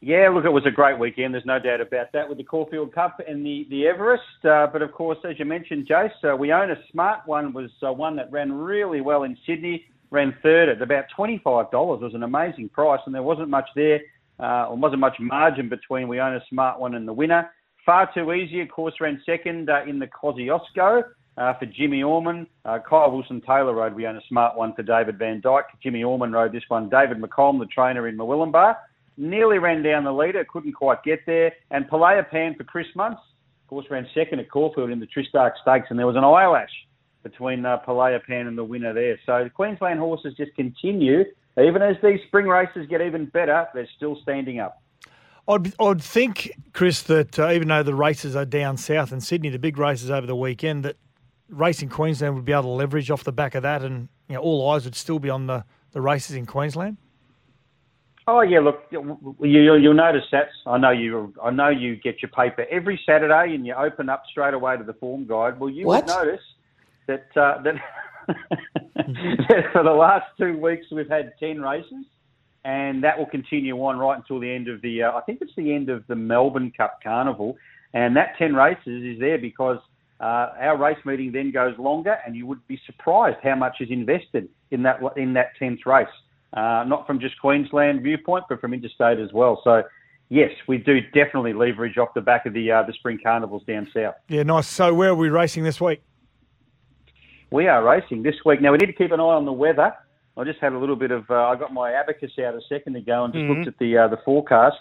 Yeah, 0.00 0.28
look, 0.28 0.44
it 0.44 0.50
was 0.52 0.64
a 0.64 0.70
great 0.70 0.96
weekend. 0.98 1.34
There's 1.34 1.44
no 1.44 1.58
doubt 1.58 1.80
about 1.80 2.12
that 2.12 2.28
with 2.28 2.38
the 2.38 2.44
Caulfield 2.44 2.94
Cup 2.94 3.20
and 3.26 3.44
the, 3.44 3.66
the 3.68 3.86
Everest. 3.88 4.22
Uh, 4.44 4.68
but 4.72 4.80
of 4.80 4.92
course, 4.92 5.18
as 5.28 5.38
you 5.40 5.44
mentioned, 5.44 5.88
Jace, 5.88 6.12
uh, 6.22 6.36
we 6.36 6.52
own 6.52 6.70
a 6.70 6.76
smart 6.92 7.26
one, 7.26 7.52
was 7.52 7.70
uh, 7.82 7.92
one 7.92 8.14
that 8.16 8.30
ran 8.30 8.52
really 8.52 9.00
well 9.00 9.24
in 9.24 9.36
Sydney, 9.44 9.86
ran 10.10 10.34
third 10.42 10.68
at 10.68 10.82
about 10.82 11.04
$25. 11.16 11.40
It 11.40 12.02
was 12.02 12.14
an 12.14 12.22
amazing 12.22 12.68
price, 12.70 13.00
and 13.06 13.14
there 13.14 13.22
wasn't 13.22 13.48
much 13.48 13.68
there, 13.74 14.00
uh, 14.40 14.68
or 14.68 14.76
wasn't 14.76 15.00
much 15.00 15.16
margin 15.20 15.68
between 15.68 16.08
we 16.08 16.20
own 16.20 16.34
a 16.34 16.42
smart 16.48 16.80
one 16.80 16.94
and 16.94 17.06
the 17.06 17.12
winner. 17.12 17.50
Far 17.84 18.10
too 18.12 18.32
easy, 18.32 18.60
of 18.60 18.68
course, 18.70 18.94
ran 19.00 19.20
second 19.24 19.70
uh, 19.70 19.82
in 19.86 19.98
the 19.98 20.06
Kosciuszko. 20.06 21.04
Uh, 21.36 21.56
for 21.56 21.66
Jimmy 21.66 22.02
Orman, 22.02 22.48
uh, 22.64 22.80
Kyle 22.80 23.12
Wilson 23.12 23.40
Taylor 23.40 23.72
rode. 23.72 23.94
We 23.94 24.08
own 24.08 24.16
a 24.16 24.20
smart 24.28 24.56
one 24.56 24.74
for 24.74 24.82
David 24.82 25.20
Vandyke. 25.20 25.66
Jimmy 25.80 26.02
Orman 26.02 26.32
rode 26.32 26.50
this 26.50 26.64
one. 26.66 26.88
David 26.88 27.18
McComb, 27.18 27.60
the 27.60 27.66
trainer 27.66 28.08
in 28.08 28.16
Murwillumbah, 28.16 28.74
nearly 29.16 29.58
ran 29.58 29.84
down 29.84 30.02
the 30.02 30.12
leader, 30.12 30.44
couldn't 30.44 30.72
quite 30.72 31.04
get 31.04 31.20
there. 31.26 31.52
And 31.70 31.88
Palea 31.88 32.28
Pan 32.28 32.56
for 32.56 32.64
Chris 32.64 32.88
Munce, 32.96 33.12
of 33.12 33.68
course, 33.68 33.86
ran 33.88 34.08
second 34.16 34.40
at 34.40 34.50
Caulfield 34.50 34.90
in 34.90 34.98
the 34.98 35.06
Tristarc 35.06 35.52
Stakes, 35.62 35.86
and 35.90 35.98
there 35.98 36.08
was 36.08 36.16
an 36.16 36.24
eyelash 36.24 36.72
between 37.22 37.64
uh, 37.64 37.78
Palea 37.86 38.22
Pan 38.24 38.46
and 38.46 38.56
the 38.56 38.64
winner 38.64 38.92
there. 38.92 39.18
So 39.26 39.44
the 39.44 39.50
Queensland 39.50 39.98
horses 39.98 40.34
just 40.36 40.54
continue, 40.54 41.24
even 41.60 41.82
as 41.82 41.96
these 42.02 42.20
spring 42.26 42.46
races 42.46 42.86
get 42.88 43.00
even 43.00 43.26
better, 43.26 43.66
they're 43.74 43.88
still 43.96 44.18
standing 44.22 44.60
up. 44.60 44.82
I'd, 45.48 45.72
I'd 45.80 46.02
think, 46.02 46.52
Chris, 46.74 47.02
that 47.02 47.38
uh, 47.38 47.50
even 47.50 47.68
though 47.68 47.82
the 47.82 47.94
races 47.94 48.36
are 48.36 48.44
down 48.44 48.76
south 48.76 49.12
in 49.12 49.20
Sydney, 49.20 49.48
the 49.48 49.58
big 49.58 49.78
races 49.78 50.10
over 50.10 50.26
the 50.26 50.36
weekend, 50.36 50.84
that 50.84 50.96
Racing 51.48 51.88
Queensland 51.88 52.34
would 52.34 52.44
be 52.44 52.52
able 52.52 52.64
to 52.64 52.68
leverage 52.68 53.10
off 53.10 53.24
the 53.24 53.32
back 53.32 53.54
of 53.54 53.62
that, 53.62 53.82
and 53.82 54.08
you 54.28 54.34
know, 54.34 54.42
all 54.42 54.70
eyes 54.70 54.84
would 54.84 54.94
still 54.94 55.18
be 55.18 55.30
on 55.30 55.46
the, 55.46 55.64
the 55.92 56.00
races 56.02 56.36
in 56.36 56.44
Queensland. 56.44 56.98
Oh 58.26 58.42
yeah, 58.42 58.60
look, 58.60 58.82
you, 58.90 59.18
you'll, 59.40 59.80
you'll 59.80 59.94
notice 59.94 60.24
that. 60.32 60.48
I 60.66 60.76
know 60.76 60.90
you. 60.90 61.32
I 61.42 61.50
know 61.50 61.70
you 61.70 61.96
get 61.96 62.20
your 62.20 62.28
paper 62.28 62.66
every 62.70 63.00
Saturday, 63.06 63.54
and 63.54 63.66
you 63.66 63.72
open 63.72 64.10
up 64.10 64.24
straight 64.30 64.52
away 64.52 64.76
to 64.76 64.84
the 64.84 64.92
form 64.92 65.26
guide. 65.26 65.58
Well, 65.58 65.70
you 65.70 65.86
What? 65.86 66.04
would 66.04 66.14
notice 66.14 66.42
that 67.08 67.26
uh, 67.36 67.60
that, 67.62 67.74
for 69.72 69.82
the 69.82 69.90
last 69.90 70.26
two 70.38 70.56
weeks 70.56 70.86
we've 70.92 71.08
had 71.08 71.32
ten 71.40 71.60
races, 71.60 72.04
and 72.64 73.02
that 73.02 73.18
will 73.18 73.26
continue 73.26 73.74
on 73.82 73.98
right 73.98 74.16
until 74.16 74.38
the 74.38 74.50
end 74.50 74.68
of 74.68 74.80
the. 74.82 75.02
Uh, 75.02 75.12
I 75.12 75.22
think 75.22 75.40
it's 75.40 75.56
the 75.56 75.74
end 75.74 75.88
of 75.88 76.06
the 76.06 76.14
Melbourne 76.14 76.72
Cup 76.76 77.00
Carnival, 77.02 77.56
and 77.92 78.16
that 78.16 78.34
ten 78.38 78.54
races 78.54 79.02
is 79.02 79.18
there 79.18 79.38
because 79.38 79.78
uh, 80.20 80.52
our 80.60 80.76
race 80.76 80.98
meeting 81.04 81.32
then 81.32 81.50
goes 81.50 81.76
longer, 81.78 82.18
and 82.24 82.36
you 82.36 82.46
would 82.46 82.64
be 82.68 82.80
surprised 82.86 83.38
how 83.42 83.56
much 83.56 83.76
is 83.80 83.90
invested 83.90 84.48
in 84.70 84.82
that 84.84 85.00
in 85.16 85.32
that 85.34 85.56
tenth 85.58 85.80
race. 85.86 86.06
Uh, 86.54 86.82
not 86.86 87.06
from 87.06 87.20
just 87.20 87.38
Queensland 87.40 88.02
viewpoint, 88.02 88.44
but 88.48 88.58
from 88.58 88.72
interstate 88.72 89.18
as 89.18 89.30
well. 89.34 89.60
So, 89.64 89.82
yes, 90.30 90.50
we 90.66 90.78
do 90.78 91.00
definitely 91.12 91.52
leverage 91.52 91.98
off 91.98 92.14
the 92.14 92.22
back 92.22 92.46
of 92.46 92.54
the 92.54 92.72
uh, 92.72 92.82
the 92.84 92.94
spring 92.94 93.18
carnivals 93.22 93.64
down 93.66 93.86
south. 93.94 94.14
Yeah, 94.28 94.44
nice. 94.44 94.66
So 94.66 94.94
where 94.94 95.10
are 95.10 95.14
we 95.14 95.28
racing 95.28 95.64
this 95.64 95.78
week? 95.78 96.00
We 97.50 97.66
are 97.66 97.82
racing 97.82 98.22
this 98.22 98.36
week. 98.44 98.60
Now 98.60 98.72
we 98.72 98.78
need 98.78 98.86
to 98.86 98.92
keep 98.92 99.10
an 99.10 99.20
eye 99.20 99.22
on 99.22 99.46
the 99.46 99.52
weather. 99.52 99.94
I 100.36 100.44
just 100.44 100.60
had 100.60 100.72
a 100.72 100.78
little 100.78 100.96
bit 100.96 101.10
of. 101.10 101.28
Uh, 101.30 101.34
I 101.34 101.56
got 101.56 101.72
my 101.72 101.92
abacus 101.92 102.32
out 102.38 102.54
a 102.54 102.60
second 102.68 102.96
ago 102.96 103.24
and 103.24 103.32
just 103.32 103.44
looked 103.44 103.68
at 103.68 103.78
the 103.78 103.98
uh, 103.98 104.08
the 104.08 104.18
forecast. 104.24 104.76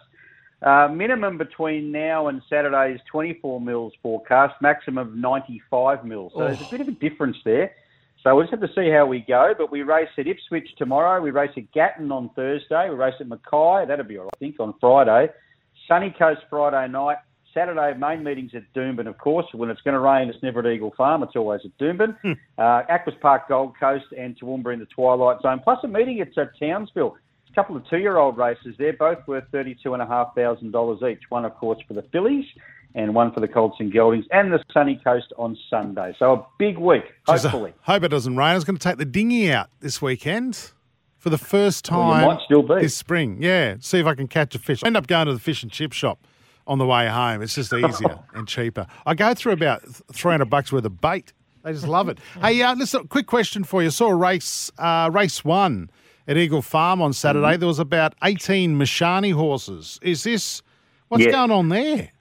Uh, 0.62 0.88
minimum 0.88 1.38
between 1.38 1.92
now 1.92 2.28
and 2.28 2.42
Saturday 2.50 2.94
is 2.96 3.02
24 3.12 3.62
mils 3.62 3.94
forecast. 4.02 4.56
Maximum 4.62 4.98
of 5.08 5.16
95 5.16 6.04
mils. 6.04 6.32
So 6.36 6.40
there's 6.40 6.62
a 6.62 6.70
bit 6.72 6.82
of 6.82 6.88
a 6.88 6.92
difference 6.92 7.38
there. 7.46 7.72
So 8.24 8.36
we'll 8.36 8.44
just 8.44 8.52
have 8.52 8.62
to 8.62 8.76
see 8.76 8.90
how 8.90 9.06
we 9.06 9.20
go. 9.20 9.54
But 9.58 9.72
we 9.72 9.84
race 9.84 10.10
at 10.18 10.28
Ipswich 10.28 10.68
tomorrow. 10.78 11.22
We 11.22 11.32
race 11.32 11.52
at 11.58 11.72
Gatton 11.72 12.12
on 12.12 12.30
Thursday. 12.36 12.90
We 12.90 12.96
race 12.96 13.14
at 13.20 13.28
Mackay. 13.28 13.86
That'll 13.88 14.06
be 14.06 14.18
all 14.18 14.26
right, 14.26 14.34
I 14.36 14.40
think, 14.40 14.60
on 14.60 14.74
Friday. 14.80 15.32
Sunny 15.88 16.14
Coast 16.18 16.42
Friday 16.50 16.92
night. 16.92 17.18
Saturday 17.58 17.98
main 17.98 18.24
meetings 18.24 18.52
at 18.54 18.64
Doomben, 18.76 19.08
of 19.08 19.18
course. 19.18 19.48
When 19.54 19.70
it's 19.72 19.82
going 19.82 19.96
to 19.96 20.00
rain, 20.00 20.30
it's 20.30 20.42
never 20.44 20.60
at 20.60 20.68
Eagle 20.68 20.94
Farm. 20.96 21.24
It's 21.24 21.36
always 21.36 21.62
at 21.66 21.76
Doomben. 21.80 22.16
uh, 22.58 22.84
Aquis 22.88 23.16
Park 23.20 23.48
Gold 23.50 23.74
Coast 23.80 24.06
and 24.16 24.40
Toowoomba 24.40 24.74
in 24.74 24.80
the 24.80 24.86
Twilight 24.86 25.42
Zone. 25.42 25.60
Plus 25.64 25.80
a 25.84 25.88
meeting 25.88 26.22
at 26.22 26.38
uh, 26.38 26.46
Townsville. 26.60 27.18
A 27.50 27.54
couple 27.56 27.76
of 27.76 27.88
two-year-old 27.90 28.38
races 28.38 28.76
there, 28.78 28.94
both 28.94 29.18
worth 29.28 29.46
thirty-two 29.52 29.94
and 29.94 30.04
a 30.04 30.06
half 30.06 30.36
thousand 30.36 30.70
dollars 30.72 31.00
each. 31.02 31.24
One, 31.30 31.44
of 31.46 31.56
course, 31.56 31.80
for 31.88 31.96
the 31.96 32.04
fillies, 32.12 32.46
and 32.94 33.16
one 33.16 33.32
for 33.34 33.40
the 33.40 33.48
Colts 33.48 33.78
and 33.80 33.92
Geldings, 33.92 34.26
and 34.32 34.54
the 34.54 34.64
Sunny 34.72 35.02
Coast 35.04 35.34
on 35.40 35.58
Sunday. 35.68 36.16
So 36.20 36.34
a 36.34 36.46
big 36.60 36.78
week, 36.78 37.06
hopefully. 37.26 37.74
hope 37.82 38.04
it 38.04 38.10
doesn't 38.10 38.36
rain. 38.38 38.50
I 38.50 38.54
was 38.54 38.64
going 38.64 38.78
to 38.78 38.84
take 38.84 38.98
the 38.98 39.06
dinghy 39.06 39.52
out 39.52 39.70
this 39.80 40.00
weekend 40.04 40.72
for 41.18 41.32
the 41.32 41.38
first 41.40 41.90
Well, 41.90 42.12
time 42.12 42.68
be. 42.68 42.82
this 42.82 42.96
spring. 42.96 43.42
Yeah, 43.42 43.78
see 43.80 43.98
if 43.98 44.06
I 44.06 44.14
can 44.14 44.28
catch 44.28 44.54
a 44.54 44.60
fish. 44.60 44.84
I 44.84 44.88
end 44.88 44.98
up 44.98 45.08
going 45.08 45.26
to 45.26 45.34
the 45.34 45.40
fish 45.40 45.64
and 45.64 45.72
chip 45.72 45.94
shop 45.94 46.20
on 46.68 46.78
the 46.78 46.86
way 46.86 47.08
home. 47.08 47.42
It's 47.42 47.56
just 47.56 47.74
easier 47.74 48.20
and 48.34 48.48
cheaper. 48.48 48.86
I 49.06 49.16
go 49.16 49.34
through 49.34 49.54
about 49.54 49.84
three 50.14 50.32
hundred 50.32 50.50
bucks 50.50 50.72
worth 50.72 50.86
of 50.86 51.02
bait. 51.02 51.34
They 51.64 51.74
just 51.74 51.88
love 51.88 52.08
it. 52.10 52.20
hey, 52.42 52.62
uh, 52.62 52.76
listen, 52.76 53.08
quick 53.08 53.26
question 53.28 53.64
for 53.64 53.82
you. 53.82 53.90
Saw 53.90 54.08
a 54.10 54.16
race, 54.16 54.72
uh, 54.78 55.10
race 55.12 55.44
one 55.44 55.90
at 56.28 56.38
Eagle 56.38 56.62
Farm 56.62 57.02
on 57.02 57.14
Saturday. 57.14 57.48
Mm-hmm. 57.54 57.60
There 57.60 57.68
was 57.68 57.80
about 57.80 58.14
eighteen 58.24 58.78
Mishani 58.78 59.34
horses. 59.34 60.00
Is 60.02 60.24
this 60.24 60.62
what's 61.08 61.24
Yeah. 61.26 61.32
going 61.32 61.52
on 61.52 61.70
there? 61.70 62.12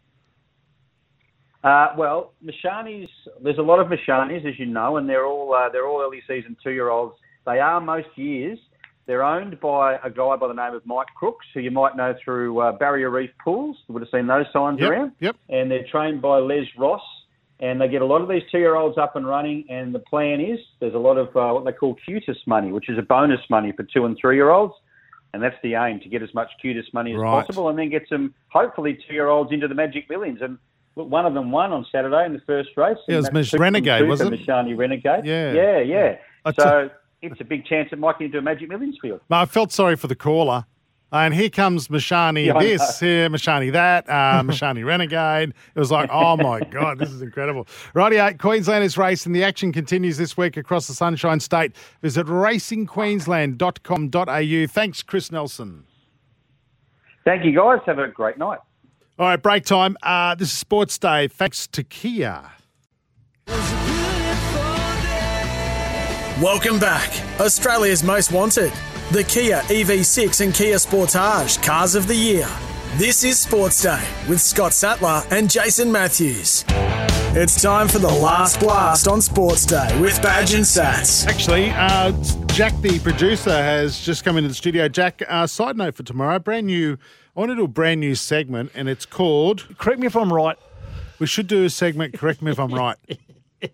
Uh, 1.65 1.89
well, 1.99 2.33
Mishanis, 2.45 3.09
there's 3.43 3.59
a 3.59 3.63
lot 3.63 3.81
of 3.81 3.89
Mishanis, 3.89 4.47
as 4.47 4.57
you 4.59 4.67
know, 4.67 4.99
and 4.99 5.09
they're 5.09 5.27
all 5.27 5.53
uh, 5.53 5.69
they're 5.69 5.87
all 5.87 6.01
early 6.01 6.23
season 6.29 6.57
two 6.63 6.71
year 6.71 6.91
olds. 6.91 7.17
They 7.45 7.59
are 7.61 7.81
most 7.81 8.09
years, 8.17 8.59
They're 9.07 9.23
owned 9.23 9.61
by 9.61 9.99
a 10.03 10.11
guy 10.11 10.35
by 10.37 10.49
the 10.49 10.55
name 10.55 10.75
of 10.75 10.85
Mike 10.85 11.07
Crooks, 11.17 11.47
who 11.55 11.61
you 11.61 11.71
might 11.71 11.97
know 11.97 12.15
through 12.25 12.59
uh, 12.61 12.73
Barrier 12.73 13.09
Reef 13.11 13.31
Pools. 13.43 13.77
You 13.89 13.93
would 13.95 14.03
have 14.03 14.11
seen 14.11 14.27
those 14.27 14.47
signs 14.53 14.81
Yep, 14.81 14.91
around. 14.91 15.13
yep. 15.21 15.37
And 15.49 15.71
they're 15.71 15.87
trained 15.91 16.21
by 16.21 16.39
Les 16.39 16.67
Ross. 16.77 17.03
And 17.59 17.81
they 17.81 17.89
get 17.89 18.03
a 18.03 18.05
lot 18.05 18.21
of 18.21 18.29
these 18.29 18.43
two-year-olds 18.53 18.99
up 18.99 19.17
and 19.17 19.27
running. 19.27 19.65
And 19.71 19.95
the 19.95 19.99
plan 20.01 20.41
is 20.43 20.59
there's 20.81 20.93
a 20.95 20.99
lot 20.99 21.17
of 21.17 21.29
uh, 21.37 21.55
what 21.55 21.65
they 21.65 21.73
call 21.73 21.97
QTIS 22.07 22.47
money, 22.47 22.71
which 22.71 22.91
is 22.91 22.99
a 22.99 23.03
bonus 23.03 23.41
money 23.49 23.73
for 23.73 23.83
two 23.85 24.05
and 24.05 24.15
three-year-olds. 24.21 24.75
And 25.33 25.43
that's 25.43 25.57
the 25.63 25.75
aim 25.75 26.01
to 26.01 26.09
get 26.09 26.23
as 26.23 26.35
much 26.35 26.51
QTIS 26.63 26.93
money 26.93 27.13
as 27.15 27.19
Right. 27.19 27.31
possible, 27.31 27.69
and 27.71 27.79
then 27.79 27.89
get 27.91 28.07
some 28.09 28.35
hopefully 28.49 28.99
two-year-olds 29.09 29.53
into 29.53 29.69
the 29.69 29.75
Magic 29.75 30.11
Millions. 30.11 30.41
And 30.43 30.59
look, 30.97 31.09
one 31.09 31.25
of 31.25 31.33
them 31.35 31.51
won 31.51 31.73
on 31.73 31.87
Saturday 31.91 32.27
in 32.27 32.33
the 32.35 32.41
first 32.41 32.71
race. 32.77 32.99
Yeah, 33.09 33.15
it 33.15 33.19
was 33.19 33.33
Miss 33.33 33.55
Renegade, 33.55 34.07
wasn't 34.07 34.35
it? 34.35 34.41
Mishani 34.47 34.77
Renegade. 34.77 35.25
Yeah. 35.25 35.53
yeah, 35.53 35.79
yeah. 35.79 36.17
I 36.45 36.53
So 36.53 36.91
it's 37.23 37.41
a 37.41 37.45
big 37.45 37.65
chance 37.67 37.89
it 37.93 37.99
might 37.99 38.19
get 38.19 38.27
into 38.27 38.39
a 38.39 38.43
Magic 38.43 38.69
Millions 38.69 38.99
field. 39.01 39.21
No, 39.31 39.39
I 39.39 39.47
felt 39.47 39.73
sorry 39.73 39.97
for 39.97 40.07
the 40.07 40.15
caller. 40.17 40.67
And 41.13 41.33
here 41.33 41.51
comes 41.51 41.87
Mishani 41.87 42.47
Yeah, 42.47 42.59
this, 42.59 42.99
here, 42.99 43.31
Mishani 43.31 43.71
that, 43.73 44.09
uh, 44.09 44.43
Mishani 44.47 44.85
Renegade. 44.85 45.51
It 45.75 45.79
was 45.79 45.93
like, 45.93 46.11
oh 46.13 46.37
my 46.37 46.59
God, 46.61 46.99
this 46.99 47.11
is 47.11 47.23
incredible. 47.23 47.65
Rightio, 47.95 48.37
Queenslanders 48.39 48.99
race, 48.99 49.25
and 49.25 49.35
the 49.35 49.45
action 49.45 49.73
continues 49.73 50.19
this 50.19 50.37
week 50.37 50.57
across 50.57 50.89
the 50.89 50.95
Sunshine 50.95 51.39
State. 51.39 51.77
Visit 52.03 52.27
racingqueensland.com.au. 52.27 54.67
Thanks, 54.73 55.03
Chris 55.05 55.31
Nelson. 55.31 55.85
Thank 57.25 57.45
you, 57.45 57.55
guys. 57.55 57.79
Have 57.87 57.99
a 57.99 58.09
great 58.09 58.37
night. 58.37 58.59
All 59.19 59.27
right, 59.27 59.43
break 59.43 59.65
time. 59.65 59.97
Uh, 60.03 60.35
this 60.35 60.53
is 60.53 60.59
Sports 60.59 60.99
Day. 60.99 61.29
Thanks 61.29 61.67
to 61.69 61.83
Kia. 61.83 62.51
Welcome 66.43 66.79
back, 66.79 67.09
Australia's 67.41 68.05
most 68.05 68.31
wanted. 68.31 68.71
The 69.11 69.25
Kia 69.25 69.61
EV6 69.69 70.45
and 70.45 70.53
Kia 70.53 70.75
Sportage 70.77 71.63
Cars 71.63 71.95
of 71.95 72.07
the 72.07 72.15
Year. 72.15 72.47
This 72.97 73.25
is 73.25 73.39
Sports 73.39 73.83
Day 73.83 74.07
with 74.29 74.39
Scott 74.39 74.75
Sattler 74.75 75.23
and 75.31 75.51
Jason 75.51 75.91
Matthews. 75.91 76.67
It's 76.69 77.63
time 77.63 77.89
for 77.89 78.01
the 78.01 78.11
last 78.11 78.61
blast 78.61 79.09
on 79.09 79.23
Sports 79.23 79.65
Day 79.65 79.99
with 79.99 80.21
Badge 80.21 80.53
and 80.53 80.63
Sats. 80.63 81.27
Actually, 81.27 81.71
uh, 81.71 82.13
Jack, 82.49 82.79
the 82.83 82.99
producer, 82.99 83.57
has 83.57 83.99
just 83.99 84.23
come 84.23 84.37
into 84.37 84.49
the 84.49 84.55
studio. 84.55 84.89
Jack, 84.89 85.23
uh, 85.27 85.47
side 85.47 85.79
note 85.79 85.95
for 85.95 86.03
tomorrow, 86.03 86.39
brand 86.39 86.67
new. 86.67 86.99
I 87.35 87.41
want 87.41 87.51
to 87.51 87.57
do 87.57 87.65
a 87.65 87.69
brand 87.69 88.01
new 88.01 88.15
segment, 88.15 88.73
and 88.75 88.91
it's 88.91 89.07
called. 89.07 89.67
Correct 89.79 90.01
me 90.01 90.07
if 90.07 90.15
I'm 90.15 90.31
right. 90.31 90.59
We 91.19 91.27
should 91.27 91.47
do 91.47 91.65
a 91.65 91.71
segment. 91.71 92.13
Correct 92.13 92.43
me 92.43 92.51
if 92.51 92.61
I'm 92.61 92.75
right. 92.75 92.99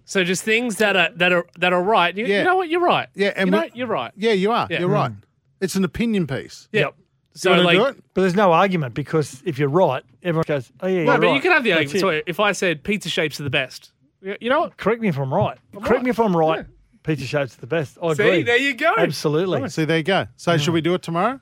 So 0.04 0.24
just 0.24 0.44
things 0.44 0.76
that 0.76 0.96
are 0.96 1.10
that 1.16 1.32
are 1.32 1.46
that 1.58 1.72
are 1.72 1.82
right. 1.82 2.16
You, 2.16 2.26
Yeah. 2.26 2.38
you 2.38 2.44
know 2.44 2.56
what? 2.56 2.68
You're 2.68 2.80
right. 2.80 3.08
Yeah, 3.14 3.32
and 3.34 3.48
you 3.48 3.50
know, 3.50 3.68
you're 3.74 3.86
right. 3.86 4.12
Yeah, 4.16 4.32
you 4.32 4.52
are. 4.52 4.66
Yeah. 4.70 4.80
You're 4.80 4.88
hmm. 4.88 4.94
right. 4.94 5.12
It's 5.60 5.74
an 5.74 5.84
opinion 5.84 6.26
piece. 6.26 6.68
Yeah. 6.72 6.80
Yep. 6.82 6.94
So 7.34 7.54
you 7.54 7.62
like, 7.62 7.78
do 7.78 7.84
it? 7.86 8.04
But 8.14 8.22
there's 8.22 8.34
no 8.34 8.52
argument 8.52 8.94
because 8.94 9.42
if 9.46 9.58
you're 9.58 9.68
right, 9.68 10.02
everyone 10.22 10.44
goes, 10.46 10.70
oh, 10.80 10.86
yeah, 10.86 11.04
no, 11.04 11.12
you're 11.12 11.20
but 11.20 11.26
right. 11.26 11.34
you 11.34 11.40
can 11.40 11.52
have 11.52 11.64
the 11.64 11.70
That's 11.70 11.94
argument. 11.94 12.00
So 12.00 12.22
if 12.26 12.40
I 12.40 12.52
said 12.52 12.84
pizza 12.84 13.08
shapes 13.08 13.40
are 13.40 13.44
the 13.44 13.50
best, 13.50 13.92
you 14.20 14.36
you 14.40 14.50
know 14.50 14.60
what? 14.60 14.76
Correct 14.76 15.00
me 15.00 15.08
if 15.08 15.18
I'm 15.18 15.32
right. 15.32 15.58
Correct 15.72 15.90
right. 15.90 16.02
me 16.02 16.10
if 16.10 16.20
I'm 16.20 16.36
right. 16.36 16.58
Yeah. 16.58 16.64
Pizza 17.02 17.24
shapes 17.26 17.56
are 17.56 17.60
the 17.60 17.66
best. 17.66 17.98
I 18.02 18.14
See, 18.14 18.22
agree. 18.22 18.42
there 18.42 18.56
you 18.58 18.74
go. 18.74 18.94
Absolutely. 18.96 19.68
See, 19.70 19.84
there 19.84 19.96
you 19.96 20.04
go. 20.04 20.26
So, 20.36 20.52
hmm. 20.52 20.58
should 20.58 20.74
we 20.74 20.80
do 20.80 20.94
it 20.94 21.02
tomorrow? 21.02 21.40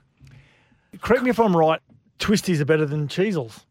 Correct 1.00 1.22
me 1.22 1.30
if 1.30 1.38
I'm 1.38 1.56
right. 1.56 1.80
Twisties 2.18 2.60
are 2.60 2.64
better 2.64 2.86
than 2.86 3.08
Cheezels. 3.08 3.64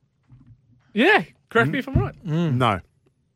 Yeah. 0.93 1.23
Correct 1.49 1.69
me 1.69 1.81
hmm. 1.81 1.89
if 1.89 1.95
I'm 1.95 1.95
right. 1.95 2.25
No. 2.25 2.81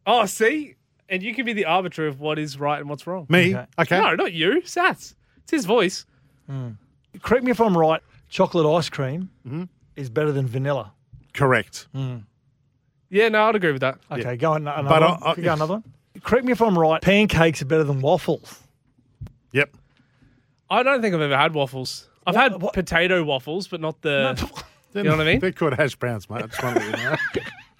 Oh, 0.05 0.25
see, 0.25 0.75
and 1.13 1.21
you 1.23 1.33
can 1.33 1.45
be 1.45 1.53
the 1.53 1.65
arbiter 1.65 2.07
of 2.07 2.19
what 2.19 2.39
is 2.39 2.59
right 2.59 2.79
and 2.79 2.89
what's 2.89 3.05
wrong. 3.07 3.25
Me? 3.29 3.55
Okay. 3.55 3.65
Okay. 3.79 3.99
No, 3.99 4.15
not 4.15 4.33
you. 4.33 4.61
Sats. 4.65 5.13
It's 5.43 5.51
his 5.51 5.65
voice. 5.65 6.05
Correct 7.21 7.43
me 7.43 7.51
if 7.51 7.61
I'm 7.61 7.77
right. 7.77 8.01
Chocolate 8.29 8.65
ice 8.65 8.89
cream 8.89 9.29
Mm-hmm. 9.47 9.63
is 9.95 10.09
better 10.09 10.31
than 10.31 10.47
vanilla. 10.47 10.91
Correct. 11.33 11.87
Yeah, 13.09 13.29
no, 13.29 13.43
I'd 13.43 13.55
agree 13.55 13.71
with 13.71 13.81
that. 13.81 13.99
Okay, 14.11 14.35
go 14.37 14.53
on 14.53 14.67
another 14.67 14.89
But 14.89 15.01
one. 15.01 15.23
I- 15.23 15.29
I- 15.31 15.35
go 15.35 15.53
another 15.53 15.73
one. 15.75 15.83
Correct 16.23 16.45
me 16.45 16.51
if 16.51 16.61
I'm 16.61 16.77
right. 16.77 17.01
Pancakes 17.01 17.61
are 17.61 17.65
better 17.65 17.83
than 17.83 17.99
waffles. 18.01 18.59
Yep. 19.51 19.75
I 20.69 20.81
don't 20.83 21.01
think 21.01 21.13
I've 21.13 21.21
ever 21.21 21.37
had 21.37 21.53
waffles. 21.53 22.07
I've 22.25 22.35
had 22.35 22.61
what- 22.61 22.73
potato 22.73 23.23
waffles, 23.23 23.67
but 23.67 23.81
not 23.81 24.01
the. 24.01 24.35
You 24.95 25.03
know 25.03 25.11
what 25.11 25.21
I 25.21 25.25
mean? 25.25 25.39
They're 25.39 25.51
called 25.51 25.73
hash 25.73 25.95
browns, 25.95 26.29
mate. 26.29 26.43
I 26.43 26.47
just 26.47 26.63
want 26.63 26.77
to 26.77 26.91
know. 26.91 27.15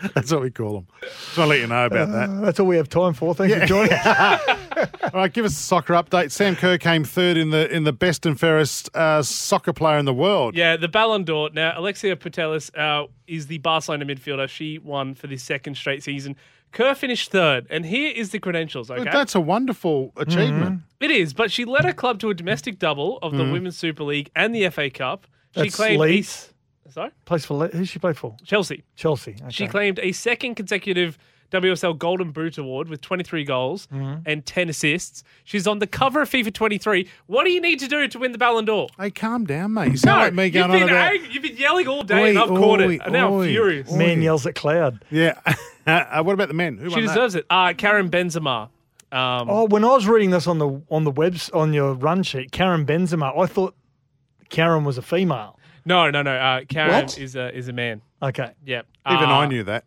That's 0.14 0.32
what 0.32 0.42
we 0.42 0.50
call 0.50 0.74
them. 0.74 0.86
Just 1.00 1.38
want 1.38 1.46
to 1.46 1.50
let 1.50 1.60
you 1.60 1.66
know 1.66 1.86
about 1.86 2.10
that. 2.10 2.40
That's 2.42 2.60
all 2.60 2.66
we 2.66 2.76
have 2.76 2.88
time 2.88 3.14
for. 3.14 3.34
Thanks 3.34 3.54
for 3.54 3.66
joining 3.66 3.92
us. 3.92 4.58
All 5.02 5.10
right, 5.14 5.32
give 5.32 5.44
us 5.44 5.52
a 5.52 5.62
soccer 5.62 5.92
update. 5.94 6.32
Sam 6.32 6.56
Kerr 6.56 6.78
came 6.78 7.04
third 7.04 7.36
in 7.36 7.50
the 7.50 7.70
in 7.70 7.84
the 7.84 7.92
best 7.92 8.26
and 8.26 8.38
fairest 8.38 8.88
uh, 8.96 9.22
soccer 9.22 9.72
player 9.72 9.98
in 9.98 10.06
the 10.06 10.14
world. 10.14 10.56
Yeah, 10.56 10.76
the 10.76 10.88
Ballon 10.88 11.24
d'Or. 11.24 11.50
Now, 11.52 11.74
Alexia 11.76 12.16
Putellas 12.16 12.76
uh, 12.76 13.06
is 13.26 13.46
the 13.46 13.58
Barcelona 13.58 14.06
midfielder. 14.06 14.48
She 14.48 14.78
won 14.78 15.14
for 15.14 15.26
the 15.26 15.36
second 15.36 15.76
straight 15.76 16.02
season. 16.02 16.36
Kerr 16.72 16.94
finished 16.94 17.30
third, 17.30 17.66
and 17.68 17.84
here 17.84 18.12
is 18.14 18.30
the 18.30 18.38
credentials. 18.38 18.90
Okay, 18.90 19.04
That's 19.04 19.34
a 19.34 19.40
wonderful 19.40 20.12
achievement. 20.16 20.80
it 21.00 21.10
is. 21.10 21.34
But 21.34 21.52
she 21.52 21.66
led 21.66 21.84
her 21.84 21.92
club 21.92 22.18
to 22.20 22.30
a 22.30 22.34
domestic 22.34 22.78
double 22.78 23.18
of 23.18 23.36
the 23.36 23.44
Women's 23.44 23.76
Super 23.76 24.04
League 24.04 24.30
and 24.34 24.54
the 24.54 24.68
FA 24.70 24.88
Cup. 24.88 25.26
She 25.54 25.62
That's 25.64 25.76
claimed 25.76 26.00
Leeds. 26.00 26.48
A, 26.50 26.51
sorry, 26.92 27.10
Plays 27.24 27.44
for 27.44 27.54
Le- 27.56 27.68
who's 27.68 27.88
she 27.88 27.98
play 27.98 28.12
for? 28.12 28.36
Chelsea. 28.44 28.82
Chelsea. 28.96 29.36
She 29.50 29.66
claimed 29.66 29.98
a 30.02 30.12
second 30.12 30.54
consecutive 30.56 31.18
WSL 31.50 31.98
Golden 31.98 32.30
Boot 32.32 32.56
Award 32.56 32.88
with 32.88 33.02
23 33.02 33.44
goals 33.44 33.86
and 33.90 34.44
10 34.46 34.68
assists. 34.70 35.22
She's 35.44 35.66
on 35.66 35.80
the 35.80 35.86
cover 35.86 36.22
of 36.22 36.30
FIFA 36.30 36.54
23. 36.54 37.06
What 37.26 37.44
do 37.44 37.50
you 37.50 37.60
need 37.60 37.78
to 37.80 37.88
do 37.88 38.08
to 38.08 38.18
win 38.18 38.32
the 38.32 38.38
Ballon 38.38 38.64
d'Or? 38.64 38.88
Hey, 38.98 39.10
calm 39.10 39.44
down, 39.44 39.74
mate. 39.74 39.90
You 39.92 39.96
sound 39.98 40.20
like 40.20 40.32
me 40.34 40.44
you've 40.44 40.54
going 40.54 40.70
on 40.70 40.78
been 40.78 40.82
about. 40.88 41.14
ang- 41.14 41.30
you've 41.30 41.42
been 41.42 41.56
yelling 41.58 41.88
all 41.88 42.04
day, 42.04 42.30
and 42.30 42.38
I've 42.38 42.48
caught 42.48 42.80
oi, 42.80 42.94
it. 42.94 43.02
And 43.04 43.12
now 43.12 43.32
oi, 43.34 43.40
I'm 43.42 43.46
now 43.46 43.52
furious. 43.52 43.92
oi. 43.92 43.96
Man 43.96 44.22
yells 44.22 44.46
at 44.46 44.54
cloud. 44.54 45.04
Yeah. 45.10 45.38
uh, 45.86 46.22
what 46.22 46.32
about 46.32 46.48
the 46.48 46.54
men? 46.54 46.78
Who 46.78 46.88
She 46.88 46.94
won 46.96 47.04
that? 47.04 47.12
deserves 47.14 47.34
it. 47.34 47.46
Uh, 47.50 47.74
Karen 47.76 48.08
Benzema. 48.10 48.70
Um, 49.10 49.50
Oh, 49.50 49.66
when 49.66 49.84
I 49.84 49.88
was 49.88 50.06
reading 50.06 50.30
this 50.30 50.46
on 50.46 50.58
the 50.58 50.80
on 50.90 51.04
the 51.04 51.10
webs 51.10 51.50
on 51.50 51.74
your 51.74 51.92
run 51.92 52.22
sheet, 52.22 52.50
Karen 52.50 52.86
Benzema, 52.86 53.38
I 53.38 53.44
thought 53.44 53.74
Karen 54.48 54.84
was 54.84 54.96
a 54.96 55.02
female. 55.02 55.58
No, 55.84 56.10
no, 56.10 56.22
no. 56.22 56.34
Uh, 56.36 56.60
Karen 56.68 56.90
What? 56.92 57.18
is 57.18 57.36
a 57.36 57.54
is 57.56 57.68
a 57.68 57.72
man. 57.72 58.02
Okay. 58.22 58.50
Yep. 58.64 58.86
Even 59.10 59.24
Uh, 59.30 59.38
I 59.38 59.46
knew 59.46 59.64
that. 59.64 59.84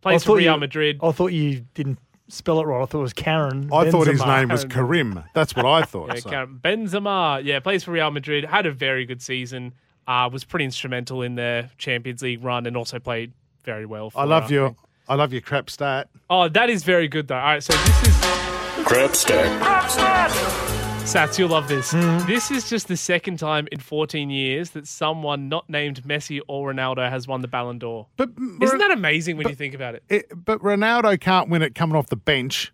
Plays 0.00 0.22
I 0.22 0.24
for 0.24 0.26
thought 0.32 0.36
Real 0.38 0.54
you- 0.54 0.60
Madrid. 0.60 1.00
I 1.02 1.12
thought 1.12 1.32
you 1.32 1.64
didn't 1.74 1.98
spell 2.28 2.60
it 2.60 2.64
right. 2.64 2.82
I 2.82 2.86
thought 2.86 2.98
it 2.98 3.02
was 3.02 3.12
Karen. 3.12 3.70
I 3.72 3.90
thought 3.90 4.06
his 4.06 4.20
Benzema. 4.20 4.38
name 4.40 4.48
was 4.50 4.64
Karim. 4.64 5.22
That's 5.34 5.56
what 5.56 5.66
I 5.66 5.82
thought. 5.82 6.08
Yeah, 6.08 6.20
so. 6.20 6.30
Karen 6.30 6.60
Benzema. 6.62 7.42
Yeah, 7.44 7.60
plays 7.60 7.84
for 7.84 7.92
Real 7.92 8.10
Madrid. 8.10 8.44
Had 8.44 8.66
a 8.66 8.70
very 8.72 9.06
good 9.06 9.22
season. 9.22 9.72
Uh, 10.06 10.28
was 10.30 10.44
pretty 10.44 10.66
instrumental 10.66 11.22
in 11.22 11.34
their 11.34 11.70
Champions 11.78 12.20
League 12.22 12.44
run, 12.44 12.66
and 12.66 12.76
also 12.76 12.98
played 12.98 13.32
very 13.64 13.86
well. 13.86 14.10
For, 14.10 14.20
I 14.20 14.24
love 14.24 14.44
uh, 14.44 14.54
your. 14.54 14.76
I 15.08 15.14
love 15.16 15.32
your 15.32 15.42
crap 15.42 15.68
stat. 15.68 16.08
Oh, 16.30 16.48
that 16.48 16.70
is 16.70 16.82
very 16.84 17.08
good 17.08 17.28
though. 17.28 17.36
All 17.36 17.42
right, 17.42 17.62
so 17.62 17.72
this 17.74 18.08
is 18.08 18.84
Crap 18.84 19.14
stack. 19.14 20.83
Sats. 21.04 21.38
You'll 21.38 21.50
love 21.50 21.68
this. 21.68 21.92
Hmm. 21.92 22.18
This 22.26 22.50
is 22.50 22.68
just 22.68 22.88
the 22.88 22.96
second 22.96 23.38
time 23.38 23.68
in 23.70 23.78
14 23.78 24.30
years 24.30 24.70
that 24.70 24.86
someone 24.88 25.48
not 25.48 25.68
named 25.68 26.02
Messi 26.02 26.40
or 26.48 26.72
Ronaldo 26.72 27.08
has 27.08 27.28
won 27.28 27.42
the 27.42 27.48
Ballon 27.48 27.78
d'Or. 27.78 28.06
But 28.16 28.30
Isn't 28.62 28.78
that 28.78 28.90
amazing 28.90 29.36
when 29.36 29.48
you 29.48 29.54
think 29.54 29.74
about 29.74 29.94
it? 29.94 30.02
it, 30.08 30.32
but 30.34 30.60
Ronaldo 30.60 31.20
can't 31.20 31.50
win 31.50 31.62
it 31.62 31.74
coming 31.74 31.94
off 31.94 32.06
the 32.08 32.16
bench. 32.16 32.72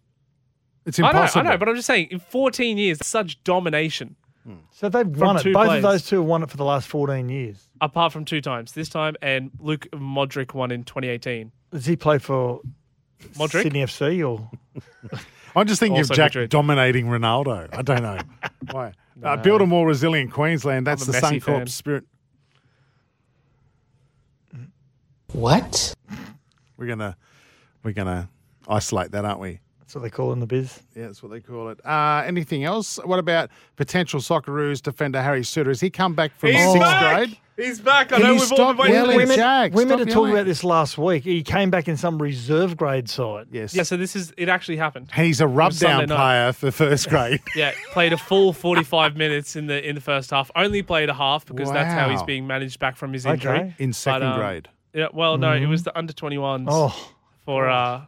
It's 0.87 0.99
I 0.99 1.03
know, 1.03 1.09
impossible. 1.09 1.47
I 1.47 1.51
know, 1.51 1.59
but 1.59 1.69
I'm 1.69 1.75
just 1.75 1.87
saying, 1.87 2.09
in 2.13 2.21
14 2.21 2.79
years, 2.79 2.99
such 3.05 3.43
domination, 3.45 4.15
So 4.73 4.89
they've 4.89 5.07
won 5.07 5.37
it. 5.37 5.45
Both 5.45 5.53
players. 5.67 5.85
of 5.85 5.91
those 5.91 6.07
two 6.07 6.17
have 6.21 6.25
won 6.25 6.43
it 6.45 6.51
for 6.51 6.57
the 6.57 6.65
last 6.65 6.87
14 6.89 7.29
years. 7.29 7.69
apart 7.81 8.13
from 8.13 8.25
two 8.25 8.41
times. 8.41 8.73
This 8.73 8.89
time, 8.89 9.17
and 9.21 9.51
Luke 9.59 9.87
Modric 9.93 10.55
won 10.55 10.71
in 10.71 10.85
2018. 10.85 11.51
Does 11.73 11.85
he 11.85 11.97
play 11.97 12.19
for 12.19 12.61
Modric? 13.35 13.63
Sydney 13.65 13.81
FC 13.85 14.27
or? 14.27 14.49
I'm 15.57 15.67
just 15.67 15.81
thinking 15.81 15.99
Also 15.99 16.13
of 16.13 16.17
Jack 16.17 16.31
Madrid. 16.31 16.51
dominating 16.51 17.07
Ronaldo. 17.07 17.69
I 17.75 17.83
don't 17.83 18.03
know 18.03 18.19
why. 18.71 18.93
Uh, 19.23 19.37
build 19.37 19.61
a 19.61 19.67
more 19.67 19.87
resilient 19.87 20.33
Queensland. 20.33 20.87
That's 20.87 21.05
the 21.07 21.17
a 21.17 21.21
Messi 21.21 21.41
Suncorp 21.43 21.45
fan. 21.45 21.67
spirit. 21.67 22.05
What? 25.33 25.95
We're 26.77 26.87
gonna 26.87 27.17
we're 27.83 27.93
gonna 27.93 28.29
isolate 28.67 29.13
that, 29.13 29.25
aren't 29.25 29.41
we? 29.41 29.61
That's 29.91 29.97
what 29.97 30.03
they 30.03 30.11
call 30.11 30.31
it 30.31 30.35
in 30.35 30.39
the 30.39 30.47
biz. 30.47 30.83
Yeah, 30.95 31.07
that's 31.07 31.21
what 31.21 31.33
they 31.33 31.41
call 31.41 31.69
it. 31.71 31.85
Uh, 31.85 32.23
anything 32.25 32.63
else? 32.63 33.01
What 33.05 33.19
about 33.19 33.51
potential 33.75 34.21
Socceroos 34.21 34.81
defender 34.81 35.21
Harry 35.21 35.41
Souttar? 35.41 35.67
Has 35.67 35.81
he 35.81 35.91
come 35.91 36.15
back 36.15 36.31
from 36.39 36.51
He's 36.53 36.63
sixth 36.63 36.79
back! 36.79 37.17
grade? 37.27 37.39
He's 37.57 37.81
back. 37.81 38.13
I 38.13 38.19
Can 38.19 38.23
know 38.23 38.27
you 38.29 38.35
we've 38.35 38.53
all 38.53 38.57
stop 38.57 38.77
been 38.77 38.83
waiting 38.85 38.95
yelling? 38.95 39.21
for 39.23 39.27
we. 39.27 39.35
Jack, 39.35 39.75
we 39.75 39.85
meant 39.85 39.99
stop 39.99 40.07
to 40.07 40.15
talk 40.15 40.29
about 40.31 40.47
this 40.47 40.63
last 40.63 40.97
week. 40.97 41.25
He 41.25 41.43
came 41.43 41.71
back 41.73 41.89
in 41.89 41.97
some 41.97 42.23
reserve 42.23 42.77
grade 42.77 43.09
side. 43.11 43.49
Yes. 43.51 43.75
Yeah, 43.75 43.83
so 43.83 43.97
this 43.97 44.15
is 44.15 44.33
it. 44.37 44.49
Actually 44.49 44.77
happened. 44.77 45.11
And 45.17 45.27
he's 45.27 45.41
a 45.41 45.49
rub 45.49 45.73
down 45.73 46.07
player 46.07 46.53
for 46.53 46.71
first 46.71 47.09
grade. 47.11 47.41
Yeah, 47.57 47.73
played 47.91 48.13
a 48.13 48.17
full 48.17 48.53
45 48.53 49.17
minutes 49.17 49.57
in 49.57 49.67
the 49.67 49.85
in 49.85 49.97
the 49.97 50.01
first 50.01 50.31
half. 50.31 50.53
Only 50.55 50.83
played 50.83 51.09
a 51.09 51.15
half 51.15 51.47
because 51.47 51.73
that's 51.73 51.93
how 51.93 52.09
he's 52.11 52.23
being 52.23 52.47
managed 52.47 52.79
back 52.79 52.95
from 52.97 53.13
his 53.13 53.27
injury. 53.27 53.59
Okay. 53.59 53.75
in 53.81 53.93
second 53.93 54.23
um, 54.29 54.39
grade. 54.39 54.69
Yeah, 54.95 55.09
well, 55.13 55.37
no, 55.37 55.53
it 55.53 55.67
was 55.67 55.83
the 55.83 55.99
under 55.99 56.13
21s 56.13 56.67
Oh, 56.69 57.13
for 57.45 57.69
uh 57.69 58.03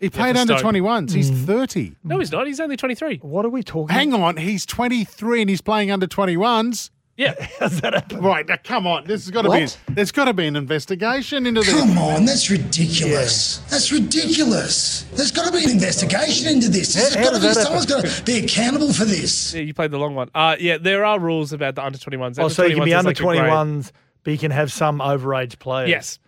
He 0.00 0.08
played 0.08 0.34
for 0.34 0.40
under 0.40 0.58
Stoke. 0.58 0.74
21s. 0.74 1.12
He's 1.12 1.30
30. 1.30 1.96
No, 2.02 2.18
he's 2.18 2.32
not. 2.32 2.46
He's 2.46 2.58
only 2.58 2.76
23. 2.76 3.18
What 3.18 3.44
are 3.44 3.50
we 3.50 3.62
talking? 3.62 3.94
Hang 3.94 4.14
on, 4.14 4.38
he's 4.38 4.64
23 4.64 5.42
and 5.42 5.50
he's 5.50 5.60
playing 5.60 5.90
under 5.90 6.06
21s. 6.06 6.90
Yeah. 7.18 7.34
How's 7.60 7.82
that 7.82 7.92
happen? 7.92 8.22
Right, 8.22 8.48
now, 8.48 8.56
come 8.64 8.86
on. 8.86 9.04
This 9.04 9.24
has 9.24 9.30
got 9.30 9.42
to 9.42 9.50
be. 9.50 9.60
What? 9.60 9.78
There's 9.90 10.10
got 10.10 10.24
to 10.24 10.32
be 10.32 10.46
an 10.46 10.56
investigation 10.56 11.44
into 11.44 11.60
this. 11.60 11.70
Come 11.78 11.98
on, 11.98 12.24
that's 12.24 12.48
ridiculous. 12.48 13.58
That's 13.68 13.92
ridiculous. 13.92 15.02
There's 15.12 15.30
got 15.30 15.44
to 15.44 15.52
be 15.52 15.62
an 15.64 15.70
investigation 15.70 16.48
into 16.50 16.70
this. 16.70 16.94
There's 16.94 17.14
How- 17.14 17.24
got 17.24 17.32
how 17.32 17.38
to 17.38 17.40
be 17.40 17.46
that 17.48 17.56
someone's 17.56 17.84
got 17.84 18.06
to 18.06 18.22
be 18.24 18.38
accountable 18.38 18.94
for 18.94 19.04
this. 19.04 19.52
Yeah, 19.52 19.60
you 19.60 19.74
played 19.74 19.90
the 19.90 19.98
long 19.98 20.14
one. 20.14 20.30
Uh, 20.34 20.56
yeah, 20.58 20.78
there 20.78 21.04
are 21.04 21.20
rules 21.20 21.52
about 21.52 21.74
the 21.74 21.84
under 21.84 21.98
21s. 21.98 22.38
Oh, 22.38 22.48
so 22.48 22.64
you 22.64 22.76
can 22.76 22.84
be 22.84 22.94
under 22.94 23.10
like 23.10 23.18
21s, 23.18 23.92
but 24.24 24.30
you 24.30 24.38
can 24.38 24.50
have 24.50 24.72
some 24.72 25.00
overage 25.00 25.58
players. 25.58 25.90
Yes. 25.90 26.18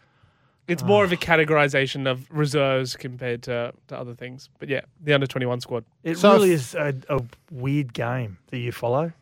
It's 0.69 0.83
more 0.85 1.05
of 1.05 1.11
a 1.13 1.17
categorization 1.17 2.09
of 2.11 2.31
reserves 2.31 2.95
compared 2.97 3.43
to, 3.45 3.73
to 3.89 3.99
other 3.99 4.15
things. 4.15 4.49
But 4.59 4.69
yeah, 4.69 4.83
the 5.03 5.13
under 5.13 5.27
21 5.27 5.61
squad. 5.61 5.85
It 6.05 6.19
So 6.19 6.35
really 6.35 6.53
is 6.53 6.75
a, 6.75 6.95
a 7.09 7.21
weird 7.51 7.93
game 7.93 8.39
that 8.49 8.59
you 8.59 8.71
follow. 8.73 9.13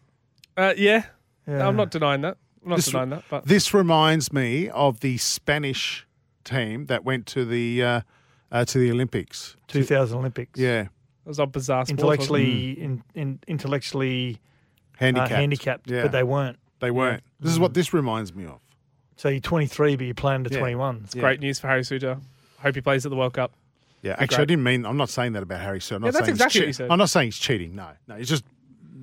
Uh, 0.57 0.74
yeah. 0.76 1.05
Yeah. 1.49 1.66
I'm 1.66 1.76
not 1.76 1.91
denying 1.91 2.20
that. 2.20 2.36
I'm 2.62 2.68
not 2.70 2.76
This- 2.76 2.86
denying 2.86 3.11
that. 3.11 3.24
But 3.30 3.47
This 3.47 3.72
reminds 3.72 4.32
me 4.32 4.68
of 4.68 5.01
the 5.01 5.16
Spanish 5.16 6.07
team 6.45 6.86
that 6.86 7.05
went 7.05 7.26
to 7.28 7.45
the 7.47 7.82
uh, 7.82 8.01
uh, 8.53 8.64
to 8.66 8.78
the 8.78 8.91
Olympics. 8.91 9.57
2000 9.68 10.18
Olympics. 10.18 10.61
Yeah, 10.61 10.82
it 10.82 10.88
was 11.24 11.38
a 11.38 11.47
bizarre 11.47 11.86
sport. 11.86 12.01
wasn't 12.03 12.20
it? 12.20 12.24
Intellectually, 12.34 12.70
in, 12.82 13.03
in, 13.14 13.41
intellectually 13.49 14.34
uh, 14.34 14.99
handicapped. 14.99 15.30
handicapped, 15.30 15.91
Yeah. 15.91 16.03
but 16.03 16.12
they 16.12 16.22
weren't. 16.22 16.59
They 16.80 16.91
weren't. 16.91 17.22
This 17.41 17.53
is 17.53 17.59
what 17.59 17.72
this 17.74 17.95
reminds 17.95 18.34
me 18.34 18.45
of. 18.47 18.61
So 19.21 19.29
you're 19.29 19.41
23, 19.41 19.97
but 19.97 20.05
you're 20.07 20.14
playing 20.14 20.45
to 20.45 20.51
Yeah. 20.51 20.61
21s. 20.61 21.14
Yeah. 21.14 21.21
Great 21.21 21.41
news 21.41 21.61
for 21.61 21.66
Harry 21.68 21.83
Souttar. 21.83 22.23
Hope 22.61 22.75
he 22.75 22.81
plays 22.81 23.05
at 23.05 23.11
the 23.11 23.16
World 23.16 23.35
Cup. 23.35 23.53
Yeah, 24.01 24.16
actually, 24.18 24.39
I 24.39 24.45
didn't 24.47 24.64
mean. 24.64 24.87
I'm 24.87 24.97
not 24.97 25.11
saying 25.11 25.35
that 25.35 25.43
about 25.43 25.61
Harry. 25.61 25.79
Sir, 25.79 25.97
I'm 25.97 26.01
not 26.01 26.07
Yeah, 26.07 26.11
that's 26.12 26.25
saying 26.25 26.35
he's 26.37 26.41
exactly 26.41 26.61
what 26.62 26.66
you 26.68 26.73
said. 26.73 26.91
I'm 26.91 26.99
not 26.99 27.11
saying 27.11 27.27
he's 27.27 27.39
cheating. 27.39 27.75
No, 27.75 27.89
no, 28.09 28.14
he's 28.14 28.31
just 28.31 28.45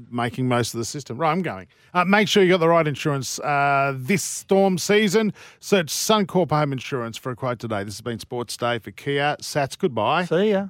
making 0.10 0.48
most 0.48 0.74
of 0.74 0.80
the 0.80 0.86
system. 0.86 1.20
Right, 1.20 1.32
I'm 1.32 1.44
going. 1.44 1.68
Uh, 1.94 2.04
make 2.04 2.28
sure 2.28 2.42
you 2.42 2.50
got 2.50 2.62
the 2.62 2.68
right 2.68 2.88
insurance 2.88 3.38
uh, 3.42 3.94
this 3.96 4.24
storm 4.24 4.80
season. 4.80 5.34
Search 5.60 5.88
Suncorp 5.94 6.50
Home 6.50 6.74
Insurance 6.74 7.16
for 7.16 7.32
a 7.32 7.36
quote 7.36 7.60
today. 7.60 7.84
This 7.84 7.94
has 7.94 8.02
been 8.02 8.18
Sports 8.18 8.58
Day 8.58 8.80
for 8.80 8.90
Kia. 8.90 9.38
Sats, 9.40 9.78
goodbye. 9.78 10.26
See 10.26 10.50
ya. 10.50 10.70